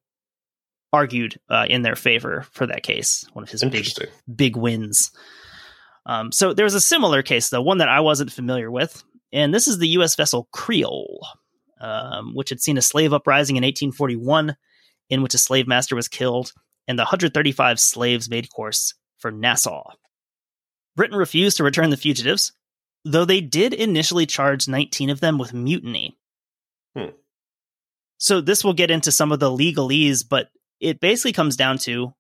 argued 0.92 1.40
uh, 1.50 1.66
in 1.70 1.82
their 1.82 1.96
favor 1.96 2.46
for 2.52 2.66
that 2.66 2.84
case, 2.84 3.26
one 3.34 3.44
of 3.44 3.50
his 3.50 3.64
big, 3.64 3.88
big 4.34 4.56
wins. 4.56 5.12
Um, 6.06 6.32
so 6.32 6.54
there 6.54 6.66
was 6.66 6.74
a 6.74 6.82
similar 6.82 7.22
case, 7.22 7.50
though, 7.50 7.62
one 7.62 7.78
that 7.78 7.90
I 7.90 8.00
wasn't 8.00 8.32
familiar 8.32 8.72
with. 8.72 9.04
And 9.32 9.54
this 9.54 9.68
is 9.68 9.78
the 9.78 9.90
U.S. 9.90 10.16
vessel 10.16 10.48
Creole, 10.52 11.26
um, 11.80 12.34
which 12.34 12.50
had 12.50 12.62
seen 12.62 12.78
a 12.78 12.82
slave 12.82 13.14
uprising 13.14 13.58
in 13.58 13.64
1841 13.64 14.56
in 15.10 15.22
which 15.22 15.36
a 15.36 15.40
slave 15.40 15.68
master 15.68 15.96
was 15.96 16.08
killed 16.08 16.54
and 16.90 16.98
the 16.98 17.04
135 17.04 17.80
slaves 17.80 18.30
made 18.30 18.50
course 18.50 18.96
for 19.20 19.32
Nassau. 19.32 19.92
Britain 20.96 21.18
refused 21.18 21.58
to 21.58 21.64
return 21.64 21.92
the 21.92 21.98
fugitives, 21.98 22.52
though 23.06 23.26
they 23.26 23.42
did 23.42 23.76
initially 23.76 24.26
charge 24.26 24.68
19 24.68 25.12
of 25.12 25.20
them 25.22 25.38
with 25.38 25.54
mutiny. 25.54 26.18
Hmm. 26.98 27.12
So 28.18 28.42
this 28.42 28.64
will 28.64 28.74
get 28.74 28.90
into 28.90 29.12
some 29.12 29.32
of 29.32 29.40
the 29.40 29.52
legalese, 29.52 30.26
but 30.28 30.50
it 30.80 31.00
basically 31.00 31.32
comes 31.32 31.56
down 31.56 31.78
to 31.80 32.14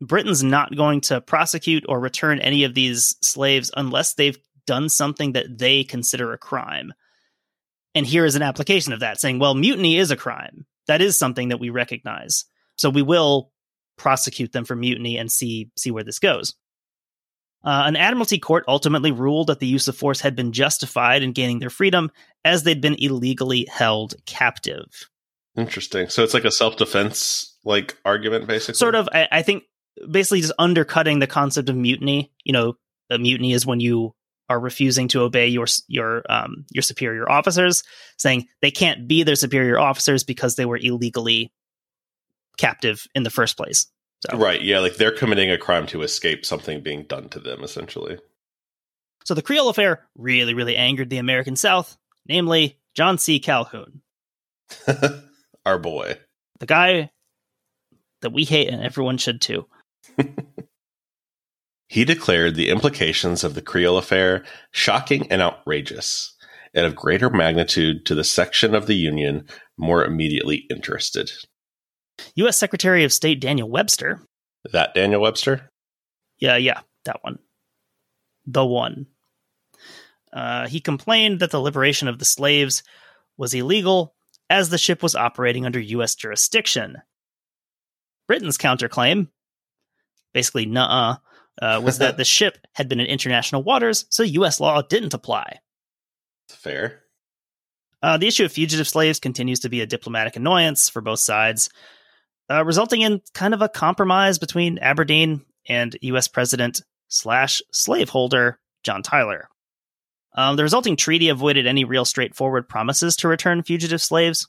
Britain's 0.00 0.44
not 0.44 0.76
going 0.76 1.00
to 1.02 1.20
prosecute 1.20 1.84
or 1.88 1.98
return 1.98 2.38
any 2.38 2.62
of 2.62 2.74
these 2.74 3.16
slaves 3.20 3.72
unless 3.76 4.14
they've 4.14 4.38
done 4.64 4.88
something 4.88 5.32
that 5.32 5.58
they 5.58 5.82
consider 5.82 6.32
a 6.32 6.38
crime. 6.38 6.92
And 7.96 8.06
here 8.06 8.24
is 8.24 8.36
an 8.36 8.42
application 8.42 8.92
of 8.92 9.00
that 9.00 9.20
saying, 9.20 9.40
well, 9.40 9.56
mutiny 9.56 9.98
is 9.98 10.12
a 10.12 10.16
crime. 10.16 10.66
That 10.86 11.02
is 11.02 11.18
something 11.18 11.48
that 11.48 11.58
we 11.58 11.70
recognize. 11.70 12.44
So 12.76 12.90
we 12.90 13.02
will 13.02 13.50
prosecute 13.98 14.52
them 14.52 14.64
for 14.64 14.76
mutiny 14.76 15.18
and 15.18 15.30
see 15.30 15.70
see 15.76 15.90
where 15.90 16.04
this 16.04 16.18
goes. 16.18 16.54
Uh, 17.64 17.82
an 17.86 17.96
admiralty 17.96 18.38
court 18.38 18.64
ultimately 18.68 19.10
ruled 19.10 19.48
that 19.48 19.58
the 19.58 19.66
use 19.66 19.88
of 19.88 19.96
force 19.96 20.20
had 20.20 20.36
been 20.36 20.52
justified 20.52 21.22
in 21.22 21.32
gaining 21.32 21.58
their 21.58 21.70
freedom 21.70 22.10
as 22.44 22.62
they'd 22.62 22.80
been 22.80 22.96
illegally 22.98 23.66
held 23.68 24.14
captive. 24.26 25.10
Interesting. 25.56 26.08
So 26.08 26.22
it's 26.22 26.34
like 26.34 26.44
a 26.44 26.52
self 26.52 26.76
defense 26.76 27.56
like 27.64 27.96
argument, 28.04 28.46
basically. 28.46 28.74
Sort 28.74 28.94
of. 28.94 29.08
I, 29.12 29.28
I, 29.30 29.42
think 29.42 29.64
basically 30.08 30.40
just 30.40 30.52
undercutting 30.58 31.18
the 31.18 31.26
concept 31.26 31.68
of 31.68 31.76
mutiny. 31.76 32.32
You 32.44 32.52
know, 32.52 32.74
a 33.10 33.18
mutiny 33.18 33.52
is 33.52 33.66
when 33.66 33.80
you 33.80 34.14
are 34.48 34.60
refusing 34.60 35.08
to 35.08 35.22
obey 35.22 35.48
your 35.48 35.66
your 35.88 36.22
um, 36.30 36.64
your 36.70 36.82
superior 36.82 37.28
officers, 37.30 37.82
saying 38.18 38.46
they 38.62 38.70
can't 38.70 39.08
be 39.08 39.24
their 39.24 39.34
superior 39.34 39.78
officers 39.78 40.22
because 40.22 40.54
they 40.54 40.64
were 40.64 40.78
illegally 40.80 41.52
captive 42.58 43.06
in 43.14 43.22
the 43.22 43.30
first 43.30 43.56
place. 43.56 43.86
So. 44.28 44.36
Right. 44.36 44.60
Yeah. 44.60 44.80
Like 44.80 44.96
they're 44.96 45.16
committing 45.16 45.50
a 45.50 45.58
crime 45.58 45.86
to 45.88 46.02
escape 46.02 46.44
something 46.44 46.82
being 46.82 47.04
done 47.04 47.28
to 47.30 47.40
them, 47.40 47.62
essentially. 47.62 48.18
So 49.24 49.34
the 49.34 49.42
Creole 49.42 49.68
affair 49.68 50.06
really, 50.16 50.54
really 50.54 50.76
angered 50.76 51.10
the 51.10 51.18
American 51.18 51.54
South, 51.54 51.96
namely 52.26 52.78
John 52.94 53.18
C. 53.18 53.38
Calhoun. 53.38 54.00
Our 55.66 55.78
boy. 55.78 56.18
The 56.60 56.66
guy 56.66 57.10
that 58.22 58.32
we 58.32 58.44
hate 58.44 58.68
and 58.68 58.82
everyone 58.82 59.18
should 59.18 59.40
too. 59.40 59.66
he 61.88 62.04
declared 62.04 62.54
the 62.54 62.70
implications 62.70 63.44
of 63.44 63.54
the 63.54 63.62
Creole 63.62 63.98
affair 63.98 64.44
shocking 64.72 65.30
and 65.30 65.40
outrageous, 65.40 66.34
and 66.74 66.86
of 66.86 66.96
greater 66.96 67.30
magnitude 67.30 68.04
to 68.06 68.14
the 68.14 68.24
section 68.24 68.74
of 68.74 68.86
the 68.86 68.96
Union 68.96 69.46
more 69.76 70.04
immediately 70.04 70.66
interested. 70.70 71.30
U.S. 72.34 72.56
Secretary 72.56 73.04
of 73.04 73.12
State 73.12 73.40
Daniel 73.40 73.68
Webster. 73.68 74.20
That 74.72 74.94
Daniel 74.94 75.20
Webster? 75.20 75.70
Yeah, 76.38 76.56
yeah, 76.56 76.80
that 77.04 77.22
one. 77.22 77.38
The 78.46 78.64
one. 78.64 79.06
Uh, 80.32 80.68
he 80.68 80.80
complained 80.80 81.40
that 81.40 81.50
the 81.50 81.60
liberation 81.60 82.08
of 82.08 82.18
the 82.18 82.24
slaves 82.24 82.82
was 83.36 83.54
illegal 83.54 84.14
as 84.50 84.68
the 84.68 84.78
ship 84.78 85.02
was 85.02 85.14
operating 85.14 85.66
under 85.66 85.80
U.S. 85.80 86.14
jurisdiction. 86.14 86.96
Britain's 88.26 88.58
counterclaim, 88.58 89.28
basically, 90.34 90.66
nuh 90.66 91.16
uh, 91.60 91.80
was 91.82 91.98
that 91.98 92.16
the 92.18 92.24
ship 92.24 92.58
had 92.74 92.88
been 92.88 93.00
in 93.00 93.06
international 93.06 93.62
waters, 93.62 94.06
so 94.10 94.22
U.S. 94.22 94.60
law 94.60 94.82
didn't 94.82 95.14
apply. 95.14 95.60
Fair. 96.48 97.02
Uh, 98.02 98.16
the 98.16 98.28
issue 98.28 98.44
of 98.44 98.52
fugitive 98.52 98.88
slaves 98.88 99.18
continues 99.18 99.60
to 99.60 99.68
be 99.68 99.80
a 99.80 99.86
diplomatic 99.86 100.36
annoyance 100.36 100.88
for 100.88 101.00
both 101.00 101.18
sides 101.18 101.68
uh, 102.50 102.64
resulting 102.64 103.02
in 103.02 103.20
kind 103.34 103.54
of 103.54 103.62
a 103.62 103.68
compromise 103.68 104.38
between 104.38 104.78
Aberdeen 104.78 105.42
and 105.68 105.96
U.S. 106.02 106.28
President 106.28 106.82
slash 107.08 107.62
slaveholder 107.72 108.58
John 108.82 109.02
Tyler. 109.02 109.48
Um, 110.34 110.56
the 110.56 110.62
resulting 110.62 110.96
treaty 110.96 111.28
avoided 111.28 111.66
any 111.66 111.84
real 111.84 112.04
straightforward 112.04 112.68
promises 112.68 113.16
to 113.16 113.28
return 113.28 113.62
fugitive 113.62 114.02
slaves 114.02 114.46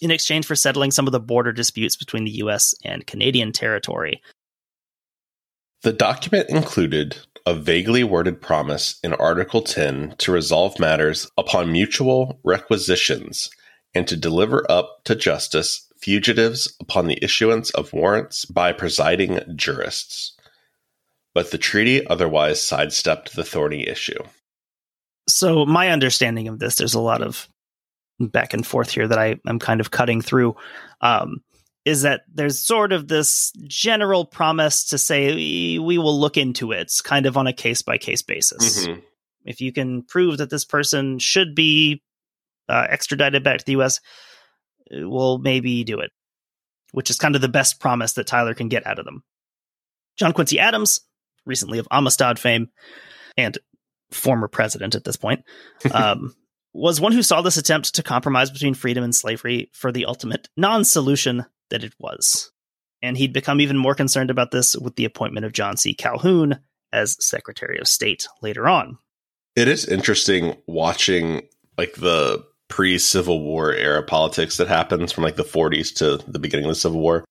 in 0.00 0.10
exchange 0.10 0.46
for 0.46 0.54
settling 0.54 0.90
some 0.90 1.06
of 1.06 1.12
the 1.12 1.20
border 1.20 1.52
disputes 1.52 1.96
between 1.96 2.24
the 2.24 2.30
U.S. 2.32 2.74
and 2.84 3.06
Canadian 3.06 3.52
territory. 3.52 4.22
The 5.82 5.92
document 5.92 6.48
included 6.48 7.16
a 7.46 7.54
vaguely 7.54 8.04
worded 8.04 8.40
promise 8.40 8.98
in 9.02 9.12
Article 9.14 9.60
10 9.62 10.14
to 10.18 10.32
resolve 10.32 10.78
matters 10.78 11.30
upon 11.36 11.72
mutual 11.72 12.40
requisitions 12.42 13.50
and 13.94 14.08
to 14.08 14.16
deliver 14.16 14.64
up 14.70 15.04
to 15.04 15.14
justice 15.14 15.86
fugitives 16.04 16.76
upon 16.80 17.06
the 17.06 17.18
issuance 17.22 17.70
of 17.70 17.94
warrants 17.94 18.44
by 18.44 18.72
presiding 18.72 19.40
jurists. 19.56 20.36
But 21.32 21.50
the 21.50 21.58
treaty 21.58 22.06
otherwise 22.06 22.60
sidestepped 22.60 23.34
the 23.34 23.42
thorny 23.42 23.88
issue. 23.88 24.22
So, 25.26 25.64
my 25.64 25.88
understanding 25.88 26.48
of 26.48 26.58
this, 26.58 26.76
there's 26.76 26.94
a 26.94 27.00
lot 27.00 27.22
of 27.22 27.48
back 28.20 28.52
and 28.52 28.66
forth 28.66 28.90
here 28.90 29.08
that 29.08 29.18
I, 29.18 29.36
am 29.46 29.58
kind 29.58 29.80
of 29.80 29.90
cutting 29.90 30.20
through. 30.20 30.56
Um, 31.00 31.38
is 31.86 32.02
that 32.02 32.22
there's 32.32 32.58
sort 32.58 32.92
of 32.92 33.08
this 33.08 33.52
general 33.66 34.24
promise 34.24 34.84
to 34.86 34.98
say 34.98 35.34
we, 35.34 35.78
we 35.78 35.98
will 35.98 36.18
look 36.18 36.36
into 36.36 36.72
it, 36.72 36.92
kind 37.02 37.26
of 37.26 37.36
on 37.36 37.46
a 37.46 37.52
case 37.52 37.82
by 37.82 37.98
case 37.98 38.22
basis. 38.22 38.86
Mm-hmm. 38.86 39.00
If 39.44 39.60
you 39.60 39.72
can 39.72 40.02
prove 40.02 40.38
that 40.38 40.50
this 40.50 40.64
person 40.64 41.18
should 41.18 41.54
be 41.54 42.02
uh, 42.68 42.86
extradited 42.88 43.42
back 43.42 43.58
to 43.58 43.64
the 43.64 43.72
U.S., 43.72 44.00
will 44.94 45.38
maybe 45.38 45.84
do 45.84 46.00
it, 46.00 46.10
which 46.92 47.10
is 47.10 47.18
kind 47.18 47.34
of 47.34 47.40
the 47.40 47.48
best 47.48 47.80
promise 47.80 48.14
that 48.14 48.26
Tyler 48.26 48.54
can 48.54 48.68
get 48.68 48.86
out 48.86 48.98
of 48.98 49.04
them. 49.04 49.22
John 50.16 50.32
Quincy 50.32 50.58
Adams, 50.58 51.00
recently 51.44 51.78
of 51.78 51.88
Amistad 51.90 52.38
fame 52.38 52.68
and 53.36 53.58
former 54.10 54.48
president 54.48 54.94
at 54.94 55.04
this 55.04 55.16
point, 55.16 55.44
um, 55.92 56.34
was 56.72 57.00
one 57.00 57.12
who 57.12 57.22
saw 57.22 57.40
this 57.40 57.56
attempt 57.56 57.94
to 57.94 58.02
compromise 58.02 58.50
between 58.50 58.74
freedom 58.74 59.04
and 59.04 59.14
slavery 59.14 59.70
for 59.72 59.92
the 59.92 60.06
ultimate 60.06 60.48
non 60.56 60.84
solution 60.84 61.46
that 61.70 61.84
it 61.84 61.94
was. 61.98 62.50
And 63.02 63.16
he'd 63.16 63.32
become 63.32 63.60
even 63.60 63.76
more 63.76 63.94
concerned 63.94 64.30
about 64.30 64.50
this 64.50 64.74
with 64.76 64.96
the 64.96 65.04
appointment 65.04 65.44
of 65.44 65.52
John 65.52 65.76
C. 65.76 65.94
Calhoun 65.94 66.58
as 66.92 67.16
Secretary 67.24 67.78
of 67.78 67.86
State 67.86 68.26
later 68.40 68.66
on. 68.66 68.98
It 69.56 69.68
is 69.68 69.86
interesting 69.86 70.56
watching 70.66 71.42
like 71.76 71.94
the 71.94 72.44
pre 72.74 72.98
Civil 72.98 73.40
War 73.40 73.72
era 73.72 74.02
politics 74.02 74.56
that 74.56 74.66
happens 74.66 75.12
from 75.12 75.22
like 75.22 75.36
the 75.36 75.44
40s 75.44 75.94
to 75.94 76.16
the 76.28 76.40
beginning 76.40 76.64
of 76.64 76.70
the 76.70 76.74
Civil 76.74 76.98
War. 76.98 77.24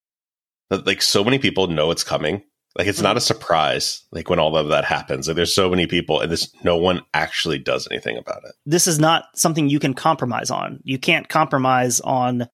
That 0.70 0.88
like 0.88 1.02
so 1.02 1.22
many 1.22 1.38
people 1.38 1.68
know 1.68 1.92
it's 1.92 2.06
coming. 2.06 2.44
Like 2.78 2.88
it's 2.88 3.00
mm-hmm. 3.00 3.08
not 3.08 3.18
a 3.18 3.22
surprise. 3.22 4.06
Like 4.14 4.30
when 4.30 4.40
all 4.40 4.56
of 4.56 4.70
that 4.70 4.86
happens, 4.86 5.28
like 5.28 5.36
there's 5.36 5.54
so 5.54 5.70
many 5.70 5.86
people, 5.86 6.22
and 6.22 6.32
this 6.32 6.50
no 6.64 6.78
one 6.78 7.02
actually 7.14 7.60
does 7.60 7.90
anything 7.92 8.18
about 8.18 8.46
it. 8.46 8.54
This 8.66 8.88
is 8.88 9.00
not 9.00 9.26
something 9.36 9.68
you 9.68 9.82
can 9.82 9.94
compromise 9.94 10.50
on. 10.50 10.80
You 10.86 10.98
can't 10.98 11.28
compromise 11.28 12.00
on 12.00 12.48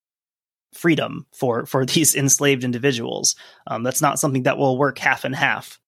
freedom 0.74 1.26
for 1.32 1.66
for 1.66 1.86
these 1.86 2.16
enslaved 2.16 2.64
individuals. 2.64 3.36
Um, 3.68 3.84
that's 3.84 4.02
not 4.02 4.18
something 4.18 4.42
that 4.42 4.58
will 4.58 4.76
work 4.76 4.98
half 4.98 5.24
and 5.24 5.36
half. 5.36 5.78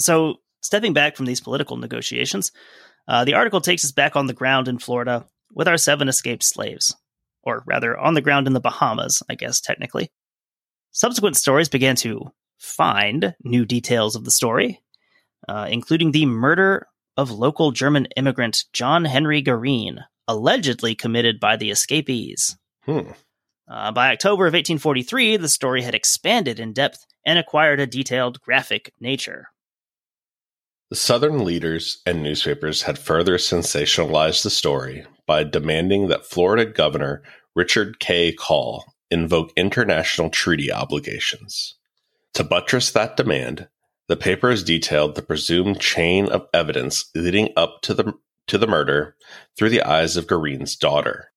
So 0.00 0.38
stepping 0.62 0.94
back 0.94 1.14
from 1.14 1.26
these 1.26 1.40
political 1.40 1.76
negotiations, 1.76 2.50
uh, 3.06 3.24
the 3.24 3.34
article 3.34 3.60
takes 3.60 3.84
us 3.84 3.92
back 3.92 4.16
on 4.16 4.26
the 4.26 4.34
ground 4.34 4.66
in 4.66 4.80
Florida 4.80 5.24
with 5.52 5.68
our 5.68 5.76
seven 5.76 6.08
escaped 6.08 6.42
slaves. 6.42 6.94
Or 7.42 7.62
rather, 7.66 7.98
on 7.98 8.14
the 8.14 8.20
ground 8.20 8.46
in 8.46 8.52
the 8.52 8.60
Bahamas, 8.60 9.22
I 9.28 9.34
guess, 9.34 9.60
technically. 9.60 10.10
Subsequent 10.92 11.36
stories 11.36 11.68
began 11.68 11.96
to 11.96 12.32
find 12.58 13.34
new 13.44 13.64
details 13.64 14.16
of 14.16 14.24
the 14.24 14.30
story, 14.30 14.80
uh, 15.48 15.68
including 15.70 16.12
the 16.12 16.26
murder 16.26 16.86
of 17.16 17.30
local 17.30 17.70
German 17.72 18.06
immigrant 18.16 18.64
John 18.72 19.04
Henry 19.04 19.42
Gareen, 19.42 19.98
allegedly 20.26 20.94
committed 20.94 21.40
by 21.40 21.56
the 21.56 21.70
escapees. 21.70 22.56
Hmm. 22.84 23.10
Uh, 23.70 23.92
by 23.92 24.12
October 24.12 24.46
of 24.46 24.54
1843, 24.54 25.36
the 25.36 25.48
story 25.48 25.82
had 25.82 25.94
expanded 25.94 26.58
in 26.58 26.72
depth 26.72 27.04
and 27.26 27.38
acquired 27.38 27.80
a 27.80 27.86
detailed 27.86 28.40
graphic 28.40 28.92
nature. 29.00 29.48
The 30.90 30.96
Southern 30.96 31.44
leaders 31.44 32.00
and 32.06 32.22
newspapers 32.22 32.82
had 32.82 32.98
further 32.98 33.36
sensationalized 33.36 34.42
the 34.42 34.50
story 34.50 35.04
by 35.28 35.44
demanding 35.44 36.08
that 36.08 36.26
Florida 36.26 36.64
Governor 36.64 37.22
Richard 37.54 38.00
K. 38.00 38.32
Call 38.32 38.94
invoke 39.10 39.52
international 39.56 40.30
treaty 40.30 40.72
obligations. 40.72 41.74
To 42.34 42.42
buttress 42.42 42.90
that 42.90 43.16
demand, 43.16 43.68
the 44.08 44.16
papers 44.16 44.64
detailed 44.64 45.14
the 45.14 45.22
presumed 45.22 45.80
chain 45.80 46.28
of 46.28 46.48
evidence 46.52 47.10
leading 47.14 47.50
up 47.56 47.82
to 47.82 47.94
the 47.94 48.14
to 48.46 48.58
the 48.58 48.66
murder 48.66 49.14
through 49.56 49.68
the 49.68 49.82
eyes 49.82 50.16
of 50.16 50.26
Gareen's 50.26 50.74
daughter. 50.74 51.30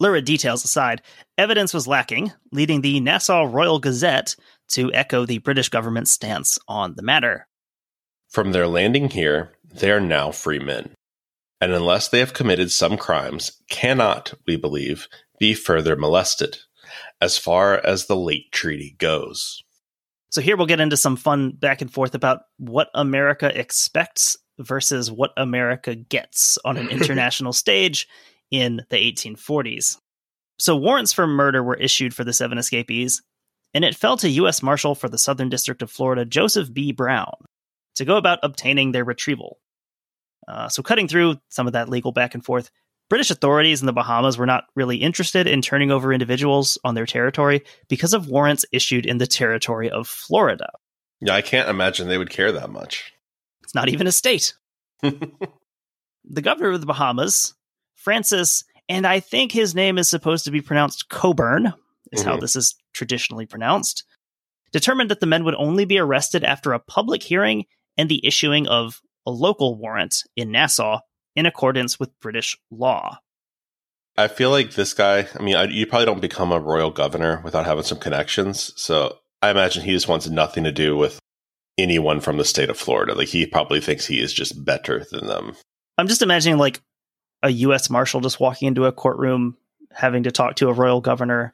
Lurid 0.00 0.24
details 0.24 0.64
aside, 0.64 1.02
evidence 1.36 1.72
was 1.72 1.86
lacking, 1.86 2.32
leading 2.52 2.80
the 2.80 2.98
Nassau 2.98 3.44
Royal 3.44 3.78
Gazette 3.78 4.34
to 4.68 4.92
echo 4.92 5.24
the 5.24 5.38
British 5.38 5.68
government's 5.68 6.12
stance 6.12 6.58
on 6.66 6.94
the 6.94 7.02
matter. 7.02 7.46
From 8.28 8.52
their 8.52 8.66
landing 8.66 9.10
here, 9.10 9.52
they 9.72 9.90
are 9.90 10.00
now 10.00 10.30
free 10.32 10.58
men, 10.58 10.94
and 11.60 11.72
unless 11.72 12.08
they 12.08 12.20
have 12.20 12.34
committed 12.34 12.70
some 12.70 12.96
crimes, 12.96 13.52
cannot, 13.68 14.34
we 14.46 14.56
believe, 14.56 15.08
be 15.38 15.54
further 15.54 15.96
molested, 15.96 16.58
as 17.20 17.38
far 17.38 17.84
as 17.84 18.06
the 18.06 18.16
late 18.16 18.50
treaty 18.52 18.94
goes. 18.98 19.62
So 20.30 20.40
here 20.40 20.56
we'll 20.56 20.66
get 20.66 20.80
into 20.80 20.96
some 20.96 21.16
fun 21.16 21.52
back 21.52 21.80
and 21.80 21.92
forth 21.92 22.14
about 22.14 22.40
what 22.58 22.90
America 22.94 23.50
expects 23.58 24.36
versus 24.58 25.10
what 25.10 25.32
America 25.36 25.94
gets 25.94 26.58
on 26.64 26.76
an 26.76 26.88
international 26.90 27.52
stage 27.52 28.06
in 28.50 28.82
the 28.90 28.96
1840s. 28.96 29.96
So 30.58 30.76
warrants 30.76 31.12
for 31.12 31.26
murder 31.26 31.62
were 31.62 31.76
issued 31.76 32.14
for 32.14 32.24
the 32.24 32.32
seven 32.32 32.58
escapees, 32.58 33.22
and 33.74 33.84
it 33.84 33.94
fell 33.94 34.16
to 34.18 34.28
U.S. 34.28 34.62
Marshal 34.62 34.94
for 34.94 35.08
the 35.08 35.18
Southern 35.18 35.48
District 35.48 35.82
of 35.82 35.90
Florida, 35.90 36.24
Joseph 36.24 36.72
B. 36.72 36.92
Brown, 36.92 37.34
to 37.94 38.04
go 38.04 38.16
about 38.16 38.40
obtaining 38.42 38.92
their 38.92 39.04
retrieval. 39.04 39.58
Uh, 40.46 40.68
so, 40.68 40.82
cutting 40.82 41.08
through 41.08 41.36
some 41.48 41.66
of 41.66 41.72
that 41.72 41.88
legal 41.88 42.12
back 42.12 42.34
and 42.34 42.44
forth, 42.44 42.70
British 43.10 43.30
authorities 43.30 43.80
in 43.80 43.86
the 43.86 43.92
Bahamas 43.92 44.36
were 44.38 44.46
not 44.46 44.64
really 44.76 44.98
interested 44.98 45.46
in 45.46 45.62
turning 45.62 45.90
over 45.90 46.12
individuals 46.12 46.78
on 46.84 46.94
their 46.94 47.06
territory 47.06 47.62
because 47.88 48.12
of 48.14 48.28
warrants 48.28 48.64
issued 48.72 49.06
in 49.06 49.18
the 49.18 49.26
territory 49.26 49.90
of 49.90 50.06
Florida. 50.06 50.68
Yeah, 51.20 51.34
I 51.34 51.40
can't 51.42 51.68
imagine 51.68 52.08
they 52.08 52.18
would 52.18 52.30
care 52.30 52.52
that 52.52 52.70
much. 52.70 53.12
It's 53.62 53.74
not 53.74 53.88
even 53.88 54.06
a 54.06 54.12
state. 54.12 54.54
the 55.02 56.42
governor 56.42 56.70
of 56.70 56.80
the 56.80 56.86
Bahamas, 56.86 57.54
Francis, 57.94 58.64
and 58.88 59.06
I 59.06 59.20
think 59.20 59.52
his 59.52 59.74
name 59.74 59.98
is 59.98 60.08
supposed 60.08 60.44
to 60.44 60.50
be 60.50 60.60
pronounced 60.60 61.08
Coburn, 61.08 61.72
is 62.12 62.22
how 62.22 62.36
Mhm. 62.36 62.40
this 62.40 62.56
is 62.56 62.74
traditionally 62.94 63.46
pronounced, 63.46 64.04
determined 64.72 65.10
that 65.10 65.20
the 65.20 65.26
men 65.26 65.44
would 65.44 65.54
only 65.56 65.84
be 65.84 65.98
arrested 65.98 66.44
after 66.44 66.72
a 66.72 66.78
public 66.78 67.22
hearing 67.22 67.66
and 67.96 68.08
the 68.08 68.24
issuing 68.26 68.66
of 68.68 69.00
a 69.26 69.30
local 69.30 69.76
warrant 69.76 70.24
in 70.36 70.50
Nassau 70.50 71.00
in 71.36 71.46
accordance 71.46 72.00
with 72.00 72.18
British 72.20 72.56
law. 72.70 73.18
I 74.16 74.26
feel 74.26 74.50
like 74.50 74.72
this 74.72 74.94
guy, 74.94 75.28
I 75.38 75.42
mean, 75.42 75.54
I, 75.54 75.64
you 75.64 75.86
probably 75.86 76.06
don't 76.06 76.20
become 76.20 76.50
a 76.50 76.58
royal 76.58 76.90
governor 76.90 77.40
without 77.44 77.66
having 77.66 77.84
some 77.84 77.98
connections. 77.98 78.72
So 78.76 79.16
I 79.40 79.50
imagine 79.50 79.84
he 79.84 79.92
just 79.92 80.08
wants 80.08 80.28
nothing 80.28 80.64
to 80.64 80.72
do 80.72 80.96
with 80.96 81.20
anyone 81.78 82.20
from 82.20 82.36
the 82.36 82.44
state 82.44 82.70
of 82.70 82.76
Florida. 82.76 83.14
Like 83.14 83.28
he 83.28 83.46
probably 83.46 83.80
thinks 83.80 84.04
he 84.06 84.20
is 84.20 84.32
just 84.32 84.64
better 84.64 85.06
than 85.12 85.26
them. 85.28 85.54
I'm 85.96 86.08
just 86.08 86.22
imagining 86.22 86.58
like 86.58 86.80
a 87.42 87.50
U.S. 87.50 87.88
Marshal 87.88 88.20
just 88.20 88.40
walking 88.40 88.66
into 88.66 88.86
a 88.86 88.92
courtroom, 88.92 89.56
having 89.92 90.24
to 90.24 90.32
talk 90.32 90.56
to 90.56 90.68
a 90.68 90.72
royal 90.72 91.00
governor, 91.00 91.52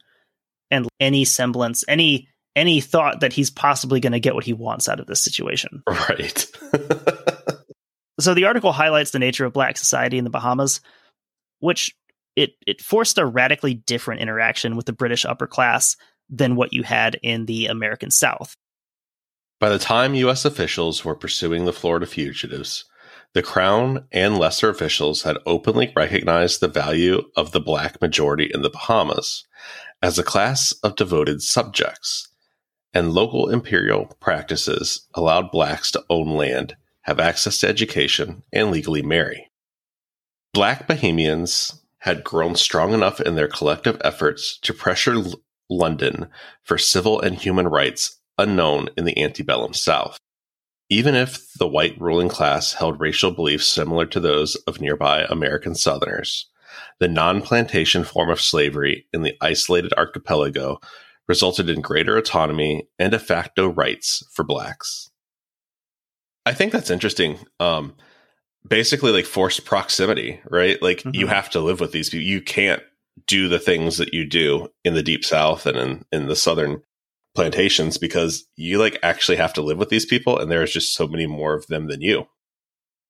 and 0.71 0.87
any 0.99 1.25
semblance, 1.25 1.83
any 1.87 2.27
any 2.55 2.81
thought 2.81 3.19
that 3.19 3.33
he's 3.33 3.49
possibly 3.49 3.99
going 3.99 4.13
to 4.13 4.19
get 4.19 4.33
what 4.33 4.45
he 4.45 4.53
wants 4.53 4.87
out 4.87 4.99
of 4.99 5.07
this 5.07 5.23
situation. 5.23 5.83
Right. 6.09 6.45
So 8.19 8.33
the 8.33 8.45
article 8.45 8.71
highlights 8.71 9.11
the 9.11 9.19
nature 9.19 9.45
of 9.45 9.53
black 9.53 9.77
society 9.77 10.17
in 10.17 10.23
the 10.23 10.29
Bahamas, 10.29 10.81
which 11.59 11.95
it 12.35 12.53
it 12.65 12.81
forced 12.81 13.17
a 13.17 13.25
radically 13.25 13.73
different 13.73 14.21
interaction 14.21 14.75
with 14.75 14.85
the 14.85 14.93
British 14.93 15.25
upper 15.25 15.47
class 15.47 15.95
than 16.29 16.55
what 16.55 16.73
you 16.73 16.83
had 16.83 17.19
in 17.21 17.45
the 17.45 17.67
American 17.67 18.11
South. 18.11 18.55
By 19.59 19.69
the 19.69 19.79
time 19.79 20.15
U.S. 20.15 20.43
officials 20.43 21.05
were 21.05 21.15
pursuing 21.15 21.65
the 21.65 21.73
Florida 21.73 22.05
fugitives, 22.05 22.85
the 23.33 23.41
Crown 23.41 24.05
and 24.11 24.37
lesser 24.37 24.69
officials 24.69 25.23
had 25.23 25.37
openly 25.45 25.91
recognized 25.95 26.59
the 26.59 26.67
value 26.67 27.21
of 27.35 27.51
the 27.51 27.59
black 27.59 28.01
majority 28.01 28.49
in 28.53 28.61
the 28.61 28.69
Bahamas 28.69 29.45
as 30.01 30.19
a 30.19 30.23
class 30.23 30.71
of 30.83 30.95
devoted 30.95 31.41
subjects, 31.41 32.29
and 32.93 33.13
local 33.13 33.49
imperial 33.49 34.05
practices 34.19 35.07
allowed 35.13 35.51
blacks 35.51 35.91
to 35.91 36.03
own 36.09 36.29
land, 36.29 36.75
have 37.05 37.19
access 37.19 37.59
to 37.59 37.67
education, 37.67 38.43
and 38.51 38.71
legally 38.71 39.01
marry. 39.01 39.49
Black 40.53 40.87
Bahamians 40.87 41.79
had 41.99 42.23
grown 42.23 42.55
strong 42.55 42.93
enough 42.93 43.21
in 43.21 43.35
their 43.35 43.47
collective 43.47 43.99
efforts 44.03 44.57
to 44.59 44.73
pressure 44.73 45.13
L- 45.13 45.33
London 45.69 46.27
for 46.63 46.77
civil 46.77 47.19
and 47.21 47.35
human 47.35 47.67
rights 47.67 48.19
unknown 48.37 48.89
in 48.97 49.05
the 49.05 49.21
antebellum 49.21 49.73
South. 49.73 50.17
Even 50.89 51.15
if 51.15 51.51
the 51.53 51.67
white 51.67 51.99
ruling 51.99 52.29
class 52.29 52.73
held 52.73 52.99
racial 52.99 53.31
beliefs 53.31 53.67
similar 53.67 54.05
to 54.05 54.19
those 54.19 54.55
of 54.67 54.81
nearby 54.81 55.25
American 55.29 55.75
Southerners, 55.75 56.49
the 56.99 57.07
non 57.07 57.41
plantation 57.41 58.03
form 58.03 58.29
of 58.29 58.41
slavery 58.41 59.07
in 59.13 59.21
the 59.21 59.35
isolated 59.41 59.93
archipelago 59.93 60.79
resulted 61.27 61.69
in 61.69 61.81
greater 61.81 62.17
autonomy 62.17 62.87
and 62.97 63.11
de 63.11 63.19
facto 63.19 63.67
rights 63.67 64.23
for 64.31 64.43
blacks. 64.43 65.11
I 66.45 66.53
think 66.53 66.71
that's 66.71 66.89
interesting. 66.91 67.39
Um, 67.59 67.95
basically, 68.67 69.11
like 69.11 69.25
forced 69.25 69.65
proximity, 69.65 70.39
right? 70.49 70.81
Like 70.81 71.03
you 71.05 71.25
Mhm. 71.25 71.29
have 71.29 71.49
to 71.51 71.59
live 71.59 71.79
with 71.79 71.91
these 71.91 72.09
people. 72.09 72.25
You 72.25 72.41
can't 72.41 72.83
do 73.27 73.47
the 73.47 73.59
things 73.59 73.97
that 73.97 74.13
you 74.13 74.25
do 74.25 74.69
in 74.83 74.93
the 74.93 75.03
deep 75.03 75.23
south 75.23 75.65
and 75.65 75.77
in, 75.77 76.05
in 76.11 76.27
the 76.27 76.35
southern 76.35 76.81
plantations 77.33 77.97
because 77.97 78.45
you 78.55 78.77
like 78.77 78.97
actually 79.03 79.37
have 79.37 79.53
to 79.53 79.61
live 79.61 79.77
with 79.77 79.89
these 79.89 80.05
people 80.05 80.37
and 80.39 80.49
there's 80.49 80.71
just 80.71 80.93
so 80.95 81.07
many 81.07 81.25
more 81.25 81.53
of 81.53 81.67
them 81.67 81.87
than 81.87 82.01
you. 82.01 82.27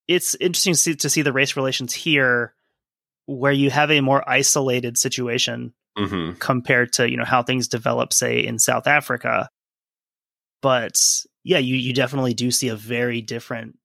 It's 0.07 0.35
interesting 0.35 0.73
to 0.73 0.79
see, 0.79 0.95
to 0.95 1.09
see 1.09 1.21
the 1.23 1.33
race 1.33 1.55
relations 1.55 1.93
here, 1.93 2.53
where 3.27 3.51
you 3.51 3.71
have 3.71 3.89
a 3.91 4.01
more 4.01 4.27
isolated 4.29 4.97
situation 4.97 5.73
hmm 5.97 6.31
compared 6.39 6.93
to 6.93 7.09
you 7.09 7.17
know 7.17 7.25
how 7.25 7.41
things 7.41 7.67
develop, 7.67 8.13
say 8.13 8.45
in 8.45 8.59
South 8.59 8.85
Africa. 8.87 9.49
But 10.61 11.01
yeah, 11.45 11.59
you 11.59 11.75
you 11.75 11.93
definitely 11.93 12.33
do 12.33 12.49
see 12.51 12.67
a 12.69 12.75
very 12.75 13.21
different 13.21 13.77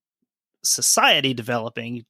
society 0.64 1.34
developing 1.34 2.04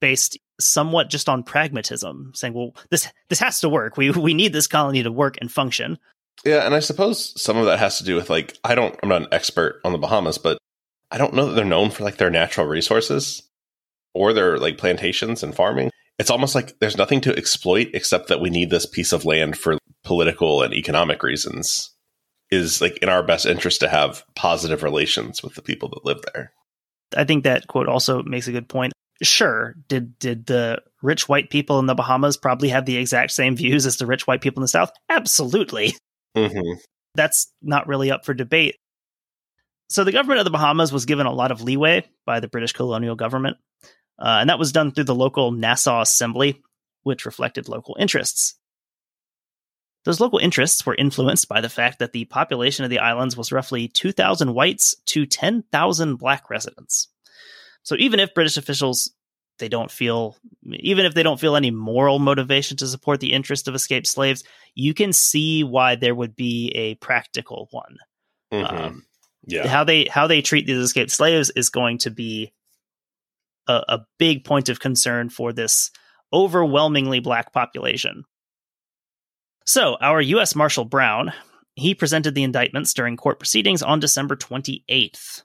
based 0.00 0.36
somewhat 0.60 1.08
just 1.08 1.28
on 1.28 1.44
pragmatism, 1.44 2.32
saying, 2.34 2.54
well, 2.54 2.74
this 2.90 3.08
this 3.30 3.38
has 3.38 3.60
to 3.60 3.68
work. 3.68 3.96
We 3.96 4.10
we 4.10 4.34
need 4.34 4.52
this 4.52 4.66
colony 4.66 5.02
to 5.04 5.12
work 5.12 5.38
and 5.40 5.50
function. 5.50 5.98
Yeah, 6.44 6.66
and 6.66 6.74
I 6.74 6.80
suppose 6.80 7.40
some 7.40 7.56
of 7.56 7.66
that 7.66 7.78
has 7.78 7.98
to 7.98 8.04
do 8.04 8.16
with 8.16 8.28
like 8.28 8.58
I 8.64 8.74
don't 8.74 8.98
I'm 9.00 9.08
not 9.08 9.22
an 9.22 9.28
expert 9.32 9.80
on 9.84 9.92
the 9.92 9.98
Bahamas, 9.98 10.38
but 10.38 10.58
I 11.12 11.18
don't 11.18 11.34
know 11.34 11.46
that 11.46 11.54
they're 11.54 11.64
known 11.64 11.90
for 11.90 12.02
like 12.02 12.16
their 12.16 12.30
natural 12.30 12.66
resources 12.66 13.42
or 14.12 14.32
their 14.32 14.58
like 14.58 14.76
plantations 14.76 15.44
and 15.44 15.54
farming. 15.54 15.90
It's 16.18 16.30
almost 16.30 16.56
like 16.56 16.80
there's 16.80 16.96
nothing 16.96 17.20
to 17.22 17.36
exploit 17.36 17.90
except 17.94 18.26
that 18.26 18.40
we 18.40 18.50
need 18.50 18.70
this 18.70 18.86
piece 18.86 19.12
of 19.12 19.24
land 19.24 19.56
for 19.56 19.78
political 20.02 20.62
and 20.62 20.74
economic 20.74 21.22
reasons. 21.22 21.94
Is 22.50 22.80
like 22.80 22.96
in 22.98 23.10
our 23.10 23.22
best 23.22 23.44
interest 23.44 23.80
to 23.80 23.88
have 23.88 24.24
positive 24.34 24.82
relations 24.82 25.42
with 25.42 25.54
the 25.54 25.62
people 25.62 25.90
that 25.90 26.04
live 26.06 26.22
there. 26.32 26.52
I 27.16 27.24
think 27.24 27.44
that 27.44 27.66
quote 27.66 27.88
also 27.88 28.22
makes 28.22 28.48
a 28.48 28.52
good 28.52 28.68
point. 28.68 28.92
Sure, 29.22 29.74
did 29.88 30.18
did 30.18 30.46
the 30.46 30.80
rich 31.02 31.28
white 31.28 31.50
people 31.50 31.78
in 31.78 31.86
the 31.86 31.94
Bahamas 31.94 32.36
probably 32.36 32.70
have 32.70 32.86
the 32.86 32.96
exact 32.96 33.32
same 33.32 33.56
views 33.56 33.84
as 33.84 33.96
the 33.96 34.06
rich 34.06 34.26
white 34.26 34.40
people 34.40 34.60
in 34.60 34.62
the 34.62 34.68
South? 34.68 34.92
Absolutely. 35.08 35.94
Mm-hmm. 36.36 36.78
That's 37.14 37.52
not 37.62 37.86
really 37.86 38.10
up 38.10 38.24
for 38.24 38.32
debate. 38.32 38.76
So 39.90 40.04
the 40.04 40.12
government 40.12 40.40
of 40.40 40.44
the 40.44 40.50
Bahamas 40.50 40.92
was 40.92 41.06
given 41.06 41.26
a 41.26 41.32
lot 41.32 41.50
of 41.50 41.62
leeway 41.62 42.04
by 42.26 42.40
the 42.40 42.48
British 42.48 42.72
colonial 42.72 43.16
government, 43.16 43.56
uh, 44.18 44.38
and 44.40 44.50
that 44.50 44.58
was 44.58 44.72
done 44.72 44.92
through 44.92 45.04
the 45.04 45.14
local 45.14 45.50
Nassau 45.50 46.00
Assembly, 46.00 46.62
which 47.02 47.26
reflected 47.26 47.68
local 47.68 47.96
interests. 47.98 48.54
Those 50.04 50.20
local 50.20 50.38
interests 50.38 50.86
were 50.86 50.94
influenced 50.94 51.48
by 51.48 51.60
the 51.60 51.68
fact 51.68 51.98
that 51.98 52.12
the 52.12 52.24
population 52.26 52.84
of 52.84 52.90
the 52.90 53.00
islands 53.00 53.36
was 53.36 53.52
roughly 53.52 53.88
2,000 53.88 54.54
whites 54.54 54.94
to 55.06 55.26
10,000 55.26 56.16
black 56.16 56.48
residents. 56.48 57.08
So 57.82 57.96
even 57.98 58.20
if 58.20 58.34
British 58.34 58.56
officials 58.56 59.10
they 59.58 59.68
don't 59.68 59.90
feel 59.90 60.36
even 60.72 61.04
if 61.04 61.14
they 61.14 61.22
don't 61.22 61.40
feel 61.40 61.56
any 61.56 61.70
moral 61.70 62.18
motivation 62.18 62.76
to 62.76 62.86
support 62.86 63.20
the 63.20 63.32
interest 63.32 63.66
of 63.68 63.74
escaped 63.74 64.06
slaves 64.06 64.44
you 64.74 64.94
can 64.94 65.12
see 65.12 65.64
why 65.64 65.96
there 65.96 66.14
would 66.14 66.36
be 66.36 66.70
a 66.76 66.94
practical 66.96 67.68
one 67.72 67.96
Mhm. 68.52 68.72
um, 68.72 69.06
yeah. 69.46 69.66
how 69.66 69.84
they 69.84 70.04
how 70.04 70.26
they 70.26 70.42
treat 70.42 70.66
these 70.66 70.78
escaped 70.78 71.10
slaves 71.10 71.50
is 71.50 71.70
going 71.70 71.98
to 71.98 72.10
be 72.10 72.52
a, 73.66 73.82
a 73.88 73.98
big 74.18 74.44
point 74.44 74.68
of 74.68 74.80
concern 74.80 75.28
for 75.28 75.52
this 75.52 75.90
overwhelmingly 76.32 77.20
black 77.20 77.52
population 77.52 78.22
so 79.68 79.96
our 80.00 80.20
u.s 80.20 80.54
marshal 80.54 80.84
brown 80.84 81.32
he 81.74 81.94
presented 81.94 82.34
the 82.34 82.42
indictments 82.42 82.94
during 82.94 83.16
court 83.16 83.38
proceedings 83.38 83.82
on 83.82 84.00
december 84.00 84.34
28th 84.34 85.42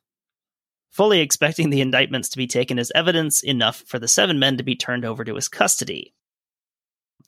fully 0.94 1.22
expecting 1.22 1.72
the 1.72 1.82
indictments 1.82 2.30
to 2.30 2.38
be 2.38 2.46
taken 2.46 2.78
as 2.78 2.92
evidence 2.94 3.42
enough 3.44 3.84
for 3.88 3.98
the 3.98 4.08
seven 4.08 4.38
men 4.38 4.58
to 4.58 4.64
be 4.64 4.76
turned 4.76 5.04
over 5.04 5.24
to 5.24 5.34
his 5.34 5.48
custody. 5.50 6.14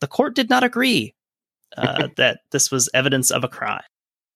The 0.01 0.07
court 0.07 0.35
did 0.35 0.51
not 0.51 0.63
agree 0.63 1.15
uh, 1.75 2.09
that 2.17 2.41
this 2.51 2.69
was 2.69 2.89
evidence 2.93 3.31
of 3.31 3.43
a 3.43 3.49
crime, 3.49 3.81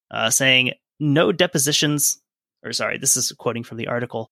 uh, 0.10 0.32
saying 0.32 0.74
no 0.99 1.32
depositions, 1.32 2.20
or 2.64 2.74
sorry, 2.74 2.97
this 2.97 3.16
is 3.16 3.32
quoting 3.34 3.64
from 3.64 3.78
the 3.78 3.88
article 3.88 4.32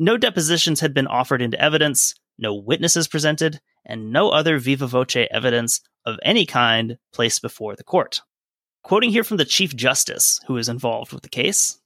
no 0.00 0.16
depositions 0.16 0.78
had 0.78 0.94
been 0.94 1.08
offered 1.08 1.42
into 1.42 1.60
evidence, 1.60 2.14
no 2.38 2.54
witnesses 2.54 3.08
presented, 3.08 3.60
and 3.84 4.12
no 4.12 4.30
other 4.30 4.60
viva 4.60 4.86
voce 4.86 5.26
evidence 5.32 5.80
of 6.08 6.18
any 6.22 6.46
kind 6.46 6.98
placed 7.12 7.42
before 7.42 7.76
the 7.76 7.84
court. 7.84 8.22
Quoting 8.82 9.10
here 9.10 9.24
from 9.24 9.36
the 9.36 9.44
Chief 9.44 9.76
Justice, 9.76 10.40
who 10.46 10.56
is 10.56 10.68
involved 10.68 11.12
with 11.12 11.22
the 11.22 11.28
case, 11.28 11.78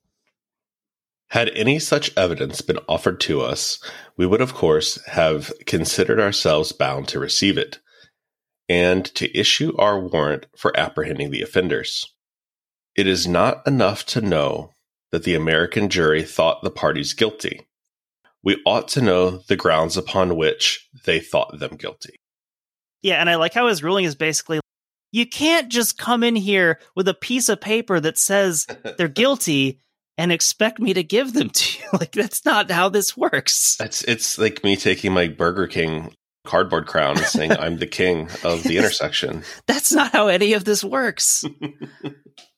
Had 1.31 1.49
any 1.51 1.79
such 1.79 2.16
evidence 2.16 2.61
been 2.61 2.79
offered 2.89 3.18
to 3.20 3.41
us, 3.41 3.83
we 4.16 4.27
would, 4.27 4.41
of 4.41 4.55
course, 4.55 5.05
have 5.07 5.53
considered 5.66 6.20
ourselves 6.20 6.73
bound 6.73 7.09
to 7.09 7.18
receive 7.18 7.59
it 7.59 7.81
and 8.68 9.05
to 9.16 9.37
issue 9.37 9.75
our 9.79 9.99
warrant 9.99 10.47
for 10.57 10.79
apprehending 10.79 11.31
the 11.31 11.43
offenders. 11.43 12.07
It 12.95 13.07
is 13.07 13.27
not 13.27 13.66
enough 13.66 14.07
to 14.07 14.20
know 14.20 14.75
that 15.11 15.25
the 15.25 15.35
American 15.35 15.89
jury 15.89 16.23
thought 16.23 16.62
the 16.62 16.70
parties 16.70 17.14
guilty. 17.14 17.66
We 18.45 18.62
ought 18.66 18.89
to 18.89 19.01
know 19.01 19.39
the 19.49 19.57
grounds 19.57 19.97
upon 19.97 20.37
which 20.37 20.89
they 21.05 21.20
thought 21.20 21.59
them 21.59 21.77
guilty. 21.77 22.22
Yeah, 23.03 23.21
and 23.21 23.29
I 23.29 23.37
like 23.37 23.55
how 23.55 23.69
his 23.69 23.83
ruling 23.83 24.05
is 24.05 24.15
basically 24.15 24.61
you 25.13 25.27
can't 25.27 25.69
just 25.69 25.99
come 25.99 26.23
in 26.25 26.35
here 26.37 26.81
with 26.97 27.07
a 27.07 27.15
piece 27.15 27.49
of 27.49 27.61
paper 27.61 28.01
that 28.01 28.19
says 28.19 28.67
they're 28.97 29.09
guilty 29.23 29.81
and 30.19 30.33
expect 30.33 30.79
me 30.79 30.95
to 30.95 31.03
give 31.03 31.33
them 31.35 31.51
to 31.51 31.79
you. 31.79 31.89
Like 31.93 32.13
that's 32.13 32.45
not 32.47 32.71
how 32.71 32.89
this 32.89 33.17
works. 33.19 33.77
It's 33.79 34.03
it's 34.05 34.39
like 34.39 34.65
me 34.65 34.77
taking 34.77 35.13
my 35.13 35.29
Burger 35.29 35.67
King 35.67 36.15
cardboard 36.47 36.87
crown 36.87 37.19
and 37.19 37.27
saying 37.27 37.53
I'm 37.53 37.77
the 37.77 37.87
king 37.87 38.31
of 38.43 38.63
the 38.63 38.79
intersection. 38.79 39.43
That's 39.67 39.93
not 39.93 40.13
how 40.13 40.29
any 40.29 40.55
of 40.55 40.65
this 40.65 40.83
works. 40.83 41.45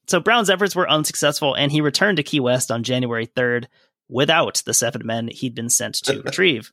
so 0.07 0.21
Brown's 0.21 0.51
efforts 0.51 0.77
were 0.77 0.89
unsuccessful 0.89 1.55
and 1.55 1.73
he 1.73 1.81
returned 1.81 2.19
to 2.19 2.23
Key 2.23 2.39
West 2.41 2.71
on 2.71 2.85
January 2.85 3.27
3rd 3.27 3.67
without 4.09 4.63
the 4.65 4.73
seven 4.73 5.05
men 5.05 5.29
he'd 5.29 5.55
been 5.55 5.69
sent 5.69 5.97
to 5.97 6.23
retrieve. 6.23 6.73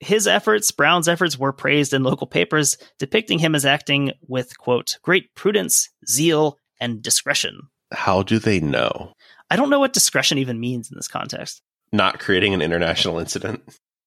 His 0.00 0.26
efforts, 0.26 0.70
Brown's 0.70 1.08
efforts, 1.08 1.38
were 1.38 1.52
praised 1.52 1.92
in 1.92 2.02
local 2.02 2.26
papers, 2.26 2.78
depicting 2.98 3.38
him 3.38 3.54
as 3.54 3.66
acting 3.66 4.12
with, 4.26 4.58
quote, 4.58 4.96
great 5.02 5.34
prudence, 5.34 5.90
zeal, 6.08 6.58
and 6.80 7.02
discretion. 7.02 7.68
How 7.92 8.22
do 8.22 8.38
they 8.38 8.60
know? 8.60 9.12
I 9.50 9.56
don't 9.56 9.68
know 9.68 9.78
what 9.78 9.92
discretion 9.92 10.38
even 10.38 10.58
means 10.58 10.90
in 10.90 10.96
this 10.96 11.08
context. 11.08 11.60
Not 11.92 12.18
creating 12.18 12.54
an 12.54 12.62
international 12.62 13.18
incident. 13.18 13.62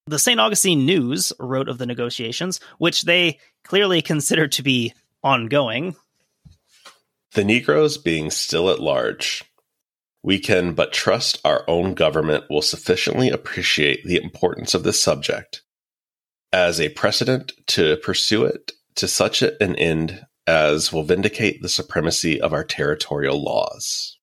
The 0.08 0.18
St. 0.18 0.40
Augustine 0.40 0.86
News 0.86 1.32
wrote 1.40 1.70
of 1.70 1.78
the 1.78 1.86
negotiations, 1.86 2.60
which 2.80 3.04
they 3.04 3.40
clearly 3.64 4.02
considered 4.02 4.52
to 4.54 4.64
be 4.64 4.94
ongoing. 5.24 5.96
The 7.34 7.44
Negroes 7.44 7.98
being 7.98 8.32
still 8.32 8.70
at 8.70 8.80
large, 8.80 9.44
we 10.24 10.40
can 10.40 10.74
but 10.74 10.92
trust 10.92 11.40
our 11.46 11.64
own 11.68 11.94
government 11.94 12.46
will 12.50 12.62
sufficiently 12.62 13.30
appreciate 13.30 14.04
the 14.04 14.22
importance 14.22 14.74
of 14.74 14.84
this 14.84 15.02
subject 15.02 15.62
as 16.54 16.80
a 16.80 16.90
precedent 16.90 17.52
to 17.68 17.98
pursue 17.98 18.46
it 18.46 18.72
to 18.96 19.08
such 19.08 19.42
an 19.42 19.76
end 19.76 20.26
as 20.46 20.94
will 20.94 21.04
vindicate 21.04 21.62
the 21.62 21.70
supremacy 21.70 22.40
of 22.40 22.54
our 22.54 22.64
territorial 22.64 23.42
laws. 23.44 24.18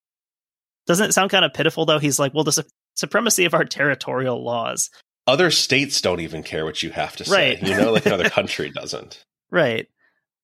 Doesn't 0.87 1.11
it 1.11 1.13
sound 1.13 1.31
kind 1.31 1.45
of 1.45 1.53
pitiful, 1.53 1.87
though? 1.87 1.99
He's 1.99 2.19
like, 2.19 2.33
well, 2.33 2.45
the 2.45 2.53
su- 2.53 2.63
supremacy 2.95 3.45
of 3.45 3.55
our 3.55 3.65
territorial 3.65 4.43
laws. 4.43 4.91
Other 5.27 5.51
states 5.51 6.01
don't 6.01 6.21
even 6.21 6.43
care 6.43 6.65
what 6.65 6.83
you 6.83 6.91
have 6.91 7.17
to 7.17 7.25
say. 7.25 7.55
Right. 7.55 7.63
You 7.63 7.77
know, 7.77 7.93
like 7.93 8.07
another 8.07 8.31
country 8.31 8.71
doesn't. 8.71 9.25
Right. 9.51 9.89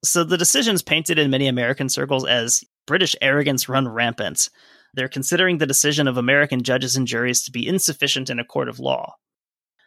So 0.05 0.25
the 0.25 0.39
decision's 0.39 0.83
painted 0.83 1.19
in 1.19 1.31
many 1.31 1.47
American 1.47 1.89
circles 1.89 2.27
as 2.27 2.65
British 2.87 3.17
arrogance 3.21 3.69
run 3.69 3.89
rampant. 3.89 4.51
They're 4.95 5.09
considering 5.09 5.59
the 5.59 5.67
decision 5.67 6.09
of 6.09 6.17
American 6.17 6.63
judges 6.63 6.97
and 6.97 7.07
juries 7.07 7.43
to 7.45 7.51
be 7.51 7.67
insufficient 7.67 8.31
in 8.31 8.39
a 8.39 8.45
court 8.45 8.69
of 8.69 8.81
law. 8.81 9.17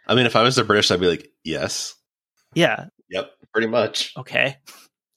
I 0.09 0.15
mean, 0.15 0.25
if 0.25 0.35
I 0.35 0.41
was 0.41 0.55
the 0.55 0.63
British, 0.63 0.89
I'd 0.91 0.99
be 0.99 1.07
like, 1.07 1.31
yes. 1.43 1.95
Yeah, 2.55 2.87
Yep, 3.09 3.31
pretty 3.53 3.67
much. 3.67 4.11
okay. 4.17 4.57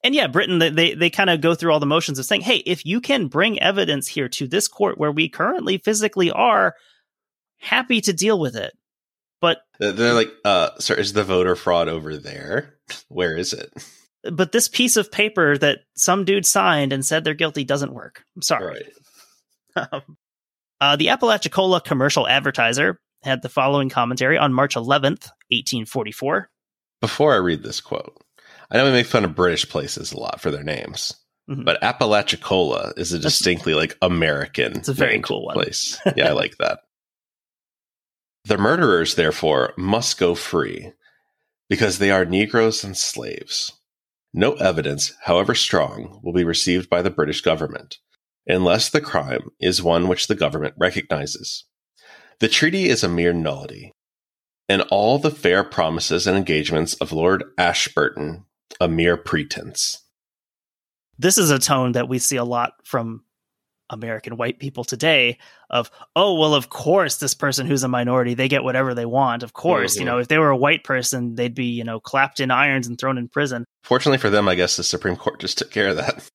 And 0.05 0.14
yeah, 0.14 0.26
Britain, 0.26 0.59
they, 0.59 0.70
they, 0.70 0.95
they 0.95 1.11
kind 1.11 1.30
of 1.30 1.40
go 1.40 1.55
through 1.55 1.72
all 1.72 1.80
the 1.80 1.86
motions 1.86 2.18
of 2.18 2.24
saying, 2.24 2.40
hey, 2.43 2.57
if 2.57 2.84
you 2.84 3.01
can 3.01 3.28
bring 3.28 3.61
evidence 3.61 4.07
here 4.09 4.28
to 4.30 4.47
this 4.47 4.68
court 4.68 4.99
where 4.99 5.12
we 5.12 5.28
currently 5.28 5.78
physically 5.78 6.30
are, 6.30 6.74
happy 7.59 8.01
to 8.03 8.12
deal 8.12 8.38
with 8.38 8.57
it. 8.57 8.72
But 9.40 9.59
They're 9.78 10.14
like, 10.14 10.30
uh, 10.45 10.70
sir, 10.78 10.95
is 10.95 11.12
the 11.12 11.24
voter 11.24 11.57
fraud 11.57 11.88
over 11.88 12.16
there? 12.16 12.74
Where 13.09 13.36
is 13.36 13.53
it? 13.53 13.72
but 14.30 14.53
this 14.53 14.68
piece 14.68 14.97
of 14.97 15.11
paper 15.11 15.59
that 15.59 15.80
some 15.97 16.24
dude 16.24 16.47
signed 16.47 16.93
and 16.93 17.05
said 17.05 17.24
they're 17.24 17.34
guilty 17.34 17.64
doesn't 17.64 17.93
work. 17.95 18.24
I'm 18.36 18.43
sorry. 18.43 18.84
Right. 19.76 20.03
uh, 20.80 20.97
the 20.97 21.09
Apalachicola 21.09 21.82
commercial 21.82 22.28
advertiser 22.28 23.01
had 23.22 23.42
the 23.42 23.48
following 23.48 23.88
commentary 23.88 24.36
on 24.38 24.52
March 24.52 24.74
11th, 24.74 25.30
1844. 25.50 26.50
Before 27.00 27.34
I 27.34 27.38
read 27.38 27.62
this 27.62 27.80
quote, 27.80 28.16
I 28.70 28.76
know 28.76 28.84
we 28.86 28.92
make 28.92 29.06
fun 29.06 29.24
of 29.24 29.34
British 29.34 29.68
places 29.68 30.12
a 30.12 30.18
lot 30.18 30.40
for 30.40 30.50
their 30.50 30.62
names, 30.64 31.14
Mhm. 31.50 31.64
but 31.64 31.82
Apalachicola 31.82 32.92
is 32.96 33.12
a 33.12 33.18
distinctly 33.18 33.74
like 33.74 33.96
American. 34.02 34.76
It's 34.78 34.88
a 34.88 34.92
very 34.94 35.20
cool 35.20 35.44
one. 35.46 35.54
place. 35.54 35.98
Yeah, 36.16 36.28
I 36.28 36.32
like 36.32 36.56
that. 36.58 36.80
The 38.44 38.58
murderers, 38.58 39.14
therefore, 39.14 39.72
must 39.78 40.18
go 40.18 40.34
free 40.34 40.90
because 41.70 41.98
they 41.98 42.10
are 42.10 42.24
Negroes 42.24 42.82
and 42.82 42.96
slaves. 42.96 43.70
No 44.34 44.54
evidence, 44.54 45.12
however 45.22 45.54
strong, 45.54 46.18
will 46.24 46.32
be 46.32 46.42
received 46.42 46.90
by 46.90 47.02
the 47.02 47.10
British 47.10 47.40
government 47.40 47.98
unless 48.46 48.88
the 48.90 49.00
crime 49.00 49.50
is 49.60 49.80
one 49.80 50.08
which 50.08 50.26
the 50.26 50.34
government 50.34 50.74
recognizes. 50.76 51.64
The 52.41 52.49
treaty 52.49 52.89
is 52.89 53.05
a 53.05 53.09
mere 53.09 53.33
nullity, 53.33 53.93
and 54.68 54.83
all 54.91 55.18
the 55.18 55.30
fair 55.30 55.62
promises 55.64 56.26
and 56.26 56.37
engagements 56.37 56.95
of 56.95 57.12
Lord 57.12 57.45
Ashburton 57.59 58.45
a 58.80 58.89
mere 58.89 59.16
pretense. 59.16 60.03
This 61.18 61.39
is 61.39 61.51
a 61.51 61.59
tone 61.59 61.93
that 61.93 62.09
we 62.09 62.18
see 62.18 62.37
a 62.37 62.45
lot 62.45 62.72
from 62.85 63.22
American 63.91 64.39
white 64.39 64.59
people 64.59 64.83
today 64.83 65.39
of, 65.68 65.91
oh, 66.16 66.39
well, 66.39 66.55
of 66.55 66.70
course, 66.70 67.18
this 67.18 67.35
person 67.35 67.66
who's 67.66 67.83
a 67.83 67.89
minority, 67.89 68.33
they 68.33 68.49
get 68.49 68.64
whatever 68.64 68.95
they 68.95 69.05
want. 69.05 69.43
Of 69.43 69.53
course, 69.53 69.97
you 69.97 70.03
Mhm. 70.03 70.07
know, 70.07 70.18
if 70.18 70.28
they 70.28 70.39
were 70.39 70.49
a 70.49 70.57
white 70.57 70.83
person, 70.83 71.35
they'd 71.35 71.55
be, 71.55 71.66
you 71.66 71.85
know, 71.85 72.01
clapped 72.01 72.41
in 72.41 72.51
irons 72.51 72.87
and 72.87 72.99
thrown 72.99 73.18
in 73.18 73.28
prison. 73.28 73.66
Fortunately 73.85 74.18
for 74.18 74.30
them, 74.30 74.49
I 74.49 74.55
guess 74.55 74.76
the 74.76 74.83
Supreme 74.83 75.16
Court 75.16 75.41
just 75.41 75.59
took 75.59 75.70
care 75.70 75.89
of 75.89 75.97
that. 75.97 76.26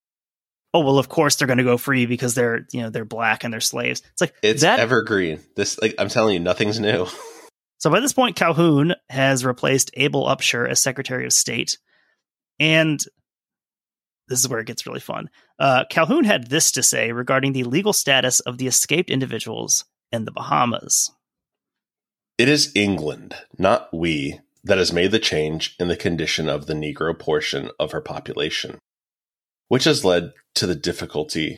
Oh, 0.74 0.82
well, 0.82 0.99
of 0.99 1.09
course 1.09 1.36
they're 1.36 1.47
going 1.47 1.57
to 1.57 1.63
go 1.63 1.78
free 1.78 2.05
because 2.05 2.36
they're, 2.36 2.68
you 2.72 2.82
know, 2.82 2.89
they're 2.89 3.05
black 3.05 3.43
and 3.43 3.53
they're 3.53 3.61
slaves. 3.61 4.01
It's 4.11 4.22
like, 4.22 4.36
It's 4.41 4.61
that 4.61 4.80
evergreen. 4.80 5.39
This, 5.55 5.80
like, 5.82 5.95
I'm 5.97 6.09
telling 6.09 6.34
you, 6.34 6.39
nothing's 6.39 6.80
new. 6.80 7.07
So 7.80 7.91
by 7.91 7.99
this 7.99 8.13
point, 8.13 8.36
Calhoun 8.36 8.95
has 9.09 9.45
replaced 9.45 9.91
Abel 9.93 10.26
Upshur 10.26 10.68
as 10.68 10.80
Secretary 10.80 11.26
of 11.26 11.34
State. 11.34 11.78
And 12.59 12.99
this 14.28 14.39
is 14.39 14.49
where 14.49 14.59
it 14.59 14.68
gets 14.68 14.86
really 14.86 14.99
fun. 14.99 15.30
Uh, 15.59 15.86
Calhoun 15.89 16.24
had 16.24 16.49
this 16.49 16.72
to 16.72 16.84
say 16.84 17.11
regarding 17.11 17.53
the 17.53 17.63
legal 17.63 17.93
status 17.93 18.39
of 18.41 18.57
the 18.57 18.68
escaped 18.68 19.09
individuals 19.09 19.86
in 20.11 20.26
the 20.26 20.32
Bahamas. 20.32 21.11
It 22.38 22.49
is 22.49 22.72
England, 22.76 23.36
not 23.57 23.93
we, 23.93 24.39
that 24.63 24.78
has 24.78 24.91
made 24.91 25.11
the 25.11 25.20
change 25.20 25.76
in 25.80 25.88
the 25.88 25.95
condition 25.95 26.49
of 26.49 26.65
the 26.65 26.74
Negro 26.74 27.18
portion 27.18 27.70
of 27.80 27.91
her 27.91 28.01
population, 28.01 28.78
which 29.68 29.86
has 29.86 30.05
led 30.05 30.32
to 30.55 30.68
the 30.68 30.76
difficulty, 30.76 31.57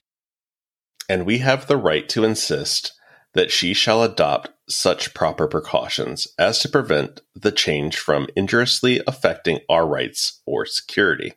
and 1.08 1.26
we 1.26 1.40
have 1.40 1.68
the 1.68 1.78
right 1.78 2.08
to 2.10 2.24
insist 2.24 2.94
that 3.34 3.52
she 3.52 3.74
shall 3.74 4.04
adopt 4.04 4.50
such 4.68 5.14
proper 5.14 5.48
precautions 5.48 6.28
as 6.38 6.60
to 6.60 6.70
prevent 6.70 7.22
the 7.36 7.52
change 7.52 7.98
from 7.98 8.28
injuriously 8.36 9.02
affecting 9.08 9.60
our 9.70 9.88
rights 9.88 10.42
or 10.46 10.66
security. 10.66 11.34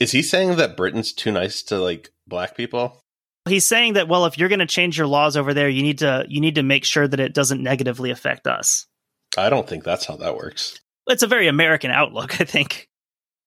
Is 0.00 0.12
he 0.12 0.22
saying 0.22 0.56
that 0.56 0.76
Britain's 0.76 1.12
too 1.12 1.32
nice 1.32 1.62
to 1.64 1.78
like 1.78 2.10
black 2.26 2.56
people? 2.56 3.02
He's 3.48 3.66
saying 3.66 3.94
that 3.94 4.08
well, 4.08 4.26
if 4.26 4.38
you're 4.38 4.48
going 4.48 4.58
to 4.58 4.66
change 4.66 4.98
your 4.98 5.06
laws 5.06 5.36
over 5.36 5.54
there, 5.54 5.68
you 5.68 5.82
need 5.82 5.98
to 5.98 6.24
you 6.28 6.40
need 6.40 6.56
to 6.56 6.62
make 6.62 6.84
sure 6.84 7.08
that 7.08 7.20
it 7.20 7.34
doesn't 7.34 7.62
negatively 7.62 8.10
affect 8.10 8.46
us. 8.46 8.86
I 9.36 9.50
don't 9.50 9.68
think 9.68 9.84
that's 9.84 10.06
how 10.06 10.16
that 10.16 10.36
works. 10.36 10.78
It's 11.08 11.22
a 11.22 11.28
very 11.28 11.48
American 11.48 11.90
outlook, 11.90 12.40
I 12.40 12.44
think. 12.44 12.88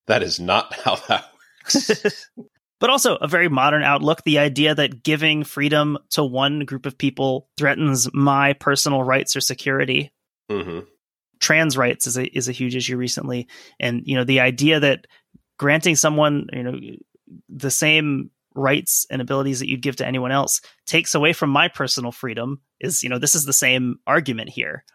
That 0.08 0.24
is 0.24 0.40
not 0.40 0.74
how 0.74 0.96
that 1.08 1.31
works. 1.76 2.30
but 2.80 2.90
also 2.90 3.16
a 3.16 3.28
very 3.28 3.48
modern 3.48 3.84
outlook. 3.84 4.24
The 4.24 4.40
idea 4.40 4.76
that 4.76 5.04
giving 5.04 5.44
freedom 5.44 5.98
to 6.12 6.24
one 6.24 6.66
group 6.66 6.86
of 6.86 6.98
people 6.98 7.48
threatens 7.58 8.12
my 8.14 8.54
personal 8.54 9.04
rights 9.04 9.36
or 9.36 9.42
security. 9.42 10.12
hmm 10.50 10.80
Trans 11.40 11.76
rights 11.76 12.06
is 12.06 12.18
a 12.18 12.26
is 12.38 12.48
a 12.48 12.52
huge 12.52 12.76
issue 12.76 12.98
recently, 12.98 13.48
and 13.80 14.04
you 14.06 14.16
know 14.16 14.24
the 14.24 14.42
idea 14.42 14.80
that 14.80 15.08
granting 15.58 15.96
someone 15.96 16.48
you 16.54 16.64
know 16.64 16.80
the 17.50 17.72
same 17.72 18.30
rights 18.54 19.08
and 19.10 19.22
abilities 19.22 19.60
that 19.60 19.68
you'd 19.68 19.82
give 19.82 19.96
to 19.96 20.06
anyone 20.06 20.32
else 20.32 20.62
takes 20.86 21.16
away 21.16 21.34
from 21.34 21.50
my 21.50 21.68
personal 21.68 22.12
freedom 22.12 22.62
is 22.80 23.02
you 23.02 23.10
know 23.10 23.18
this 23.18 23.34
is 23.34 23.46
the 23.46 23.54
same 23.54 23.96
argument 24.06 24.50
here. 24.50 24.86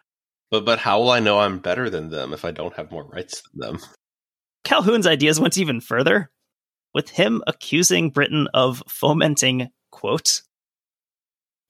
But 0.52 0.64
but 0.64 0.78
how 0.78 1.00
will 1.00 1.10
I 1.10 1.18
know 1.18 1.40
I'm 1.40 1.58
better 1.58 1.90
than 1.90 2.10
them 2.10 2.32
if 2.32 2.44
I 2.44 2.52
don't 2.52 2.74
have 2.74 2.92
more 2.92 3.04
rights 3.04 3.42
than 3.52 3.72
them? 3.72 3.80
Calhoun's 4.62 5.06
ideas 5.06 5.40
went 5.40 5.58
even 5.58 5.80
further, 5.80 6.30
with 6.96 7.10
him 7.10 7.42
accusing 7.46 8.08
Britain 8.08 8.48
of 8.54 8.82
fomenting, 8.88 9.68
quote, 9.92 10.40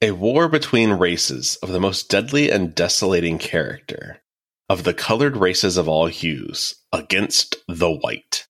A 0.00 0.12
war 0.12 0.48
between 0.48 0.92
races 0.92 1.56
of 1.64 1.70
the 1.70 1.80
most 1.80 2.08
deadly 2.08 2.48
and 2.48 2.76
desolating 2.76 3.36
character, 3.36 4.22
of 4.70 4.84
the 4.84 4.94
colored 4.94 5.36
races 5.36 5.76
of 5.76 5.88
all 5.88 6.06
hues, 6.06 6.76
against 6.92 7.56
the 7.66 7.90
white. 7.90 8.46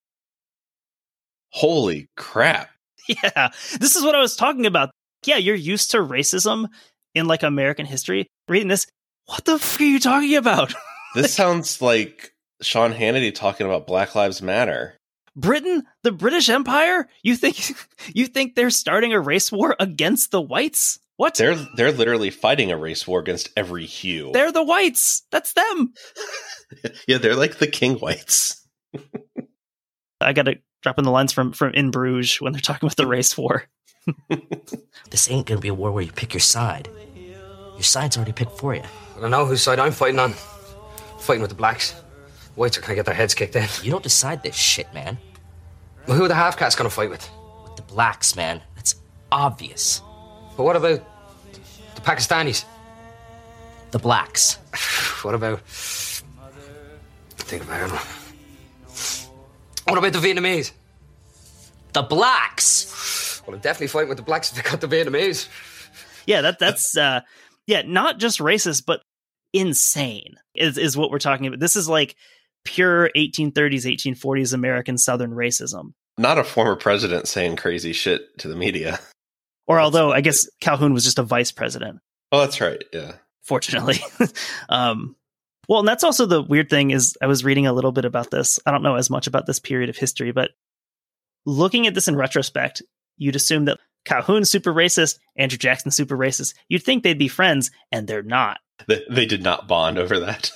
Holy 1.51 2.09
crap. 2.17 2.71
Yeah, 3.09 3.51
this 3.79 3.95
is 3.95 4.03
what 4.03 4.17
I 4.17 4.21
was 4.21 4.35
talking 4.35 4.67
about. 4.67 4.91
Yeah, 5.25 5.37
you're 5.37 5.55
used 5.55 5.93
to 5.93 5.99
racism 5.99 6.67
in 7.15 7.29
like 7.29 7.45
American 7.45 7.87
history. 7.87 8.27
Reading 8.49 8.67
this, 8.67 8.85
what 9.27 9.45
the 9.45 9.61
fuck 9.61 9.81
are 9.81 9.85
you 9.85 10.01
talking 10.01 10.37
about? 10.37 10.75
This 11.15 11.33
sounds 11.33 11.81
like 11.81 12.35
Sean 12.61 12.93
Hannity 12.93 13.35
talking 13.35 13.67
about 13.67 13.87
Black 13.87 14.15
Lives 14.15 14.43
Matter. 14.43 14.96
Britain, 15.37 15.85
the 16.03 16.13
British 16.13 16.49
Empire? 16.49 17.09
You 17.23 17.37
think 17.37 17.73
you 18.15 18.27
think 18.27 18.55
they're 18.55 18.71
starting 18.71 19.13
a 19.13 19.21
race 19.21 19.53
war 19.53 19.77
against 19.79 20.31
the 20.31 20.41
whites? 20.41 20.99
What? 21.17 21.35
They're 21.35 21.57
they're 21.77 21.93
literally 21.93 22.31
fighting 22.31 22.71
a 22.73 22.77
race 22.77 23.07
war 23.07 23.21
against 23.21 23.51
every 23.57 23.87
hue. 23.87 24.33
They're 24.33 24.53
the 24.53 24.65
whites. 24.65 25.23
That's 25.31 25.53
them. 25.53 25.95
yeah, 27.09 27.19
they're 27.19 27.37
like 27.37 27.59
the 27.59 27.67
king 27.67 27.95
whites. 27.97 28.67
I 30.21 30.33
got 30.33 30.45
to 30.45 30.57
drop 30.83 30.99
in 30.99 31.05
the 31.05 31.11
lines 31.11 31.33
from 31.33 31.53
from 31.53 31.73
In 31.75 31.91
Bruges 31.91 32.41
when 32.41 32.53
they're 32.53 32.61
talking 32.61 32.87
about 32.87 32.97
the 32.97 33.07
race 33.07 33.37
war. 33.37 33.65
This 35.11 35.31
ain't 35.31 35.47
gonna 35.47 35.61
be 35.61 35.69
a 35.69 35.75
war 35.75 35.93
where 35.93 36.03
you 36.03 36.13
pick 36.13 36.35
your 36.35 36.41
side. 36.41 36.89
Your 37.75 37.83
side's 37.83 38.17
already 38.17 38.33
picked 38.33 38.59
for 38.59 38.75
you. 38.75 38.83
I 39.17 39.21
don't 39.21 39.31
know 39.31 39.47
whose 39.47 39.63
side 39.63 39.79
I'm 39.79 39.93
fighting 39.93 40.19
on. 40.19 40.33
fighting 41.19 41.43
with 41.43 41.51
the 41.51 41.57
blacks. 41.57 41.95
Whites 42.57 42.77
are 42.79 42.81
gonna 42.81 42.95
get 42.95 43.05
their 43.07 43.15
heads 43.15 43.35
kicked 43.35 43.55
in. 43.55 43.69
You 43.83 43.91
don't 43.91 44.03
decide 44.03 44.43
this 44.43 44.57
shit, 44.57 44.93
man. 44.93 45.19
Well, 46.07 46.17
who 46.17 46.25
are 46.25 46.29
the 46.29 46.35
half 46.35 46.57
cats 46.57 46.75
gonna 46.75 46.91
fight 46.91 47.11
with? 47.11 47.29
With 47.65 47.77
the 47.77 47.83
blacks, 47.83 48.35
man. 48.35 48.63
That's 48.75 48.97
obvious. 49.31 50.01
But 50.57 50.65
what 50.65 50.77
about 50.77 51.01
the 51.95 52.01
Pakistanis? 52.01 52.65
The 53.91 53.99
blacks. 53.99 54.59
What 55.23 55.35
about. 55.35 55.61
Think 55.67 57.65
about 57.65 57.91
it. 57.91 59.29
What 59.89 59.99
about 59.99 60.13
the 60.13 60.21
Vietnamese? 60.21 60.71
The 61.95 62.03
blacks. 62.03 63.43
Well, 63.45 63.57
I'm 63.57 63.61
definitely 63.61 63.89
fighting 63.89 64.09
with 64.09 64.19
the 64.19 64.25
blacks 64.25 64.51
if 64.51 64.63
they 64.63 64.71
got 64.71 64.81
the 64.81 64.87
Vietnamese. 64.87 65.49
Yeah, 66.27 66.43
that 66.43 66.61
that's 66.61 66.97
uh 66.97 67.23
yeah, 67.67 67.83
not 67.85 68.19
just 68.19 68.39
racist, 68.39 68.85
but 68.87 69.01
insane 69.53 70.37
is 70.55 70.79
is 70.79 70.97
what 70.97 71.11
we're 71.11 71.19
talking 71.19 71.47
about. 71.47 71.59
This 71.59 71.77
is 71.77 71.89
like 71.89 72.15
pure 72.67 73.11
1830s, 73.17 73.85
1840s 73.87 74.53
American 74.53 74.99
Southern 74.99 75.31
racism. 75.31 75.93
Not 76.19 76.39
a 76.39 76.45
former 76.45 76.77
president 76.77 77.29
saying 77.29 77.57
crazy 77.57 77.93
shit 77.95 78.39
to 78.39 78.49
the 78.49 78.57
media. 78.57 78.99
Or 79.67 79.81
although 79.81 80.13
I 80.13 80.21
guess 80.21 80.49
Calhoun 80.61 80.93
was 80.93 81.05
just 81.05 81.19
a 81.19 81.23
vice 81.23 81.51
president, 81.53 82.01
Oh, 82.33 82.41
that's 82.41 82.61
right. 82.61 82.83
Yeah. 82.93 83.13
fortunately. 83.43 83.97
um 84.69 85.17
well, 85.69 85.81
and 85.81 85.89
that's 85.89 86.05
also 86.05 86.27
the 86.27 86.43
weird 86.43 86.71
thing 86.71 86.93
is 86.93 87.17
I 87.21 87.27
was 87.27 87.45
reading 87.45 87.67
a 87.67 87.73
little 87.73 87.91
bit 87.91 88.05
about 88.05 88.31
this. 88.31 88.61
I 88.65 88.71
don't 88.71 88.85
know 88.85 88.95
as 88.95 89.11
much 89.11 89.27
about 89.27 89.47
this 89.47 89.59
period 89.59 89.91
of 89.91 89.97
history, 89.97 90.31
but 90.31 90.51
looking 91.45 91.87
at 91.87 91.95
this 91.95 92.07
in 92.09 92.15
retrospect, 92.17 92.83
you'd 93.17 93.35
assume 93.37 93.65
that 93.65 93.81
Calhoun's 94.05 94.49
super 94.51 94.73
racist, 94.73 95.19
Andrew 95.37 95.59
Jackson's 95.59 95.97
super 95.97 96.17
racist. 96.17 96.55
You'd 96.69 96.85
think 96.85 97.03
they'd 97.03 97.19
be 97.19 97.27
friends, 97.29 97.73
and 97.91 98.07
they're 98.07 98.23
not. 98.23 98.59
They, 98.87 99.03
they 99.11 99.27
did 99.27 99.43
not 99.43 99.67
bond 99.67 99.99
over 99.99 100.21
that. 100.21 100.53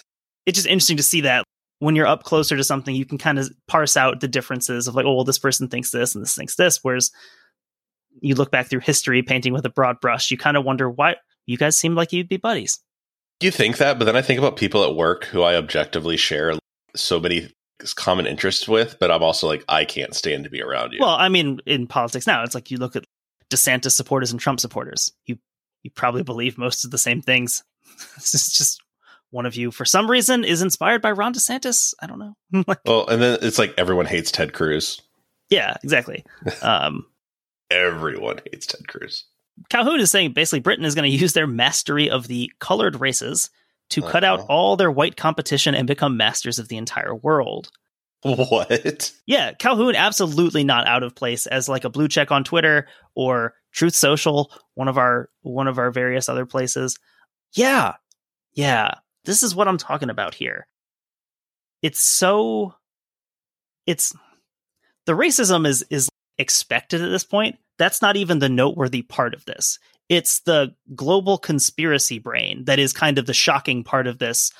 it's 0.46 0.56
just 0.56 0.68
interesting 0.68 0.98
to 0.98 1.02
see 1.02 1.22
that 1.22 1.44
when 1.80 1.96
you're 1.96 2.06
up 2.06 2.22
closer 2.22 2.56
to 2.56 2.64
something, 2.64 2.94
you 2.94 3.04
can 3.04 3.18
kind 3.18 3.38
of 3.38 3.50
parse 3.66 3.96
out 3.96 4.20
the 4.20 4.28
differences 4.28 4.86
of 4.86 4.94
like, 4.94 5.06
oh, 5.06 5.14
well, 5.14 5.24
this 5.24 5.38
person 5.38 5.68
thinks 5.68 5.90
this 5.90 6.14
and 6.14 6.22
this 6.22 6.34
thinks 6.34 6.54
this. 6.54 6.78
Whereas 6.82 7.10
you 8.20 8.34
look 8.34 8.50
back 8.50 8.68
through 8.68 8.80
history, 8.80 9.22
painting 9.22 9.52
with 9.52 9.64
a 9.64 9.70
broad 9.70 9.98
brush, 10.00 10.30
you 10.30 10.36
kind 10.36 10.56
of 10.56 10.64
wonder 10.64 10.88
why 10.88 11.16
you 11.46 11.56
guys 11.56 11.76
seem 11.76 11.94
like 11.94 12.12
you'd 12.12 12.28
be 12.28 12.36
buddies. 12.36 12.78
You 13.40 13.50
think 13.50 13.78
that, 13.78 13.98
but 13.98 14.04
then 14.04 14.16
I 14.16 14.22
think 14.22 14.38
about 14.38 14.56
people 14.56 14.84
at 14.84 14.94
work 14.94 15.24
who 15.24 15.42
I 15.42 15.56
objectively 15.56 16.18
share 16.18 16.52
so 16.94 17.18
many 17.18 17.48
common 17.96 18.26
interests 18.26 18.68
with, 18.68 18.98
but 19.00 19.10
I'm 19.10 19.22
also 19.22 19.46
like, 19.46 19.64
I 19.66 19.86
can't 19.86 20.14
stand 20.14 20.44
to 20.44 20.50
be 20.50 20.62
around 20.62 20.92
you. 20.92 20.98
Well, 21.00 21.16
I 21.18 21.30
mean, 21.30 21.60
in 21.64 21.86
politics 21.86 22.26
now, 22.26 22.44
it's 22.44 22.54
like 22.54 22.70
you 22.70 22.76
look 22.76 22.94
at 22.94 23.06
DeSantis 23.48 23.92
supporters 23.92 24.30
and 24.30 24.40
Trump 24.40 24.60
supporters. 24.60 25.12
You 25.24 25.38
you 25.82 25.90
probably 25.90 26.22
believe 26.22 26.58
most 26.58 26.84
of 26.84 26.90
the 26.90 26.98
same 26.98 27.22
things. 27.22 27.64
is 28.18 28.52
just 28.52 28.79
one 29.30 29.46
of 29.46 29.54
you, 29.56 29.70
for 29.70 29.84
some 29.84 30.10
reason, 30.10 30.44
is 30.44 30.62
inspired 30.62 31.02
by 31.02 31.12
Ron 31.12 31.32
DeSantis. 31.34 31.94
I 32.00 32.06
don't 32.06 32.18
know. 32.18 32.34
like, 32.66 32.80
well, 32.84 33.06
and 33.08 33.20
then 33.22 33.38
it's 33.42 33.58
like 33.58 33.74
everyone 33.78 34.06
hates 34.06 34.30
Ted 34.30 34.52
Cruz. 34.52 35.00
yeah, 35.50 35.76
exactly. 35.82 36.24
Um, 36.62 37.06
Everyone 37.70 38.40
hates 38.50 38.66
Ted 38.66 38.88
Cruz. 38.88 39.24
Calhoun 39.68 40.00
is 40.00 40.10
saying 40.10 40.32
basically 40.32 40.58
Britain 40.60 40.84
is 40.84 40.94
going 40.96 41.08
to 41.10 41.16
use 41.16 41.34
their 41.34 41.46
mastery 41.46 42.10
of 42.10 42.26
the 42.26 42.50
colored 42.58 43.00
races 43.00 43.48
to 43.90 44.02
cut 44.02 44.24
out 44.24 44.40
Uh-huh. 44.40 44.46
all 44.48 44.76
their 44.76 44.90
white 44.90 45.16
competition 45.16 45.74
and 45.76 45.86
become 45.86 46.16
masters 46.16 46.58
of 46.58 46.66
the 46.68 46.76
entire 46.76 47.14
world. 47.14 47.70
What? 48.22 49.12
Yeah, 49.26 49.52
Calhoun 49.52 49.94
absolutely 49.94 50.62
not 50.64 50.86
out 50.86 51.02
of 51.02 51.14
place 51.14 51.46
as 51.46 51.68
like 51.68 51.84
a 51.84 51.90
blue 51.90 52.08
check 52.08 52.30
on 52.30 52.42
Twitter 52.44 52.86
or 53.14 53.54
Truth 53.72 53.94
Social, 53.94 54.52
one 54.74 54.88
of 54.88 54.98
our 54.98 55.30
one 55.42 55.68
of 55.68 55.78
our 55.78 55.90
various 55.90 56.28
other 56.28 56.44
places. 56.46 56.98
Yeah. 57.54 57.94
Yeah. 58.52 58.94
This 59.30 59.44
is 59.44 59.54
what 59.54 59.68
I'm 59.68 59.78
talking 59.78 60.10
about 60.10 60.34
here. 60.34 60.66
It's 61.82 62.00
so 62.00 62.74
it's 63.86 64.12
the 65.06 65.12
racism 65.12 65.68
is 65.68 65.86
is 65.88 66.08
expected 66.36 67.00
at 67.00 67.10
this 67.10 67.22
point. 67.22 67.56
That's 67.78 68.02
not 68.02 68.16
even 68.16 68.40
the 68.40 68.48
noteworthy 68.48 69.02
part 69.02 69.34
of 69.34 69.44
this. 69.44 69.78
It's 70.08 70.40
the 70.40 70.74
global 70.96 71.38
conspiracy 71.38 72.18
brain 72.18 72.64
that 72.64 72.80
is 72.80 72.92
kind 72.92 73.18
of 73.18 73.26
the 73.26 73.32
shocking 73.32 73.84
part 73.84 74.08
of 74.08 74.18
this 74.18 74.50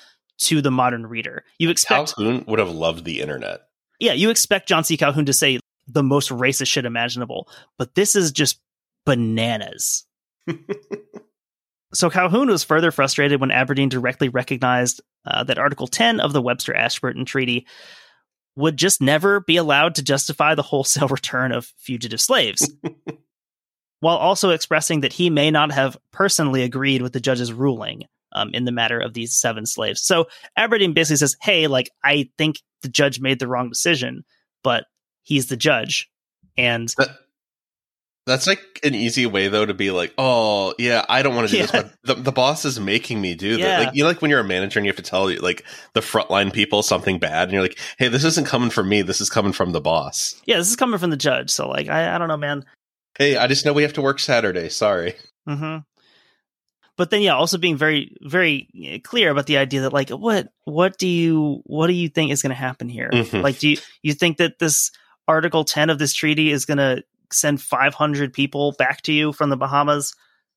to 0.43 0.63
the 0.63 0.71
modern 0.71 1.05
reader. 1.05 1.43
You 1.59 1.71
expect 1.71 2.15
Calhoun 2.15 2.45
would 2.47 2.61
have 2.61 2.71
loved 2.71 3.05
the 3.05 3.21
internet. 3.21 3.63
yeah, 3.99 4.13
you 4.13 4.31
expect 4.31 4.69
John 4.69 4.85
C. 4.85 4.97
Calhoun 4.97 5.27
to 5.27 5.33
say 5.33 5.59
the 5.89 6.05
most 6.05 6.31
racist 6.31 6.69
shit 6.69 6.85
imaginable, 6.85 7.49
but 7.77 7.97
this 7.97 8.15
is 8.15 8.31
just 8.31 8.61
bananas. 9.05 10.07
so 11.93 12.11
Calhoun 12.11 12.49
was 12.49 12.65
further 12.65 12.91
frustrated 12.91 13.41
when 13.41 13.51
Aberdeen 13.51 13.89
directly 13.89 14.29
recognized 14.29 15.01
uh, 15.27 15.45
that 15.45 15.59
Article 15.59 15.87
10 15.87 16.21
of 16.21 16.33
the 16.33 16.43
Webster 16.43 16.75
Ashburton 16.75 17.25
Treaty 17.25 17.67
would 18.57 18.77
just 18.77 19.01
never 19.01 19.41
be 19.41 19.57
allowed 19.57 19.95
to 19.97 20.03
justify 20.03 20.55
the 20.55 20.63
wholesale 20.63 21.09
return 21.09 21.53
of 21.53 21.73
fugitive 21.79 22.21
slaves. 22.21 22.71
While 24.01 24.17
also 24.17 24.51
expressing 24.51 25.01
that 25.01 25.13
he 25.13 25.29
may 25.29 25.51
not 25.51 25.73
have 25.73 25.99
personally 26.11 26.63
agreed 26.63 27.03
with 27.03 27.13
the 27.13 27.21
judge's 27.21 27.53
ruling 27.53 28.05
um, 28.33 28.51
in 28.55 28.65
the 28.65 28.73
matter 28.73 28.99
of 28.99 29.13
these 29.13 29.37
seven 29.37 29.67
slaves. 29.67 30.01
So 30.01 30.27
Aberdeen 30.57 30.95
basically 30.95 31.19
says, 31.19 31.37
hey, 31.43 31.67
like, 31.67 31.91
I 32.03 32.31
think 32.39 32.61
the 32.83 32.89
judge 32.89 33.21
made 33.21 33.41
the 33.41 33.49
wrong 33.49 33.69
decision, 33.69 34.25
but 34.65 34.85
he's 35.23 35.49
the 35.49 35.57
judge. 35.57 36.09
And 36.57 36.89
That's 38.31 38.47
like 38.47 38.81
an 38.85 38.95
easy 38.95 39.27
way 39.27 39.49
though 39.49 39.67
to 39.67 39.75
be 39.75 39.91
like, 39.91 40.15
oh 40.17 40.73
yeah, 40.79 41.05
I 41.09 41.23
don't 41.23 41.35
want 41.35 41.49
to 41.49 41.55
do 41.57 41.63
this, 41.63 41.73
but 41.73 41.93
the, 42.05 42.15
the 42.15 42.33
boss 42.33 42.65
is 42.65 42.79
making 42.81 43.21
me 43.21 43.35
do 43.35 43.59
Yeah. 43.59 43.67
that. 43.67 43.85
Like 43.87 43.95
you 43.95 44.03
know, 44.05 44.09
like 44.09 44.23
when 44.23 44.31
you're 44.31 44.41
a 44.41 44.45
manager 44.45 44.79
and 44.79 44.87
you 44.87 44.91
have 44.91 44.97
to 44.97 45.03
tell 45.03 45.29
like 45.41 45.65
the 45.95 46.01
frontline 46.01 46.53
people 46.53 46.83
something 46.83 47.19
bad, 47.19 47.45
and 47.45 47.53
you're 47.53 47.63
like, 47.63 47.79
hey, 47.99 48.09
this 48.09 48.25
isn't 48.25 48.47
coming 48.47 48.71
from 48.71 48.89
me. 48.89 49.03
This 49.03 49.21
is 49.21 49.29
coming 49.29 49.53
from 49.53 49.73
the 49.73 49.81
boss. 49.81 50.41
yeah, 50.47 50.57
this 50.57 50.69
is 50.71 50.77
coming 50.77 50.99
from 50.99 51.11
the 51.11 51.17
judge. 51.17 51.51
So, 51.51 51.69
like, 51.69 51.89
I, 51.89 52.15
I 52.15 52.19
don't 52.19 52.29
know, 52.29 52.37
man. 52.37 52.65
Hey, 53.19 53.37
I 53.37 53.47
just 53.49 53.67
know 53.67 53.73
we 53.73 53.83
have 53.83 53.95
to 53.95 54.03
work 54.03 54.19
Saturday. 54.21 54.69
Sorry. 54.69 55.15
hmm 55.47 55.79
But 56.97 57.11
then, 57.11 57.23
yeah, 57.23 57.35
also 57.35 57.59
being 57.59 57.77
very, 57.77 58.17
very 58.23 58.69
eh, 58.85 58.99
clear 59.03 59.31
about 59.31 59.47
the 59.47 59.57
idea 59.59 59.83
that, 59.83 59.93
like, 59.93 60.11
what, 60.11 60.49
what 60.65 60.99
do 60.99 61.07
you, 61.09 61.63
what 61.65 61.87
do 61.89 61.93
you 61.95 62.09
think 62.09 62.31
is 62.31 62.43
going 62.43 62.51
to 62.51 62.55
happen 62.57 62.89
here? 62.89 63.11
Mhm. 63.13 63.43
Like, 63.43 63.59
do 63.59 63.69
you, 63.71 63.77
you 64.03 64.13
think 64.15 64.37
that 64.39 64.59
this 64.59 64.91
Article 65.27 65.65
Ten 65.65 65.91
of 65.91 65.99
this 65.99 66.13
treaty 66.15 66.51
is 66.51 66.65
going 66.67 66.79
to 66.79 67.03
send 67.33 67.61
500 67.61 68.33
people 68.33 68.73
back 68.73 69.03
to 69.03 69.13
you 69.13 69.33
from 69.33 69.51
the 69.51 69.57
Bahamas? 69.57 70.15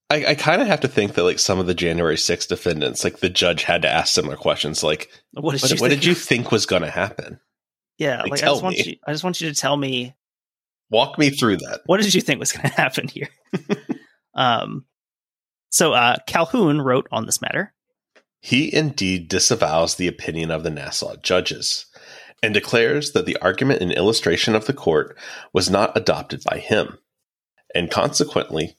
I, 0.09 0.25
I 0.27 0.35
kind 0.35 0.61
of 0.61 0.67
have 0.67 0.81
to 0.81 0.87
think 0.87 1.13
that 1.13 1.23
like 1.23 1.39
some 1.39 1.59
of 1.59 1.65
the 1.67 1.73
January 1.73 2.15
6th 2.15 2.47
defendants, 2.47 3.03
like 3.03 3.19
the 3.19 3.29
judge 3.29 3.63
had 3.63 3.81
to 3.83 3.89
ask 3.89 4.13
similar 4.13 4.35
questions, 4.35 4.83
like, 4.83 5.09
What 5.31 5.53
did 5.53 5.61
what, 5.61 5.71
you 5.71 5.75
what 5.77 5.89
think? 5.89 6.01
did 6.01 6.05
you 6.05 6.13
think 6.13 6.51
was 6.51 6.65
going 6.65 6.81
to 6.83 6.89
happen? 6.91 7.39
Yeah, 7.97 8.21
like, 8.21 8.31
like, 8.31 8.43
I 8.43 8.47
just 8.47 8.63
want 8.63 8.75
me. 8.77 8.83
you. 8.83 8.95
I 9.07 9.11
just 9.11 9.23
want 9.23 9.39
you 9.41 9.49
to 9.49 9.55
tell 9.55 9.77
me 9.77 10.15
Walk 10.89 11.17
me 11.17 11.29
through 11.31 11.57
that. 11.57 11.81
what 11.85 12.01
did 12.01 12.13
you 12.13 12.21
think 12.21 12.39
was 12.39 12.51
going 12.51 12.69
to 12.69 12.75
happen 12.75 13.07
here. 13.07 13.29
um, 14.35 14.85
so 15.69 15.93
uh, 15.93 16.17
Calhoun 16.27 16.81
wrote 16.81 17.07
on 17.11 17.25
this 17.25 17.41
matter. 17.41 17.73
He 18.41 18.73
indeed 18.75 19.29
disavows 19.29 19.95
the 19.95 20.07
opinion 20.07 20.51
of 20.51 20.63
the 20.63 20.69
Nassau 20.69 21.15
judges 21.23 21.85
and 22.43 22.53
declares 22.53 23.13
that 23.13 23.25
the 23.25 23.37
argument 23.37 23.81
and 23.81 23.91
illustration 23.93 24.53
of 24.53 24.65
the 24.65 24.73
court 24.73 25.17
was 25.53 25.69
not 25.69 25.95
adopted 25.95 26.43
by 26.43 26.57
him. 26.57 26.99
And 27.73 27.89
consequently, 27.89 28.77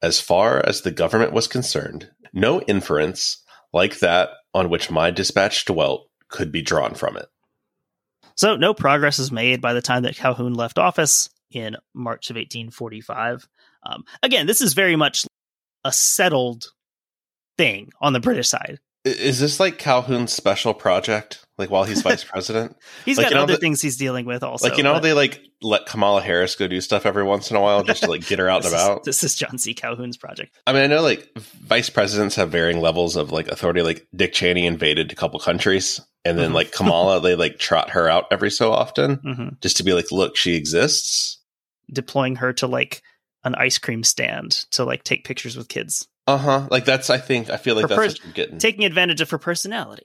as 0.00 0.20
far 0.20 0.64
as 0.64 0.80
the 0.80 0.92
government 0.92 1.32
was 1.32 1.48
concerned, 1.48 2.10
no 2.32 2.60
inference 2.62 3.42
like 3.72 3.98
that 3.98 4.30
on 4.54 4.70
which 4.70 4.90
my 4.90 5.10
dispatch 5.10 5.64
dwelt 5.64 6.08
could 6.28 6.52
be 6.52 6.62
drawn 6.62 6.94
from 6.94 7.16
it. 7.16 7.26
So 8.36 8.56
no 8.56 8.72
progress 8.72 9.18
is 9.18 9.32
made 9.32 9.60
by 9.60 9.74
the 9.74 9.82
time 9.82 10.04
that 10.04 10.16
Calhoun 10.16 10.54
left 10.54 10.78
office 10.78 11.28
in 11.50 11.76
March 11.92 12.30
of 12.30 12.36
1845. 12.36 13.48
Um, 13.82 14.04
again, 14.22 14.46
this 14.46 14.60
is 14.60 14.74
very 14.74 14.96
much 14.96 15.26
a 15.84 15.92
settled 15.92 16.68
thing 17.58 17.90
on 18.00 18.12
the 18.12 18.20
British 18.20 18.48
side. 18.48 18.78
Is 19.04 19.40
this 19.40 19.58
like 19.58 19.78
Calhoun's 19.78 20.32
special 20.32 20.72
project? 20.72 21.41
Like 21.58 21.70
while 21.70 21.84
he's 21.84 22.00
vice 22.00 22.24
president? 22.24 22.76
He's 23.04 23.18
Like, 23.18 23.26
got 23.26 23.30
you 23.32 23.36
know, 23.36 23.42
other 23.42 23.52
the- 23.54 23.58
things 23.60 23.82
he's 23.82 23.98
dealing 23.98 24.24
with 24.24 24.42
also. 24.42 24.66
like, 24.68 24.78
you 24.78 24.82
know, 24.82 24.94
but 24.94 25.02
they 25.02 25.12
like 25.12 25.38
let 25.60 25.84
Kamala 25.86 26.22
Harris 26.22 26.54
go 26.56 26.66
do 26.66 26.80
stuff 26.80 27.04
every 27.04 27.22
once 27.24 27.50
in 27.50 27.56
a 27.56 27.60
while 27.60 27.84
just 27.84 28.02
to 28.04 28.10
like 28.10 28.26
get 28.26 28.38
her 28.38 28.48
out 28.48 28.56
and 28.64 28.66
is- 28.66 28.72
about. 28.72 29.04
this 29.04 29.22
is 29.22 29.34
John 29.34 29.58
C. 29.58 29.74
Calhoun's 29.74 30.16
project. 30.16 30.58
I 30.66 30.72
mean, 30.72 30.82
I 30.82 30.86
know 30.86 31.02
like 31.02 31.28
vice 31.36 31.90
presidents 31.90 32.36
have 32.36 32.50
varying 32.50 32.80
levels 32.80 33.16
of 33.16 33.32
like 33.32 33.48
authority. 33.48 33.82
Like 33.82 34.06
Dick 34.16 34.32
Cheney 34.32 34.64
invaded 34.66 35.12
a 35.12 35.14
couple 35.14 35.38
countries, 35.40 36.00
and 36.24 36.38
then 36.38 36.52
Mhm. 36.52 36.54
like 36.54 36.72
Kamala, 36.72 37.20
they 37.20 37.34
like 37.34 37.58
trot 37.58 37.90
her 37.90 38.08
out 38.08 38.24
every 38.30 38.50
so 38.50 38.72
often 38.72 39.16
hmm 39.16 39.48
just 39.60 39.76
to 39.76 39.84
be 39.84 39.92
like, 39.92 40.10
look, 40.10 40.36
she 40.36 40.54
exists. 40.56 41.38
Deploying 41.92 42.36
her 42.36 42.54
to 42.54 42.66
like 42.66 43.02
an 43.44 43.54
ice 43.56 43.76
cream 43.76 44.04
stand 44.04 44.52
to 44.70 44.84
like 44.84 45.04
take 45.04 45.24
pictures 45.24 45.56
with 45.56 45.68
kids, 45.68 46.08
Uh 46.26 46.38
huh. 46.38 46.68
Like 46.70 46.86
that's, 46.86 47.10
I 47.10 47.18
think, 47.18 47.50
I 47.50 47.56
feel 47.58 47.74
like 47.76 47.88
that's 47.88 47.98
pers- 47.98 48.12
what 48.14 48.24
you're 48.24 48.32
getting. 48.32 48.58
taking 48.58 48.84
advantage 48.86 49.20
of 49.20 49.28
her 49.30 49.38
personality. 49.38 50.04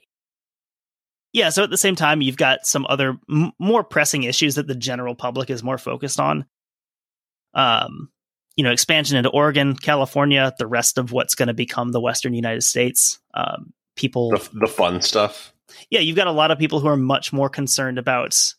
Yeah, 1.32 1.50
so 1.50 1.62
at 1.62 1.70
the 1.70 1.76
same 1.76 1.94
time, 1.94 2.22
you've 2.22 2.36
got 2.36 2.66
some 2.66 2.86
other 2.88 3.18
m- 3.30 3.52
more 3.58 3.84
pressing 3.84 4.22
issues 4.22 4.54
that 4.54 4.66
the 4.66 4.74
general 4.74 5.14
public 5.14 5.50
is 5.50 5.62
more 5.62 5.78
focused 5.78 6.18
on. 6.18 6.46
Um, 7.54 8.10
you 8.56 8.64
know, 8.64 8.72
expansion 8.72 9.16
into 9.16 9.30
Oregon, 9.30 9.76
California, 9.76 10.52
the 10.58 10.66
rest 10.66 10.98
of 10.98 11.12
what's 11.12 11.34
going 11.34 11.46
to 11.46 11.54
become 11.54 11.92
the 11.92 12.00
Western 12.00 12.34
United 12.34 12.62
States. 12.62 13.20
Um, 13.34 13.72
people, 13.94 14.30
the, 14.30 14.48
the 14.52 14.66
fun 14.66 15.00
stuff. 15.02 15.52
yeah, 15.90 16.00
you've 16.00 16.16
got 16.16 16.26
a 16.26 16.32
lot 16.32 16.50
of 16.50 16.58
people 16.58 16.80
who 16.80 16.88
are 16.88 16.96
much 16.96 17.32
more 17.32 17.48
concerned 17.48 17.98
about 17.98 18.54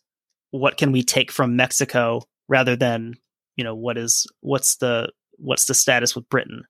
what 0.52 0.76
can 0.76 0.92
we 0.92 1.02
take 1.02 1.30
from 1.30 1.56
Mexico 1.56 2.22
rather 2.48 2.76
than 2.76 3.14
you 3.56 3.64
know 3.64 3.74
what 3.74 3.98
is 3.98 4.26
what's 4.40 4.76
the 4.76 5.10
what's 5.36 5.66
the 5.66 5.74
status 5.74 6.14
with 6.14 6.28
Britain. 6.28 6.62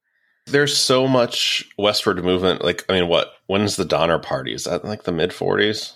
There's 0.51 0.76
so 0.76 1.07
much 1.07 1.68
westward 1.78 2.22
movement. 2.24 2.62
Like, 2.64 2.84
I 2.88 2.94
mean, 3.01 3.09
what? 3.09 3.32
When's 3.46 3.76
the 3.76 3.84
Donner 3.84 4.18
Party? 4.18 4.53
Is 4.55 4.64
that 4.64 4.84
like 4.84 5.05
the 5.05 5.12
mid 5.12 5.30
40s? 5.30 5.94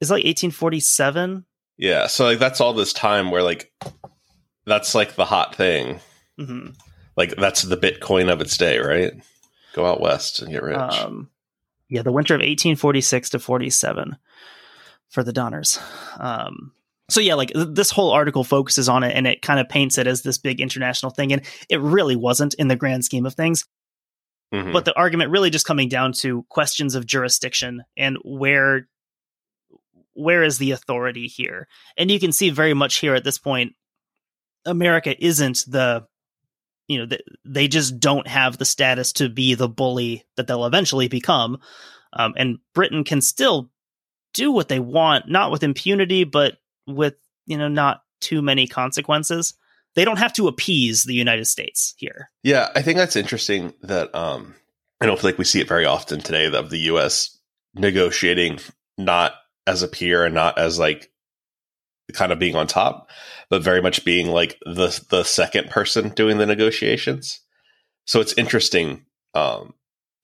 It's 0.00 0.10
like 0.10 0.24
1847. 0.24 1.44
Yeah. 1.78 2.06
So 2.06 2.24
like 2.24 2.38
that's 2.38 2.60
all 2.60 2.72
this 2.72 2.92
time 2.92 3.30
where 3.30 3.42
like 3.42 3.72
that's 4.64 4.94
like 4.94 5.14
the 5.14 5.24
hot 5.24 5.54
thing. 5.54 6.00
hmm 6.38 6.68
Like 7.16 7.36
that's 7.36 7.62
the 7.62 7.76
Bitcoin 7.76 8.30
of 8.32 8.40
its 8.40 8.56
day, 8.56 8.78
right? 8.78 9.12
Go 9.74 9.86
out 9.86 10.00
west 10.00 10.40
and 10.40 10.50
get 10.52 10.62
rich. 10.62 10.76
Um, 10.76 11.28
yeah, 11.88 12.02
the 12.02 12.12
winter 12.12 12.34
of 12.34 12.38
1846 12.40 13.30
to 13.30 13.38
47 13.38 14.16
for 15.10 15.22
the 15.22 15.32
Donners. 15.32 15.78
Um, 16.18 16.72
so 17.08 17.20
yeah, 17.20 17.34
like 17.34 17.50
th- 17.52 17.68
this 17.70 17.90
whole 17.90 18.10
article 18.10 18.42
focuses 18.42 18.88
on 18.88 19.04
it 19.04 19.14
and 19.14 19.26
it 19.26 19.40
kind 19.42 19.60
of 19.60 19.68
paints 19.68 19.96
it 19.98 20.06
as 20.06 20.22
this 20.22 20.38
big 20.38 20.60
international 20.60 21.10
thing, 21.10 21.32
and 21.32 21.42
it 21.68 21.80
really 21.80 22.16
wasn't 22.16 22.54
in 22.54 22.68
the 22.68 22.76
grand 22.76 23.04
scheme 23.04 23.26
of 23.26 23.34
things. 23.34 23.64
Mhm. 24.52 24.72
But 24.72 24.84
the 24.84 24.96
argument 24.96 25.30
really 25.30 25.50
just 25.50 25.66
coming 25.66 25.88
down 25.88 26.12
to 26.20 26.44
questions 26.48 26.94
of 26.94 27.06
jurisdiction 27.06 27.82
and 27.96 28.16
where 28.24 28.88
where 30.14 30.42
is 30.42 30.56
the 30.56 30.70
authority 30.70 31.26
here? 31.26 31.68
And 31.98 32.10
you 32.10 32.18
can 32.18 32.32
see 32.32 32.48
very 32.48 32.72
much 32.72 32.96
here 32.96 33.14
at 33.14 33.22
this 33.22 33.38
point, 33.38 33.74
America 34.64 35.14
isn't 35.24 35.64
the 35.68 36.06
you 36.88 36.98
know 36.98 37.06
th- 37.06 37.22
they 37.44 37.68
just 37.68 37.98
don't 37.98 38.26
have 38.26 38.58
the 38.58 38.64
status 38.64 39.12
to 39.14 39.28
be 39.28 39.54
the 39.54 39.68
bully 39.68 40.24
that 40.36 40.46
they'll 40.46 40.66
eventually 40.66 41.08
become 41.08 41.58
um, 42.12 42.34
and 42.36 42.58
britain 42.74 43.04
can 43.04 43.20
still 43.20 43.70
do 44.32 44.52
what 44.52 44.68
they 44.68 44.80
want 44.80 45.28
not 45.28 45.50
with 45.50 45.62
impunity 45.62 46.24
but 46.24 46.58
with 46.86 47.14
you 47.46 47.58
know 47.58 47.68
not 47.68 48.02
too 48.20 48.42
many 48.42 48.66
consequences 48.66 49.54
they 49.96 50.04
don't 50.04 50.18
have 50.18 50.32
to 50.32 50.46
appease 50.46 51.02
the 51.04 51.14
united 51.14 51.46
states 51.46 51.94
here 51.96 52.30
Yeah, 52.44 52.70
I 52.76 52.82
think 52.82 52.96
that's 52.96 53.16
interesting 53.16 53.74
that 53.82 54.14
um 54.14 54.54
I 55.00 55.06
don't 55.06 55.20
feel 55.20 55.28
like 55.30 55.38
we 55.38 55.44
see 55.44 55.60
it 55.60 55.68
very 55.68 55.84
often 55.84 56.20
today 56.20 56.46
of 56.46 56.70
the 56.70 56.78
US 56.92 57.36
negotiating 57.74 58.60
not 58.96 59.34
as 59.66 59.82
a 59.82 59.88
peer 59.88 60.24
and 60.24 60.34
not 60.34 60.58
as 60.58 60.78
like 60.78 61.10
kind 62.12 62.30
of 62.32 62.38
being 62.38 62.54
on 62.54 62.66
top, 62.66 63.10
but 63.50 63.62
very 63.62 63.82
much 63.82 64.04
being 64.04 64.28
like 64.28 64.58
the 64.64 64.98
the 65.10 65.24
second 65.24 65.70
person 65.70 66.10
doing 66.10 66.38
the 66.38 66.46
negotiations. 66.46 67.40
So 68.06 68.20
it's 68.20 68.32
interesting 68.38 69.04
um 69.34 69.74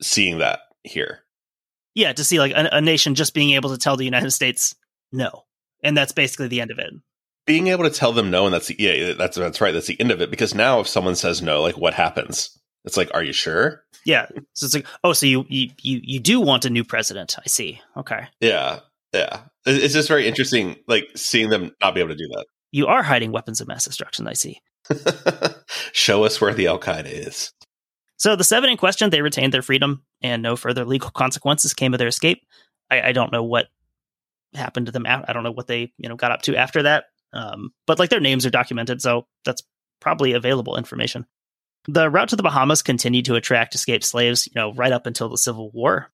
seeing 0.01 0.39
that 0.39 0.61
here. 0.85 1.21
yeah 1.95 2.13
to 2.13 2.25
see 2.25 2.39
like 2.39 2.53
a, 2.53 2.69
a 2.73 2.81
nation 2.81 3.15
just 3.15 3.35
being 3.35 3.51
able 3.51 3.71
to 3.71 3.79
tell 3.79 3.97
the 3.97 4.05
united 4.05 4.31
states 4.33 4.75
no 5.13 5.45
and 5.85 5.97
that's 5.97 6.13
basically 6.13 6.49
the 6.49 6.61
end 6.61 6.71
of 6.71 6.79
it 6.79 6.93
Being 7.47 7.69
able 7.69 7.85
to 7.85 7.91
tell 7.91 8.13
them 8.13 8.31
no 8.31 8.45
and 8.47 8.55
that's 8.55 8.69
the 8.69 8.77
yeah, 8.79 9.15
that's 9.15 9.37
that's 9.37 9.61
right, 9.61 9.73
that's 9.73 9.87
the 9.89 10.01
end 10.01 10.11
of 10.11 10.21
it 10.21 10.31
because 10.31 10.55
now 10.55 10.81
if 10.81 10.89
someone 10.89 11.17
says 11.17 11.43
no, 11.43 11.61
like 11.63 11.77
what 11.77 11.95
happens? 11.95 12.59
It's 12.85 12.97
like 12.97 13.11
are 13.15 13.23
you 13.23 13.33
sure? 13.33 13.85
yeah 14.05 14.27
so 14.55 14.65
it's 14.65 14.75
like 14.75 14.87
oh 15.05 15.13
so 15.13 15.27
you 15.27 15.45
you 15.49 15.71
you, 15.81 16.01
you 16.03 16.19
do 16.19 16.41
want 16.41 16.65
a 16.65 16.71
new 16.71 16.83
president 16.83 17.37
i 17.39 17.47
see 17.47 17.81
okay 17.97 18.27
Yeah. 18.41 18.81
Yeah. 19.13 19.43
It's 19.65 19.95
just 19.95 20.09
very 20.09 20.27
interesting 20.27 20.75
like 20.89 21.09
seeing 21.15 21.51
them 21.51 21.71
not 21.81 21.95
be 21.95 22.01
able 22.01 22.11
to 22.11 22.17
do 22.17 22.27
that. 22.35 22.47
you 22.73 22.89
are 22.89 23.05
hiding 23.05 23.31
weapons 23.31 23.61
of 23.61 23.69
mass 23.69 23.85
destruction 23.85 24.27
i 24.27 24.33
see 24.33 24.61
Show 25.93 26.25
us 26.25 26.41
where 26.41 26.55
the 26.55 26.67
Al 26.67 26.79
Qaeda 26.79 27.07
is. 27.07 27.53
So 28.17 28.37
the 28.37 28.45
seven 28.45 28.71
in 28.71 28.77
question, 28.77 29.11
they 29.11 29.23
retained 29.23 29.53
their 29.53 29.63
freedom, 29.63 30.03
and 30.23 30.43
no 30.43 30.57
further 30.57 30.85
legal 30.85 31.11
consequences 31.11 31.75
came 31.75 31.95
of 31.95 31.99
their 31.99 32.09
escape. 32.09 32.43
I, 32.91 33.09
I 33.09 33.13
don't 33.13 33.33
know 33.33 33.43
what 33.43 33.69
happened 34.55 34.87
to 34.87 34.93
them. 34.93 35.07
I 35.07 35.33
don't 35.33 35.43
know 35.43 35.53
what 35.53 35.67
they 35.67 35.93
you 35.99 36.09
know 36.09 36.17
got 36.17 36.33
up 36.33 36.43
to 36.43 36.57
after 36.57 36.83
that. 36.85 37.05
Um, 37.33 37.73
but 37.87 37.99
like 37.99 38.11
their 38.11 38.21
names 38.21 38.45
are 38.47 38.51
documented, 38.51 39.01
so 39.01 39.27
that's 39.45 39.63
probably 40.01 40.33
available 40.33 40.77
information. 40.77 41.27
The 41.89 42.11
route 42.11 42.29
to 42.29 42.37
the 42.37 42.43
Bahamas 42.43 42.83
continued 42.83 43.25
to 43.27 43.35
attract 43.35 43.75
escaped 43.75 44.05
slaves, 44.05 44.47
you 44.47 44.53
know, 44.55 44.73
right 44.73 44.93
up 44.93 45.07
until 45.07 45.29
the 45.29 45.39
Civil 45.39 45.71
War. 45.71 46.11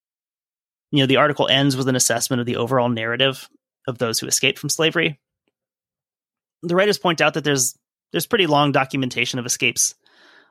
You 0.90 1.00
know, 1.00 1.06
the 1.06 1.16
article 1.16 1.48
ends 1.48 1.76
with 1.76 1.88
an 1.88 1.96
assessment 1.96 2.40
of 2.40 2.46
the 2.46 2.56
overall 2.56 2.88
narrative 2.88 3.48
of 3.86 3.98
those 3.98 4.18
who 4.18 4.26
escaped 4.26 4.58
from 4.58 4.70
slavery. 4.70 5.20
The 6.62 6.74
writers 6.74 6.98
point 6.98 7.20
out 7.20 7.34
that 7.34 7.44
there's 7.44 7.76
there's 8.12 8.26
pretty 8.26 8.46
long 8.46 8.72
documentation 8.72 9.38
of 9.38 9.46
escapes 9.46 9.94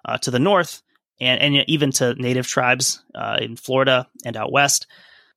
uh, 0.06 0.18
to 0.20 0.32
the 0.32 0.40
north, 0.40 0.84
and, 1.20 1.42
and 1.42 1.70
even 1.70 1.92
to 1.94 2.14
native 2.14 2.48
tribes 2.48 3.04
uh, 3.16 3.38
in 3.42 3.56
Florida 3.56 4.08
and 4.24 4.38
out 4.38 4.52
west. 4.52 4.86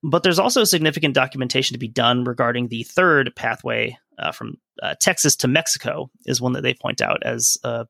But 0.03 0.23
there's 0.23 0.39
also 0.39 0.65
significant 0.65 1.15
documentation 1.15 1.75
to 1.75 1.79
be 1.79 1.89
done 1.89 2.25
regarding 2.25 2.69
the 2.69 2.85
third 2.85 3.33
pathway 3.37 3.99
uh, 4.19 4.33
from 4.33 4.57
uh, 4.83 4.95
Texas 5.01 5.37
to 5.37 5.49
Mexico, 5.49 6.11
is 6.25 6.41
one 6.41 6.53
that 6.55 6.63
they 6.63 6.75
point 6.75 7.01
out 7.01 7.23
as 7.23 7.59
uh, 7.65 7.85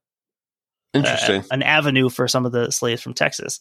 Interesting. 0.93 1.45
an 1.51 1.63
avenue 1.63 2.09
for 2.09 2.27
some 2.27 2.47
of 2.47 2.53
the 2.53 2.71
slaves 2.71 3.03
from 3.03 3.15
Texas. 3.15 3.61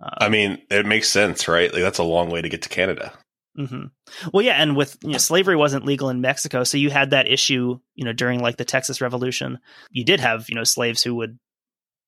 Uh, 0.00 0.10
I 0.18 0.28
mean, 0.28 0.58
it 0.70 0.86
makes 0.86 1.08
sense, 1.08 1.46
right? 1.46 1.72
Like 1.72 1.82
that's 1.82 1.98
a 1.98 2.04
long 2.04 2.30
way 2.30 2.42
to 2.42 2.48
get 2.48 2.62
to 2.62 2.68
Canada. 2.68 3.12
hmm 3.56 3.84
Well, 4.32 4.44
yeah, 4.44 4.60
and 4.60 4.76
with 4.76 4.96
you 5.02 5.10
know, 5.10 5.18
slavery 5.18 5.56
wasn't 5.56 5.84
legal 5.84 6.08
in 6.08 6.20
Mexico, 6.20 6.64
so 6.64 6.78
you 6.78 6.90
had 6.90 7.10
that 7.10 7.30
issue. 7.30 7.78
You 7.94 8.04
know, 8.04 8.12
during 8.12 8.40
like 8.40 8.56
the 8.56 8.64
Texas 8.64 9.00
Revolution, 9.00 9.60
you 9.90 10.04
did 10.04 10.20
have 10.20 10.48
you 10.48 10.56
know 10.56 10.64
slaves 10.64 11.02
who 11.02 11.14
would 11.16 11.38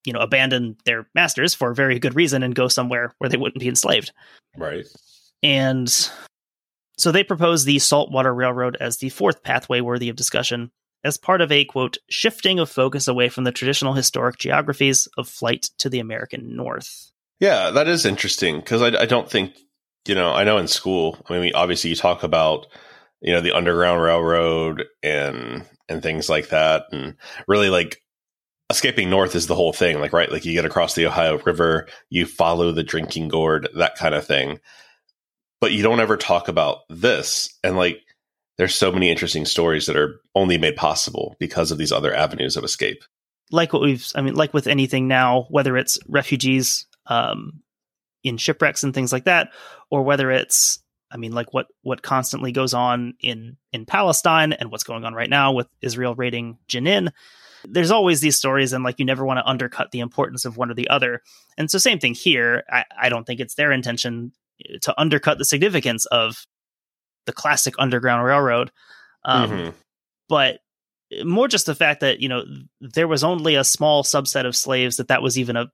you 0.04 0.12
know 0.12 0.20
abandon 0.20 0.76
their 0.84 1.08
masters 1.14 1.54
for 1.54 1.70
a 1.70 1.74
very 1.74 1.98
good 2.00 2.16
reason 2.16 2.42
and 2.42 2.54
go 2.54 2.66
somewhere 2.66 3.14
where 3.18 3.30
they 3.30 3.36
wouldn't 3.36 3.60
be 3.60 3.68
enslaved. 3.68 4.12
Right. 4.56 4.86
And 5.42 5.88
so 6.98 7.12
they 7.12 7.24
propose 7.24 7.64
the 7.64 7.78
Saltwater 7.78 8.34
Railroad 8.34 8.76
as 8.80 8.98
the 8.98 9.10
fourth 9.10 9.42
pathway 9.42 9.80
worthy 9.80 10.08
of 10.08 10.16
discussion 10.16 10.70
as 11.04 11.18
part 11.18 11.40
of 11.40 11.52
a 11.52 11.64
quote 11.64 11.98
shifting 12.08 12.58
of 12.58 12.70
focus 12.70 13.06
away 13.06 13.28
from 13.28 13.44
the 13.44 13.52
traditional 13.52 13.92
historic 13.92 14.38
geographies 14.38 15.06
of 15.16 15.28
flight 15.28 15.70
to 15.78 15.88
the 15.88 16.00
American 16.00 16.56
North. 16.56 17.12
Yeah, 17.38 17.70
that 17.70 17.86
is 17.86 18.06
interesting 18.06 18.60
because 18.60 18.82
I, 18.82 19.02
I 19.02 19.06
don't 19.06 19.30
think 19.30 19.56
you 20.06 20.14
know. 20.14 20.32
I 20.32 20.44
know 20.44 20.58
in 20.58 20.68
school. 20.68 21.18
I 21.28 21.38
mean, 21.38 21.52
obviously 21.54 21.90
you 21.90 21.96
talk 21.96 22.22
about 22.22 22.66
you 23.20 23.32
know 23.32 23.40
the 23.40 23.52
Underground 23.52 24.02
Railroad 24.02 24.84
and 25.02 25.64
and 25.88 26.02
things 26.02 26.28
like 26.28 26.48
that, 26.48 26.86
and 26.92 27.16
really 27.46 27.68
like 27.70 28.02
escaping 28.70 29.10
north 29.10 29.34
is 29.34 29.46
the 29.46 29.54
whole 29.54 29.72
thing. 29.72 30.00
Like, 30.00 30.12
right, 30.12 30.30
like 30.30 30.44
you 30.44 30.52
get 30.52 30.64
across 30.64 30.94
the 30.94 31.06
Ohio 31.06 31.38
River, 31.38 31.86
you 32.10 32.26
follow 32.26 32.72
the 32.72 32.82
drinking 32.82 33.28
gourd, 33.28 33.68
that 33.76 33.96
kind 33.96 34.14
of 34.14 34.26
thing. 34.26 34.60
But 35.60 35.72
you 35.72 35.82
don't 35.82 36.00
ever 36.00 36.16
talk 36.16 36.48
about 36.48 36.80
this. 36.88 37.54
And 37.64 37.76
like, 37.76 38.02
there's 38.58 38.74
so 38.74 38.92
many 38.92 39.10
interesting 39.10 39.44
stories 39.44 39.86
that 39.86 39.96
are 39.96 40.20
only 40.34 40.58
made 40.58 40.76
possible 40.76 41.36
because 41.38 41.70
of 41.70 41.78
these 41.78 41.92
other 41.92 42.14
avenues 42.14 42.56
of 42.56 42.64
escape. 42.64 43.02
Like 43.50 43.72
what 43.72 43.82
we've, 43.82 44.06
I 44.14 44.22
mean, 44.22 44.34
like 44.34 44.54
with 44.54 44.66
anything 44.66 45.08
now, 45.08 45.46
whether 45.50 45.76
it's 45.76 45.98
refugees 46.08 46.86
um, 47.06 47.62
in 48.24 48.38
shipwrecks 48.38 48.82
and 48.82 48.92
things 48.92 49.12
like 49.12 49.24
that, 49.24 49.50
or 49.90 50.02
whether 50.02 50.30
it's, 50.30 50.80
I 51.10 51.18
mean, 51.18 51.32
like 51.32 51.54
what 51.54 51.68
what 51.82 52.02
constantly 52.02 52.50
goes 52.50 52.74
on 52.74 53.14
in 53.20 53.56
in 53.72 53.86
Palestine 53.86 54.52
and 54.52 54.72
what's 54.72 54.84
going 54.84 55.04
on 55.04 55.14
right 55.14 55.30
now 55.30 55.52
with 55.52 55.68
Israel 55.80 56.14
raiding 56.14 56.58
Jenin 56.68 57.12
there's 57.68 57.90
always 57.90 58.20
these 58.20 58.36
stories 58.36 58.72
and 58.72 58.84
like 58.84 58.98
you 58.98 59.04
never 59.04 59.24
want 59.24 59.38
to 59.38 59.48
undercut 59.48 59.90
the 59.90 60.00
importance 60.00 60.44
of 60.44 60.56
one 60.56 60.70
or 60.70 60.74
the 60.74 60.88
other 60.88 61.22
and 61.58 61.70
so 61.70 61.78
same 61.78 61.98
thing 61.98 62.14
here 62.14 62.62
I, 62.70 62.84
I 63.00 63.08
don't 63.08 63.24
think 63.24 63.40
it's 63.40 63.54
their 63.54 63.72
intention 63.72 64.32
to 64.80 64.94
undercut 65.00 65.38
the 65.38 65.44
significance 65.44 66.06
of 66.06 66.46
the 67.26 67.32
classic 67.32 67.74
underground 67.78 68.24
railroad 68.24 68.70
um, 69.24 69.50
mm-hmm. 69.50 69.70
but 70.28 70.60
more 71.24 71.48
just 71.48 71.66
the 71.66 71.74
fact 71.74 72.00
that 72.00 72.20
you 72.20 72.28
know 72.28 72.44
there 72.80 73.08
was 73.08 73.24
only 73.24 73.54
a 73.54 73.64
small 73.64 74.02
subset 74.02 74.46
of 74.46 74.56
slaves 74.56 74.96
that 74.96 75.08
that 75.08 75.22
was 75.22 75.38
even 75.38 75.56
a 75.56 75.66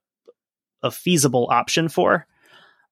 a 0.81 0.91
feasible 0.91 1.47
option 1.49 1.87
for 1.87 2.27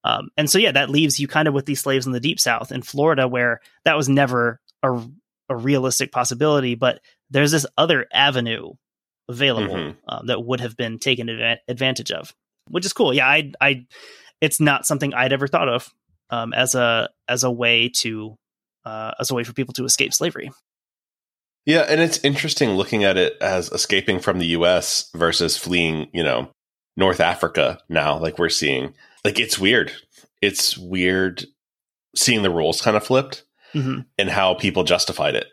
um, 0.04 0.30
and 0.38 0.50
so 0.50 0.58
yeah 0.58 0.72
that 0.72 0.90
leaves 0.90 1.20
you 1.20 1.28
kind 1.28 1.48
of 1.48 1.54
with 1.54 1.66
these 1.66 1.82
slaves 1.82 2.06
in 2.06 2.14
the 2.14 2.20
deep 2.20 2.40
south 2.40 2.72
in 2.72 2.82
florida 2.82 3.28
where 3.28 3.60
that 3.84 3.98
was 3.98 4.08
never 4.08 4.60
a, 4.82 5.04
a 5.50 5.56
realistic 5.56 6.12
possibility 6.12 6.76
but 6.76 7.02
there's 7.30 7.52
this 7.52 7.66
other 7.78 8.06
avenue 8.14 8.72
available 9.32 9.76
mm-hmm. 9.76 9.98
uh, 10.08 10.22
that 10.24 10.46
would 10.46 10.62
have 10.62 10.78
been 10.78 11.00
taken 11.00 11.30
advantage 11.68 12.12
of, 12.12 12.36
which 12.70 12.86
is 12.86 12.94
cool. 12.94 13.14
Yeah, 13.14 13.28
I, 13.28 13.52
I, 13.60 13.86
it's 14.42 14.60
not 14.60 14.86
something 14.86 15.14
I'd 15.14 15.34
ever 15.34 15.48
thought 15.48 15.70
of 15.70 15.90
um, 16.30 16.54
as 16.54 16.76
a 16.76 17.10
as 17.28 17.44
a 17.44 17.52
way 17.52 17.90
to 17.98 18.36
uh, 18.86 19.12
as 19.20 19.32
a 19.32 19.36
way 19.36 19.44
for 19.44 19.54
people 19.54 19.74
to 19.76 19.86
escape 19.86 20.14
slavery. 20.14 20.52
Yeah, 21.66 21.82
and 21.82 22.02
it's 22.02 22.24
interesting 22.24 22.72
looking 22.72 23.04
at 23.04 23.18
it 23.18 23.38
as 23.40 23.72
escaping 23.72 24.20
from 24.20 24.40
the 24.40 24.48
U.S. 24.48 25.10
versus 25.16 25.58
fleeing, 25.58 26.08
you 26.12 26.24
know, 26.24 26.50
North 26.98 27.20
Africa. 27.20 27.80
Now, 27.88 28.18
like 28.18 28.40
we're 28.40 28.50
seeing, 28.50 28.96
like 29.24 29.40
it's 29.40 29.60
weird. 29.60 29.92
It's 30.42 30.76
weird 30.76 31.46
seeing 32.16 32.42
the 32.42 32.50
rules 32.50 32.82
kind 32.82 32.98
of 32.98 33.06
flipped 33.06 33.44
mm-hmm. 33.76 34.02
and 34.18 34.30
how 34.30 34.56
people 34.56 34.84
justified 34.84 35.36
it 35.36 35.48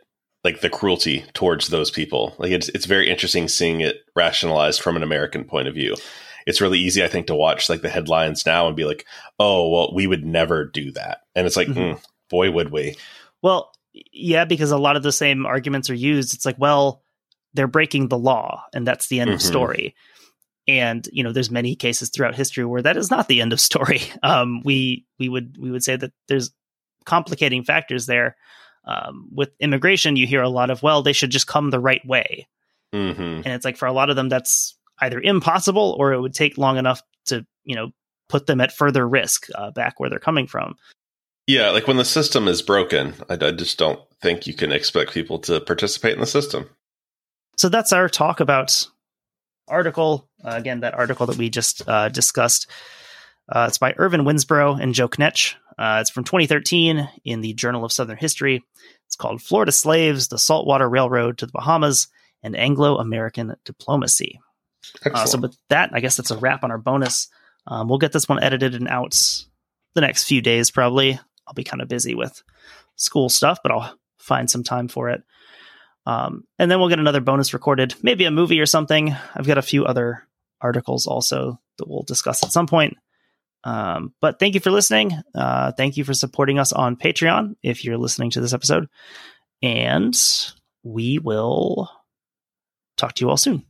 like 0.45 0.61
the 0.61 0.71
cruelty 0.71 1.25
towards 1.35 1.69
those 1.69 1.91
people. 1.91 2.35
Like 2.39 2.53
it's 2.53 2.69
it's 2.71 2.87
very 2.87 3.11
interesting 3.11 3.49
seeing 3.49 3.81
it 3.81 3.99
rationalized 4.17 4.81
from 4.81 4.97
an 4.97 5.03
American 5.03 5.45
point 5.45 5.69
of 5.69 5.75
view. 5.75 5.97
It's 6.49 6.61
really 6.61 6.79
easy, 6.79 7.05
I 7.05 7.09
think, 7.09 7.27
to 7.29 7.35
watch 7.35 7.69
like 7.69 7.83
the 7.83 7.89
headlines 7.89 8.45
now 8.47 8.67
and 8.67 8.77
be 8.77 8.85
like, 8.85 9.07
"Oh, 9.39 9.71
well, 9.71 9.95
we 9.95 10.07
would 10.07 10.25
never 10.25 10.65
do 10.65 10.91
that," 10.93 11.23
and 11.35 11.47
it's 11.47 11.57
like, 11.57 11.69
mm-hmm. 11.69 11.81
mm, 11.81 12.05
"Boy, 12.31 12.51
would 12.51 12.73
we!" 12.73 12.97
Well, 13.43 13.73
yeah, 14.13 14.45
because 14.45 14.71
a 14.71 14.79
lot 14.79 14.97
of 14.97 15.03
the 15.03 15.13
same 15.13 15.47
arguments 15.47 15.91
are 15.91 15.95
used. 15.95 16.35
It's 16.35 16.47
like, 16.47 16.59
well, 16.59 17.03
they're 17.55 17.67
breaking 17.67 18.09
the 18.09 18.19
law, 18.19 18.65
and 18.75 18.87
that's 18.87 19.09
the 19.09 19.21
end 19.21 19.29
mm-hmm. 19.29 19.37
of 19.37 19.43
story. 19.43 19.95
And 20.67 21.09
you 21.13 21.23
know, 21.23 21.33
there's 21.33 21.51
many 21.51 21.77
cases 21.77 22.11
throughout 22.11 22.35
history 22.35 22.65
where 22.65 22.83
that 22.83 22.97
is 22.97 23.11
not 23.11 23.29
the 23.29 23.41
end 23.41 23.53
of 23.53 23.61
story. 23.61 24.01
Um, 24.23 24.63
we 24.65 25.07
we 25.19 25.29
would 25.29 25.57
we 25.59 25.71
would 25.71 25.85
say 25.85 25.97
that 25.97 26.13
there's 26.27 26.51
complicating 27.05 27.63
factors 27.63 28.07
there 28.07 28.37
um, 28.89 29.29
with 29.31 29.51
immigration, 29.61 30.17
you 30.17 30.27
hear 30.27 30.43
a 30.43 30.49
lot 30.49 30.71
of, 30.71 30.83
well, 30.83 31.03
they 31.03 31.13
should 31.13 31.31
just 31.31 31.47
come 31.47 31.71
the 31.71 31.79
right 31.79 32.05
way. 32.07 32.49
Mm-hmm. 32.95 33.21
And 33.21 33.47
it's 33.47 33.65
like 33.65 33.77
for 33.77 33.87
a 33.87 33.93
lot 33.93 34.09
of 34.09 34.17
them, 34.17 34.31
that's 34.31 34.78
either 35.01 35.21
impossible 35.21 35.97
or 35.99 36.13
it 36.13 36.21
would 36.21 36.35
take 36.35 36.59
long 36.59 36.77
enough 36.77 37.03
to, 37.27 37.47
you 37.65 37.75
know, 37.75 37.91
put 38.29 38.47
them 38.47 38.61
at 38.61 38.73
further 38.73 39.09
risk 39.09 39.47
uh, 39.55 39.71
back 39.71 39.99
where 39.99 40.11
they're 40.11 40.19
coming 40.19 40.47
from. 40.47 40.77
Yeah, 41.47 41.71
like 41.71 41.87
when 41.87 41.97
the 41.97 42.05
system 42.05 42.47
is 42.47 42.61
broken, 42.61 43.15
I, 43.31 43.35
I 43.35 43.53
just 43.53 43.79
don't 43.79 44.01
think 44.21 44.47
you 44.47 44.55
can 44.55 44.71
expect 44.71 45.13
people 45.13 45.39
to 45.41 45.61
participate 45.61 46.13
in 46.13 46.21
the 46.21 46.27
system. 46.27 46.69
So 47.57 47.69
that's 47.69 47.93
our 47.93 48.09
talk 48.09 48.41
about 48.41 48.87
article. 49.67 50.29
Uh, 50.45 50.55
again, 50.55 50.81
that 50.81 50.95
article 50.95 51.27
that 51.27 51.39
we 51.39 51.51
just 51.51 51.89
uh, 51.89 52.09
discussed. 52.11 52.71
Uh, 53.49 53.65
it's 53.69 53.79
by 53.79 53.95
Irvin 53.97 54.23
Winsboro 54.23 54.81
and 54.81 54.95
Joe 54.95 55.09
Knetsch. 55.09 55.55
Uh, 55.79 55.99
it's 56.01 56.11
from 56.11 56.25
2013 56.25 57.09
in 57.25 57.41
the 57.41 57.55
Journal 57.55 57.85
of 57.85 57.93
Southern 57.93 58.19
History. 58.19 58.63
It's 59.07 59.17
called 59.17 59.41
Florida 59.41 59.73
Slaves, 59.73 60.29
the 60.29 60.39
Saltwater 60.39 60.89
Railroad 60.89 61.39
to 61.39 61.47
the 61.47 61.53
Bahamas, 61.53 62.09
and 62.43 62.57
Anglo 62.57 62.99
American 62.99 63.57
Diplomacy. 63.65 64.41
Uh, 65.05 65.27
so, 65.27 65.39
with 65.39 65.57
that, 65.69 65.91
I 65.93 66.01
guess 66.01 66.17
that's 66.17 66.31
a 66.31 66.39
wrap 66.39 66.65
on 66.65 66.71
our 66.71 66.79
bonus. 66.79 67.29
Um, 67.67 67.89
we'll 67.89 67.99
get 67.99 68.13
this 68.13 68.29
one 68.29 68.43
edited 68.43 68.75
and 68.75 68.89
out 68.89 69.17
the 69.95 70.01
next 70.01 70.25
few 70.25 70.41
days, 70.41 70.71
probably. 70.71 71.19
I'll 71.47 71.55
be 71.55 71.65
kind 71.65 71.83
of 71.83 71.89
busy 71.89 72.15
with 72.15 72.43
school 72.97 73.29
stuff, 73.29 73.59
but 73.63 73.73
I'll 73.73 73.95
find 74.19 74.51
some 74.51 74.63
time 74.63 74.89
for 74.89 75.09
it. 75.09 75.23
Um, 76.07 76.45
and 76.59 76.71
then 76.71 76.79
we'll 76.79 76.89
get 76.89 76.99
another 76.99 77.21
bonus 77.21 77.53
recorded, 77.53 77.95
maybe 78.03 78.25
a 78.25 78.31
movie 78.31 78.61
or 78.61 78.67
something. 78.67 79.15
I've 79.35 79.47
got 79.47 79.59
a 79.59 79.63
few 79.63 79.85
other 79.85 80.27
articles 80.61 81.07
also 81.07 81.61
that 81.79 81.89
we'll 81.89 82.03
discuss 82.03 82.43
at 82.43 82.53
some 82.53 82.67
point. 82.67 82.97
Um, 83.65 84.15
but 84.21 84.39
thank 84.39 84.55
you 84.55 84.61
for 84.61 84.71
listening. 84.71 85.13
Uh, 85.35 85.73
thank 85.73 85.97
you 85.97 86.05
for 86.05 86.15
supporting 86.15 86.59
us 86.59 86.73
on 86.73 86.97
Patreon 86.97 87.57
if 87.63 87.85
you're 87.85 87.99
listening 87.99 88.31
to 88.31 88.41
this 88.41 88.55
episode. 88.55 88.89
And 89.63 90.17
we 90.83 91.19
will 91.19 91.91
talk 92.97 93.15
to 93.15 93.25
you 93.25 93.31
all 93.31 93.37
soon. 93.37 93.65